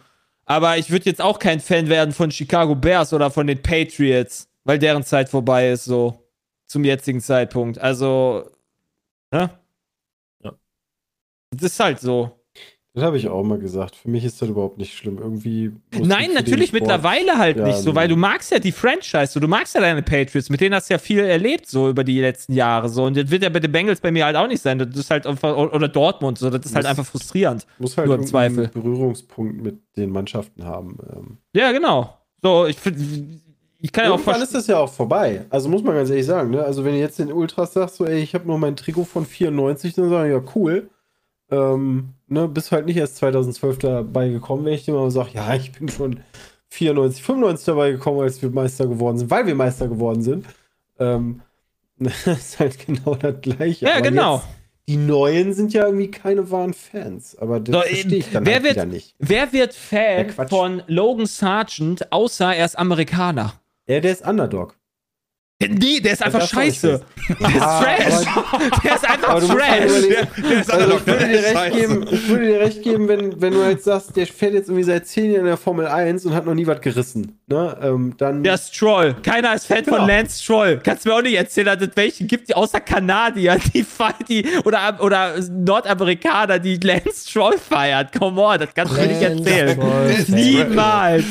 Aber 0.45 0.77
ich 0.77 0.89
würde 0.89 1.05
jetzt 1.05 1.21
auch 1.21 1.37
kein 1.39 1.59
Fan 1.59 1.89
werden 1.89 2.11
von 2.13 2.31
Chicago 2.31 2.75
Bears 2.75 3.13
oder 3.13 3.29
von 3.29 3.45
den 3.47 3.61
Patriots, 3.61 4.47
weil 4.63 4.79
deren 4.79 5.03
Zeit 5.03 5.29
vorbei 5.29 5.69
ist, 5.69 5.85
so. 5.85 6.25
Zum 6.65 6.83
jetzigen 6.83 7.21
Zeitpunkt. 7.21 7.79
Also, 7.79 8.49
ne? 9.31 9.49
Ja. 10.43 10.53
Das 11.51 11.71
ist 11.71 11.79
halt 11.79 11.99
so. 11.99 12.38
Das 12.95 13.03
habe 13.03 13.17
ich 13.17 13.27
auch 13.29 13.43
mal 13.43 13.59
gesagt. 13.59 13.95
Für 13.95 14.09
mich 14.09 14.25
ist 14.25 14.41
das 14.41 14.49
überhaupt 14.49 14.79
nicht 14.79 14.97
schlimm. 14.97 15.19
Irgendwie. 15.19 15.71
Nein, 15.93 16.31
natürlich 16.33 16.73
mittlerweile 16.73 17.37
halt 17.37 17.57
Ja, 17.57 17.67
nicht 17.67 17.77
so, 17.77 17.93
weil 17.93 18.07
du 18.07 18.15
magst 18.15 18.51
ja 18.51 18.57
die 18.57 18.71
Franchise, 18.71 19.27
so, 19.27 19.39
du 19.39 19.47
magst 19.47 19.75
ja 19.75 19.81
deine 19.81 20.01
Patriots, 20.01 20.49
mit 20.49 20.59
denen 20.59 20.73
hast 20.73 20.89
du 20.89 20.95
ja 20.95 20.97
viel 20.97 21.19
erlebt, 21.19 21.67
so 21.67 21.87
über 21.89 22.03
die 22.03 22.19
letzten 22.19 22.53
Jahre, 22.53 22.89
so. 22.89 23.03
Und 23.03 23.15
das 23.15 23.29
wird 23.29 23.43
ja 23.43 23.49
bei 23.49 23.59
den 23.59 23.71
Bengals 23.71 24.01
bei 24.01 24.11
mir 24.11 24.25
halt 24.25 24.35
auch 24.35 24.47
nicht 24.47 24.61
sein. 24.63 24.79
Das 24.79 24.89
ist 24.95 25.11
halt 25.11 25.27
einfach, 25.27 25.55
oder 25.55 25.87
Dortmund, 25.87 26.39
so, 26.39 26.49
das 26.49 26.65
ist 26.65 26.73
halt 26.75 26.85
Muss- 26.85 26.89
einfach 26.89 27.05
frustrierend. 27.05 27.67
Muss 27.77 27.95
halt 27.95 28.07
Nur 28.07 28.15
im 28.15 28.25
Zweifel. 28.25 28.69
Berührungspunkt 28.69 29.61
mit 29.61 29.77
den 29.95 30.09
Mannschaften 30.09 30.65
haben. 30.65 30.97
Ähm, 31.15 31.37
Ja, 31.55 31.71
genau. 31.71 32.17
So, 32.41 32.65
ich 32.65 32.77
finde, 32.77 32.99
ich 33.81 33.91
kann 33.91 34.05
ja 34.05 34.11
auch 34.11 34.17
Irgendwann 34.17 34.41
ist 34.41 34.55
das 34.55 34.65
ja 34.65 34.77
auch 34.79 34.91
vorbei. 34.91 35.45
Also 35.51 35.69
muss 35.69 35.83
man 35.83 35.93
ganz 35.95 36.09
ehrlich 36.09 36.25
sagen, 36.25 36.49
ne? 36.49 36.63
Also 36.63 36.83
wenn 36.83 36.93
du 36.93 36.99
jetzt 36.99 37.19
den 37.19 37.31
Ultras 37.31 37.73
sagst, 37.73 37.97
so, 37.97 38.05
ey, 38.05 38.19
ich 38.19 38.33
habe 38.33 38.47
nur 38.47 38.57
mein 38.57 38.75
Trikot 38.75 39.05
von 39.05 39.25
94, 39.27 39.93
dann 39.93 40.09
sagen 40.09 40.31
ja, 40.31 40.41
cool. 40.55 40.89
Ähm, 41.51 42.09
ne, 42.27 42.47
bist 42.47 42.71
halt 42.71 42.85
nicht 42.85 42.97
erst 42.97 43.17
2012 43.17 43.79
dabei 43.79 44.29
gekommen, 44.29 44.65
wenn 44.65 44.73
ich 44.73 44.85
dir 44.85 44.93
mal 44.93 45.09
sage, 45.11 45.29
ja, 45.33 45.53
ich 45.55 45.71
bin 45.71 45.89
schon 45.89 46.19
94, 46.69 47.23
95 47.23 47.65
dabei 47.65 47.91
gekommen, 47.91 48.19
als 48.21 48.41
wir 48.41 48.49
Meister 48.51 48.87
geworden 48.87 49.17
sind, 49.17 49.31
weil 49.31 49.45
wir 49.47 49.55
Meister 49.55 49.87
geworden 49.87 50.21
sind. 50.21 50.45
Ähm, 50.99 51.41
das 51.97 52.27
ist 52.27 52.59
halt 52.59 52.85
genau 52.85 53.15
das 53.15 53.41
Gleiche. 53.41 53.85
Ja, 53.85 53.93
Aber 53.93 54.01
genau. 54.01 54.35
Jetzt, 54.35 54.47
die 54.87 54.97
Neuen 54.97 55.53
sind 55.53 55.71
ja 55.73 55.85
irgendwie 55.85 56.09
keine 56.09 56.49
wahren 56.49 56.73
Fans, 56.73 57.37
aber 57.37 57.59
das 57.59 57.75
So, 57.75 57.81
verstehe 57.81 58.17
ich 58.19 58.31
dann 58.31 58.45
wer 58.45 58.53
halt 58.55 58.63
wird- 58.63 58.75
wieder 58.75 58.85
nicht. 58.85 59.15
Wer 59.19 59.53
wird 59.53 59.73
Ja, 59.73 59.79
Fan 59.79 60.27
Quatsch. 60.27 60.49
von 60.49 60.81
Logan 60.87 61.25
Sargent, 61.27 62.11
außer 62.11 62.55
er 62.55 62.65
ist 62.65 62.77
Amerikaner? 62.77 63.53
Ja, 63.87 63.99
der 63.99 64.11
ist 64.11 64.27
Underdog. 64.27 64.75
Nee, 65.61 65.99
der 66.03 66.13
ist 66.13 66.23
einfach 66.23 66.47
scheiße. 66.47 67.01
Der 67.37 67.47
ist 67.49 67.57
Trash. 67.59 68.25
Der 68.81 68.95
ist 68.95 69.09
einfach 69.09 69.39
Trash. 69.39 70.07
Der 70.37 70.59
ist 70.61 70.71
Also 70.71 70.95
ich 70.97 71.05
würde 71.05 71.27
dir 71.27 71.43
recht 71.43 71.73
geben, 71.75 72.05
ich 72.09 72.27
würde 72.29 72.45
dir 72.45 72.59
recht 72.61 72.81
geben, 72.81 73.07
wenn, 73.09 73.41
wenn 73.41 73.53
du 73.53 73.69
jetzt 73.69 73.83
sagst, 73.83 74.15
der 74.15 74.25
fährt 74.25 74.53
jetzt 74.53 74.69
irgendwie 74.69 74.83
seit 74.85 75.05
zehn 75.05 75.25
Jahren 75.31 75.41
in 75.41 75.45
der 75.47 75.57
Formel 75.57 75.85
1 75.87 76.25
und 76.25 76.33
hat 76.33 76.45
noch 76.45 76.53
nie 76.53 76.65
was 76.65 76.79
gerissen. 76.79 77.37
Ne? 77.47 77.77
Ähm, 77.81 78.13
dann 78.17 78.41
Der 78.43 78.57
Stroll. 78.57 79.15
Keiner 79.21 79.53
ist 79.53 79.65
Fan 79.65 79.83
Genau. 79.83 79.97
von 79.97 80.07
Lance 80.07 80.41
Stroll. 80.41 80.79
Kannst 80.81 81.03
du 81.05 81.09
mir 81.09 81.15
auch 81.15 81.21
nicht 81.21 81.35
erzählen, 81.35 81.65
dass 81.67 81.81
es 81.81 81.89
welche 81.95 82.23
gibt, 82.25 82.47
die 82.47 82.55
außer 82.55 82.79
Kanadier, 82.79 83.57
die, 83.73 83.85
die 84.29 84.45
oder, 84.63 84.97
oder 85.01 85.33
Nordamerikaner, 85.51 86.59
die 86.59 86.77
Lance 86.77 87.29
Stroll 87.29 87.57
feiert. 87.57 88.17
Come 88.17 88.41
on, 88.41 88.59
das 88.59 88.69
kannst 88.73 88.93
du 88.95 89.01
mir 89.01 89.07
nicht 89.07 89.21
erzählen. 89.21 89.77
Niemals. 90.29 91.25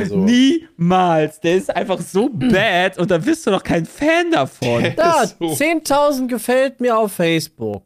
Also- 0.00 0.16
Niemals. 0.18 1.40
Der 1.40 1.56
ist 1.56 1.74
einfach 1.74 2.00
so 2.00 2.28
bad 2.32 2.96
und 2.98 3.10
da 3.10 3.18
bist 3.18 3.44
du 3.46 3.50
doch 3.50 3.62
kein 3.72 3.86
Fan 3.86 4.30
davon. 4.30 4.92
Da, 4.96 5.26
so. 5.26 5.34
10.000 5.46 6.28
gefällt 6.28 6.80
mir 6.80 6.96
auf 6.96 7.12
Facebook. 7.12 7.82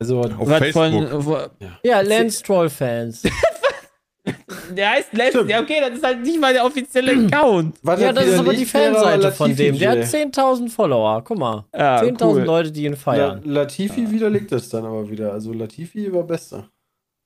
also, 0.00 0.20
Auf 0.20 0.48
Was 0.48 0.58
Facebook. 0.58 1.10
von, 1.10 1.26
wo, 1.26 1.38
Ja, 1.84 2.00
Lance 2.00 2.42
Troll-Fans. 2.42 3.22
der 4.76 4.90
heißt 4.90 5.12
Lance. 5.12 5.44
Ja, 5.48 5.60
okay, 5.60 5.80
das 5.80 5.98
ist 5.98 6.04
halt 6.04 6.22
nicht 6.22 6.40
mal 6.40 6.52
der 6.52 6.64
offizielle 6.64 7.12
Account. 7.12 7.76
was 7.82 8.00
ja, 8.00 8.12
das 8.12 8.26
ist 8.26 8.38
aber 8.38 8.54
die 8.54 8.64
Fanseite 8.64 9.32
von 9.32 9.54
dem. 9.54 9.78
Der 9.78 9.90
hat 9.90 9.98
J. 9.98 10.34
10.000 10.34 10.68
Follower. 10.70 11.22
Guck 11.24 11.38
mal. 11.38 11.64
Ja, 11.74 12.00
10.000 12.02 12.24
cool. 12.24 12.40
Leute, 12.42 12.72
die 12.72 12.84
ihn 12.84 12.92
La 12.92 12.98
feiern. 12.98 13.42
Latifi 13.44 14.10
widerlegt 14.10 14.52
das 14.52 14.68
dann 14.68 14.84
aber 14.84 15.08
wieder. 15.10 15.32
Also 15.32 15.52
Latifi 15.52 16.12
war 16.12 16.24
besser. 16.24 16.68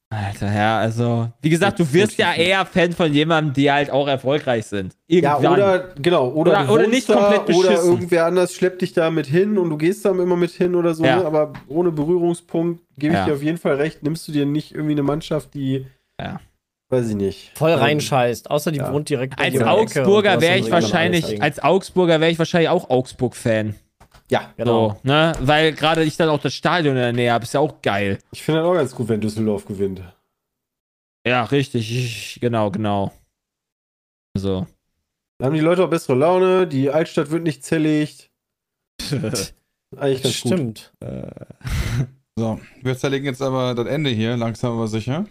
Alter, 0.08 0.52
ja, 0.54 0.78
also, 0.78 1.28
wie 1.42 1.50
gesagt, 1.50 1.80
du 1.80 1.92
wirst 1.92 2.16
ja 2.16 2.32
eher 2.32 2.64
Fan 2.64 2.92
von 2.92 3.12
jemandem, 3.12 3.54
die 3.54 3.72
halt 3.72 3.90
auch 3.90 4.06
erfolgreich 4.06 4.66
sind. 4.66 4.94
Ja, 5.08 5.32
Irgendwann. 5.34 5.52
oder 5.54 5.94
genau, 6.00 6.28
oder, 6.28 6.52
Oder- 6.62 6.70
oder 6.72 6.86
nicht 6.86 7.08
komplett 7.08 7.40
oder 7.48 7.70
beschissen. 7.70 7.90
irgendwer 7.90 8.26
anders 8.26 8.54
schleppt 8.54 8.82
dich 8.82 8.92
da 8.92 9.10
mit 9.10 9.26
hin 9.26 9.58
und 9.58 9.68
du 9.68 9.76
gehst 9.76 10.04
da 10.04 10.10
immer 10.10 10.36
mit 10.36 10.52
hin 10.52 10.76
oder 10.76 10.94
so, 10.94 11.04
Ja. 11.04 11.16
ne? 11.16 11.24
aber 11.26 11.54
ohne 11.66 11.90
Berührungspunkt 11.90 12.82
gebe 12.96 13.14
ich 13.14 13.18
Ja. 13.18 13.26
dir 13.26 13.34
auf 13.34 13.42
jeden 13.42 13.58
Fall 13.58 13.74
recht, 13.74 14.04
nimmst 14.04 14.28
du 14.28 14.32
dir 14.32 14.46
nicht 14.46 14.72
irgendwie 14.72 14.92
eine 14.92 15.02
Mannschaft, 15.02 15.54
die 15.54 15.86
Ja. 16.20 16.38
weiß 16.88 17.08
ich 17.10 17.16
nicht. 17.16 17.50
Voll 17.58 17.72
Ähm, 17.72 17.78
reinscheißt. 17.80 18.48
Außer 18.48 18.70
die 18.70 18.78
ja. 18.78 18.92
wohnt 18.92 19.08
direkt 19.08 19.34
bei 19.36 19.46
Als 19.46 19.60
Augsburger 19.60 20.40
wäre 20.40 20.56
ich 20.56 20.70
wahrscheinlich, 20.70 21.42
als 21.42 21.58
Augsburger 21.58 22.20
wäre 22.20 22.30
ich 22.30 22.38
wahrscheinlich 22.38 22.68
auch 22.70 22.90
Augsburg-Fan. 22.90 23.74
Ja, 24.30 24.52
Genau. 24.56 24.90
So, 24.90 25.00
ne? 25.04 25.32
Weil 25.40 25.72
gerade 25.72 26.02
ich 26.02 26.16
dann 26.16 26.28
auch 26.28 26.40
das 26.40 26.54
Stadion 26.54 26.96
in 26.96 27.02
der 27.02 27.12
Nähe 27.12 27.32
habe, 27.32 27.44
ist 27.44 27.54
ja 27.54 27.60
auch 27.60 27.80
geil. 27.82 28.18
ich 28.32 28.42
finde 28.42 28.60
das 28.60 28.68
auch 28.68 28.74
ganz 28.74 28.94
gut, 28.94 29.08
wenn 29.08 29.20
Düsseldorf 29.20 29.66
gewinnt. 29.66 30.02
Ja, 31.26 31.44
richtig. 31.44 31.90
Ich, 31.90 32.40
genau, 32.40 32.70
genau. 32.70 33.12
So. 34.36 34.66
Dann 35.38 35.46
haben 35.46 35.54
die 35.54 35.60
Leute 35.60 35.84
auch 35.84 35.90
bessere 35.90 36.16
Laune, 36.16 36.66
die 36.66 36.90
Altstadt 36.90 37.30
wird 37.30 37.42
nicht 37.42 37.64
zerlegt. 37.64 38.30
Eigentlich 39.96 40.22
ganz 40.22 40.40
gut. 40.40 40.52
Stimmt. 40.52 40.92
So, 42.38 42.60
wir 42.82 42.98
zerlegen 42.98 43.24
jetzt 43.24 43.40
aber 43.40 43.74
das 43.74 43.86
Ende 43.86 44.10
hier, 44.10 44.36
langsam 44.36 44.72
aber 44.74 44.88
sicher. 44.88 45.24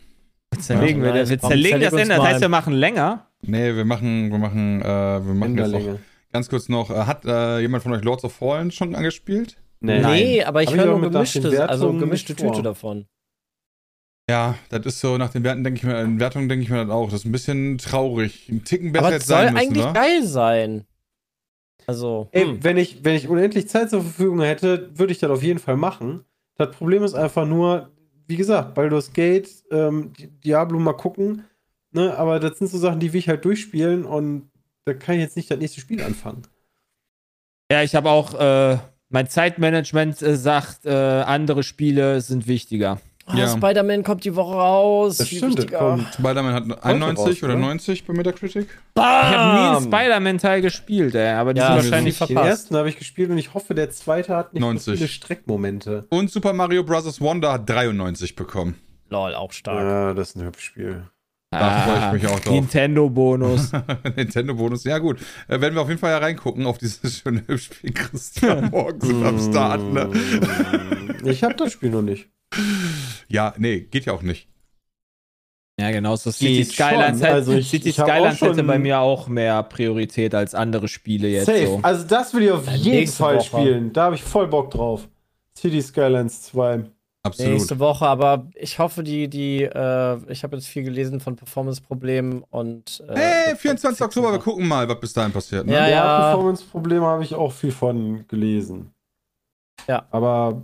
Zerlegen 0.60 1.04
wir, 1.04 1.14
nice. 1.14 1.30
wir 1.30 1.38
zerlegen 1.38 1.80
zerleg 1.80 1.92
das 1.92 2.02
Ende. 2.02 2.16
Das 2.16 2.26
heißt, 2.26 2.42
wir 2.42 2.50
machen 2.50 2.74
länger. 2.74 3.28
Nee, 3.44 3.76
wir 3.76 3.86
machen, 3.86 4.32
wir 4.32 4.40
machen, 4.40 4.82
äh, 4.82 4.86
wir 5.24 5.34
machen 5.36 5.56
jetzt 5.56 5.72
noch 5.72 5.80
Länge. 5.80 6.00
Ganz 6.36 6.50
kurz 6.50 6.68
noch, 6.68 6.90
äh, 6.92 7.06
hat 7.06 7.24
äh, 7.26 7.60
jemand 7.62 7.82
von 7.82 7.94
euch 7.94 8.04
Lords 8.04 8.26
of 8.26 8.34
Fallen 8.34 8.70
schon 8.72 8.94
angespielt? 8.94 9.56
Nee. 9.80 10.02
Nee, 10.02 10.44
aber 10.44 10.64
ich 10.64 10.76
höre 10.76 10.86
nur 10.88 11.00
mit 11.00 11.14
nach 11.14 11.24
den 11.32 11.42
gemischte, 11.44 11.70
also 11.70 11.94
gemischte. 11.94 12.36
Tüte 12.36 12.62
davon. 12.62 13.06
Ja, 14.30 14.56
das 14.70 14.86
ist 14.86 15.00
so, 15.00 15.18
nach 15.18 15.30
den 15.30 15.44
Werten 15.46 15.64
denke 15.64 15.78
ich 15.78 15.84
mir, 15.84 16.02
in 16.02 16.20
Wertungen 16.20 16.50
denke 16.50 16.64
ich 16.64 16.70
mir 16.70 16.84
das 16.84 16.90
auch. 16.90 17.06
Das 17.06 17.22
ist 17.22 17.26
ein 17.26 17.32
bisschen 17.32 17.78
traurig. 17.78 18.50
Ein 18.50 18.64
Ticken 18.66 18.92
besser 18.92 19.06
Aber 19.08 19.16
es 19.16 19.28
soll 19.28 19.38
sein 19.38 19.54
müssen, 19.54 19.68
eigentlich 19.68 19.86
wa? 19.86 19.92
geil 19.94 20.24
sein. 20.24 20.86
Also, 21.88 22.28
Ey, 22.32 22.44
hm. 22.46 22.64
wenn, 22.64 22.78
ich, 22.78 23.06
wenn 23.06 23.16
ich 23.16 23.28
unendlich 23.30 23.70
Zeit 23.70 23.90
zur 23.90 24.02
Verfügung 24.02 24.42
hätte, 24.42 24.90
würde 24.98 25.14
ich 25.14 25.20
das 25.20 25.30
auf 25.30 25.44
jeden 25.44 25.60
Fall 25.60 25.78
machen. 25.78 26.26
Das 26.58 26.76
Problem 26.76 27.04
ist 27.04 27.14
einfach 27.14 27.46
nur, 27.46 27.92
wie 28.28 28.36
gesagt, 28.38 28.74
Baldur's 28.74 29.14
Gate, 29.14 29.50
ähm, 29.72 30.12
Di- 30.14 30.28
Diablo 30.44 30.80
mal 30.80 30.94
gucken. 30.94 31.46
Ne? 31.92 32.18
Aber 32.18 32.40
das 32.40 32.58
sind 32.58 32.68
so 32.68 32.78
Sachen, 32.78 33.00
die 33.00 33.14
will 33.14 33.20
ich 33.20 33.30
halt 33.30 33.46
durchspielen 33.46 34.04
und 34.04 34.50
da 34.86 34.94
kann 34.94 35.16
ich 35.16 35.22
jetzt 35.22 35.36
nicht 35.36 35.50
das 35.52 35.58
nächste 35.60 35.82
Spiel 35.82 36.02
anfangen. 36.02 36.44
Ja, 37.72 37.82
ich 37.84 37.96
habe 37.96 38.10
auch, 38.10 38.34
äh, 38.40 38.78
mein 39.10 39.28
Zeitmanagement 39.28 40.22
äh, 40.22 40.36
sagt, 40.38 40.86
äh, 40.86 40.90
andere 40.92 41.64
Spiele 41.64 42.22
sind 42.22 42.48
wichtiger. 42.48 43.00
Ah, 43.28 43.38
Ja. 43.38 43.48
Spider-Man 43.48 44.04
kommt 44.04 44.24
die 44.24 44.36
Woche 44.36 44.54
raus. 44.56 45.18
Das 45.18 45.28
stimmt. 45.30 45.60
Spider-Man 45.60 46.54
hat 46.54 46.84
91 46.86 47.26
raus, 47.26 47.44
oder 47.44 47.54
oder? 47.54 47.62
90 47.62 48.06
bei 48.06 48.14
Metacritic. 48.14 48.68
Ich 48.96 49.02
habe 49.02 49.60
nie 49.60 49.68
einen 49.78 49.90
Bam! 49.90 50.00
Spider-Man-Teil 50.00 50.62
gespielt, 50.62 51.16
ey, 51.16 51.30
aber 51.34 51.56
die 51.56 51.60
Ja, 51.60 51.68
sind 51.74 51.76
wahrscheinlich. 51.92 52.14
ist 52.14 52.22
Den 52.22 52.28
verpasst. 52.36 52.48
ersten 52.50 52.76
habe 52.78 52.90
ich 52.90 52.98
gespielt 53.00 53.32
und 53.32 53.40
ich 53.40 53.56
hoffe, 53.56 53.74
der 53.74 53.90
zweite 53.90 54.36
hat 54.36 54.54
nicht 54.54 54.62
so 54.62 54.68
90. 54.68 54.94
viele 54.98 55.08
Streckmomente. 55.10 56.06
Und 56.10 56.30
Super 56.30 56.54
Mario 56.54 56.84
Bros. 56.84 57.20
Wonder 57.20 57.54
hat 57.54 57.68
93 57.68 58.36
bekommen. 58.36 58.76
Lol, 59.10 59.34
auch 59.34 59.52
stark. 59.54 59.82
Ja, 59.82 60.14
das 60.14 60.30
ist 60.30 60.36
ein 60.36 60.44
hübsches 60.46 60.64
Spiel. 60.66 61.08
Da 61.60 61.82
freue 61.82 62.18
ich 62.18 62.24
mich 62.24 62.32
auch 62.32 62.40
drauf. 62.40 62.54
Nintendo-Bonus. 62.54 63.72
Nintendo-Bonus, 64.16 64.84
ja 64.84 64.98
gut. 65.00 65.20
Äh, 65.48 65.60
werden 65.62 65.76
wir 65.76 65.82
auf 65.82 65.88
jeden 65.90 66.00
Fall 66.00 66.12
ja 66.12 66.18
reingucken 66.20 66.66
auf 66.66 66.78
dieses 66.78 67.18
schöne 67.20 67.44
Spiel 67.58 67.94
Christian 67.94 68.70
morgen 68.72 69.02
sind 69.02 69.22
wir 69.22 69.28
am 69.30 69.40
Start, 69.40 69.82
ne? 69.94 70.10
Ich 71.24 71.44
habe 71.44 71.56
das 71.56 71.72
Spiel 71.72 71.90
noch 71.90 72.02
nicht. 72.02 72.30
Ja, 73.28 73.54
nee, 73.58 73.80
geht 73.82 74.06
ja 74.06 74.14
auch 74.14 74.22
nicht. 74.22 74.48
ja, 75.80 75.92
genau. 75.92 76.16
So 76.16 76.32
City 76.32 76.64
Skylines, 76.64 77.20
schon. 77.20 77.26
hätte, 77.26 77.34
Also 77.34 77.54
ich- 77.54 77.70
City 77.70 77.90
ich 77.90 77.96
Skylines 77.96 78.40
hätte 78.42 78.64
bei 78.64 78.80
mir 78.80 79.00
auch 79.00 79.28
mehr 79.28 79.62
Priorität 79.64 80.34
als 80.36 80.56
andere 80.56 80.88
Spiele 80.88 81.28
jetzt. 81.28 81.48
Safe. 81.48 81.66
So. 81.68 81.80
Also 81.82 82.06
das 82.06 82.34
will 82.34 82.44
ich 82.44 82.52
auf 82.52 82.68
jeden 82.72 83.08
Fall 83.12 83.38
Woche. 83.38 83.46
spielen. 83.46 83.92
Da 83.94 84.04
habe 84.06 84.16
ich 84.16 84.24
voll 84.24 84.48
Bock 84.48 84.72
drauf. 84.72 85.08
City 85.58 85.82
Skylines 85.82 86.44
2. 86.44 86.86
Absolut. 87.26 87.54
Nächste 87.54 87.80
Woche, 87.80 88.06
aber 88.06 88.48
ich 88.54 88.78
hoffe, 88.78 89.02
die, 89.04 89.28
die, 89.28 89.64
äh, 89.64 90.18
ich 90.32 90.44
habe 90.44 90.56
jetzt 90.58 90.68
viel 90.68 90.84
gelesen 90.84 91.20
von 91.20 91.36
Performance-Problemen 91.36 92.44
und. 92.52 93.04
Äh, 93.10 93.16
Hey, 93.16 93.52
das 93.52 93.60
24. 93.62 94.00
wird 94.00 94.08
Oktober, 94.10 94.32
wir 94.32 94.40
gucken 94.40 94.68
mal, 94.68 94.88
was 94.88 95.00
bis 95.00 95.14
dahin 95.14 95.32
passiert. 95.32 95.66
Ne? 95.66 95.74
Ja, 95.74 95.88
Ja, 95.88 96.30
Performance-Probleme 96.30 97.06
habe 97.06 97.24
ich 97.24 97.34
auch 97.34 97.52
viel 97.52 97.72
von 97.72 98.26
gelesen. 98.28 98.92
Ja. 99.88 100.06
Aber 100.12 100.62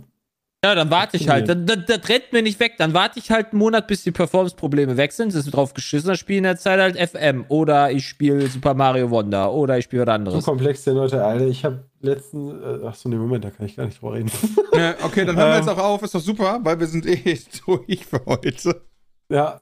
Ja, 0.64 0.74
dann 0.76 0.90
warte 0.90 1.16
ich 1.16 1.28
halt. 1.28 1.48
Das, 1.48 1.56
das, 1.64 1.78
das 1.86 2.08
rennt 2.08 2.32
mir 2.32 2.42
nicht 2.42 2.60
weg. 2.60 2.74
Dann 2.78 2.94
warte 2.94 3.18
ich 3.18 3.30
halt 3.32 3.48
einen 3.50 3.58
Monat, 3.58 3.88
bis 3.88 4.04
die 4.04 4.12
Performance-Probleme 4.12 4.96
weg 4.96 5.10
sind. 5.12 5.34
Das 5.34 5.44
ist 5.44 5.50
drauf 5.50 5.74
geschissen. 5.74 6.06
Dann 6.06 6.16
spiele 6.16 6.36
ich 6.36 6.38
in 6.38 6.44
der 6.44 6.56
Zeit 6.56 6.78
halt 6.78 6.96
FM. 7.10 7.44
Oder 7.48 7.90
ich 7.90 8.06
spiele 8.06 8.46
Super 8.46 8.74
Mario 8.74 9.10
Wonder. 9.10 9.52
Oder 9.52 9.78
ich 9.78 9.84
spiele 9.86 10.02
was 10.02 10.08
so 10.08 10.12
anderes. 10.14 10.44
komplex 10.44 10.84
der 10.84 10.94
Leute, 10.94 11.24
Alter. 11.24 11.46
Ich 11.48 11.64
habe 11.64 11.84
letzten. 12.02 12.62
Äh, 12.62 12.86
ach 12.86 12.94
so, 12.94 13.08
nee, 13.08 13.16
Moment, 13.16 13.44
da 13.44 13.50
kann 13.50 13.66
ich 13.66 13.76
gar 13.76 13.86
nicht 13.86 14.00
drüber 14.00 14.14
reden. 14.14 14.30
Ja, 14.74 14.94
okay, 15.02 15.24
dann 15.26 15.36
hören 15.36 15.48
wir 15.50 15.56
Ähm. 15.56 15.64
jetzt 15.66 15.68
auch 15.68 15.78
auf. 15.78 16.02
Ist 16.02 16.14
doch 16.14 16.20
super, 16.20 16.60
weil 16.62 16.80
wir 16.80 16.86
sind 16.86 17.04
eh 17.06 17.38
durch 17.66 18.06
für 18.06 18.24
heute. 18.26 18.82
ja. 19.28 19.60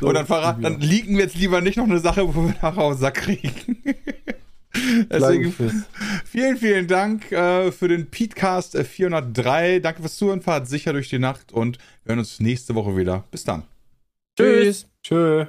So, 0.00 0.08
Und 0.08 0.14
dann, 0.14 0.26
verraten, 0.26 0.62
dann 0.62 0.80
leaken 0.80 1.16
wir 1.16 1.24
jetzt 1.24 1.36
lieber 1.36 1.60
nicht 1.60 1.76
noch 1.76 1.84
eine 1.84 2.00
Sache, 2.00 2.26
wo 2.34 2.42
wir 2.42 2.54
nachher 2.62 2.78
auf 2.78 2.94
den 2.94 3.00
Sack 3.00 3.14
kriegen. 3.14 3.78
Deswegen 5.10 5.54
vielen, 6.24 6.56
vielen 6.56 6.86
Dank 6.88 7.30
äh, 7.30 7.70
für 7.70 7.86
den 7.86 8.10
Petecast 8.10 8.74
äh, 8.74 8.82
403. 8.84 9.78
Danke 9.80 10.00
fürs 10.02 10.16
Zuhören. 10.16 10.42
Fahrt 10.42 10.68
sicher 10.68 10.92
durch 10.92 11.08
die 11.08 11.20
Nacht 11.20 11.52
und 11.52 11.78
wir 12.04 12.10
hören 12.10 12.18
uns 12.18 12.40
nächste 12.40 12.74
Woche 12.74 12.96
wieder. 12.96 13.22
Bis 13.30 13.44
dann. 13.44 13.62
Tschüss. 14.36 14.88
Tschö. 15.02 15.46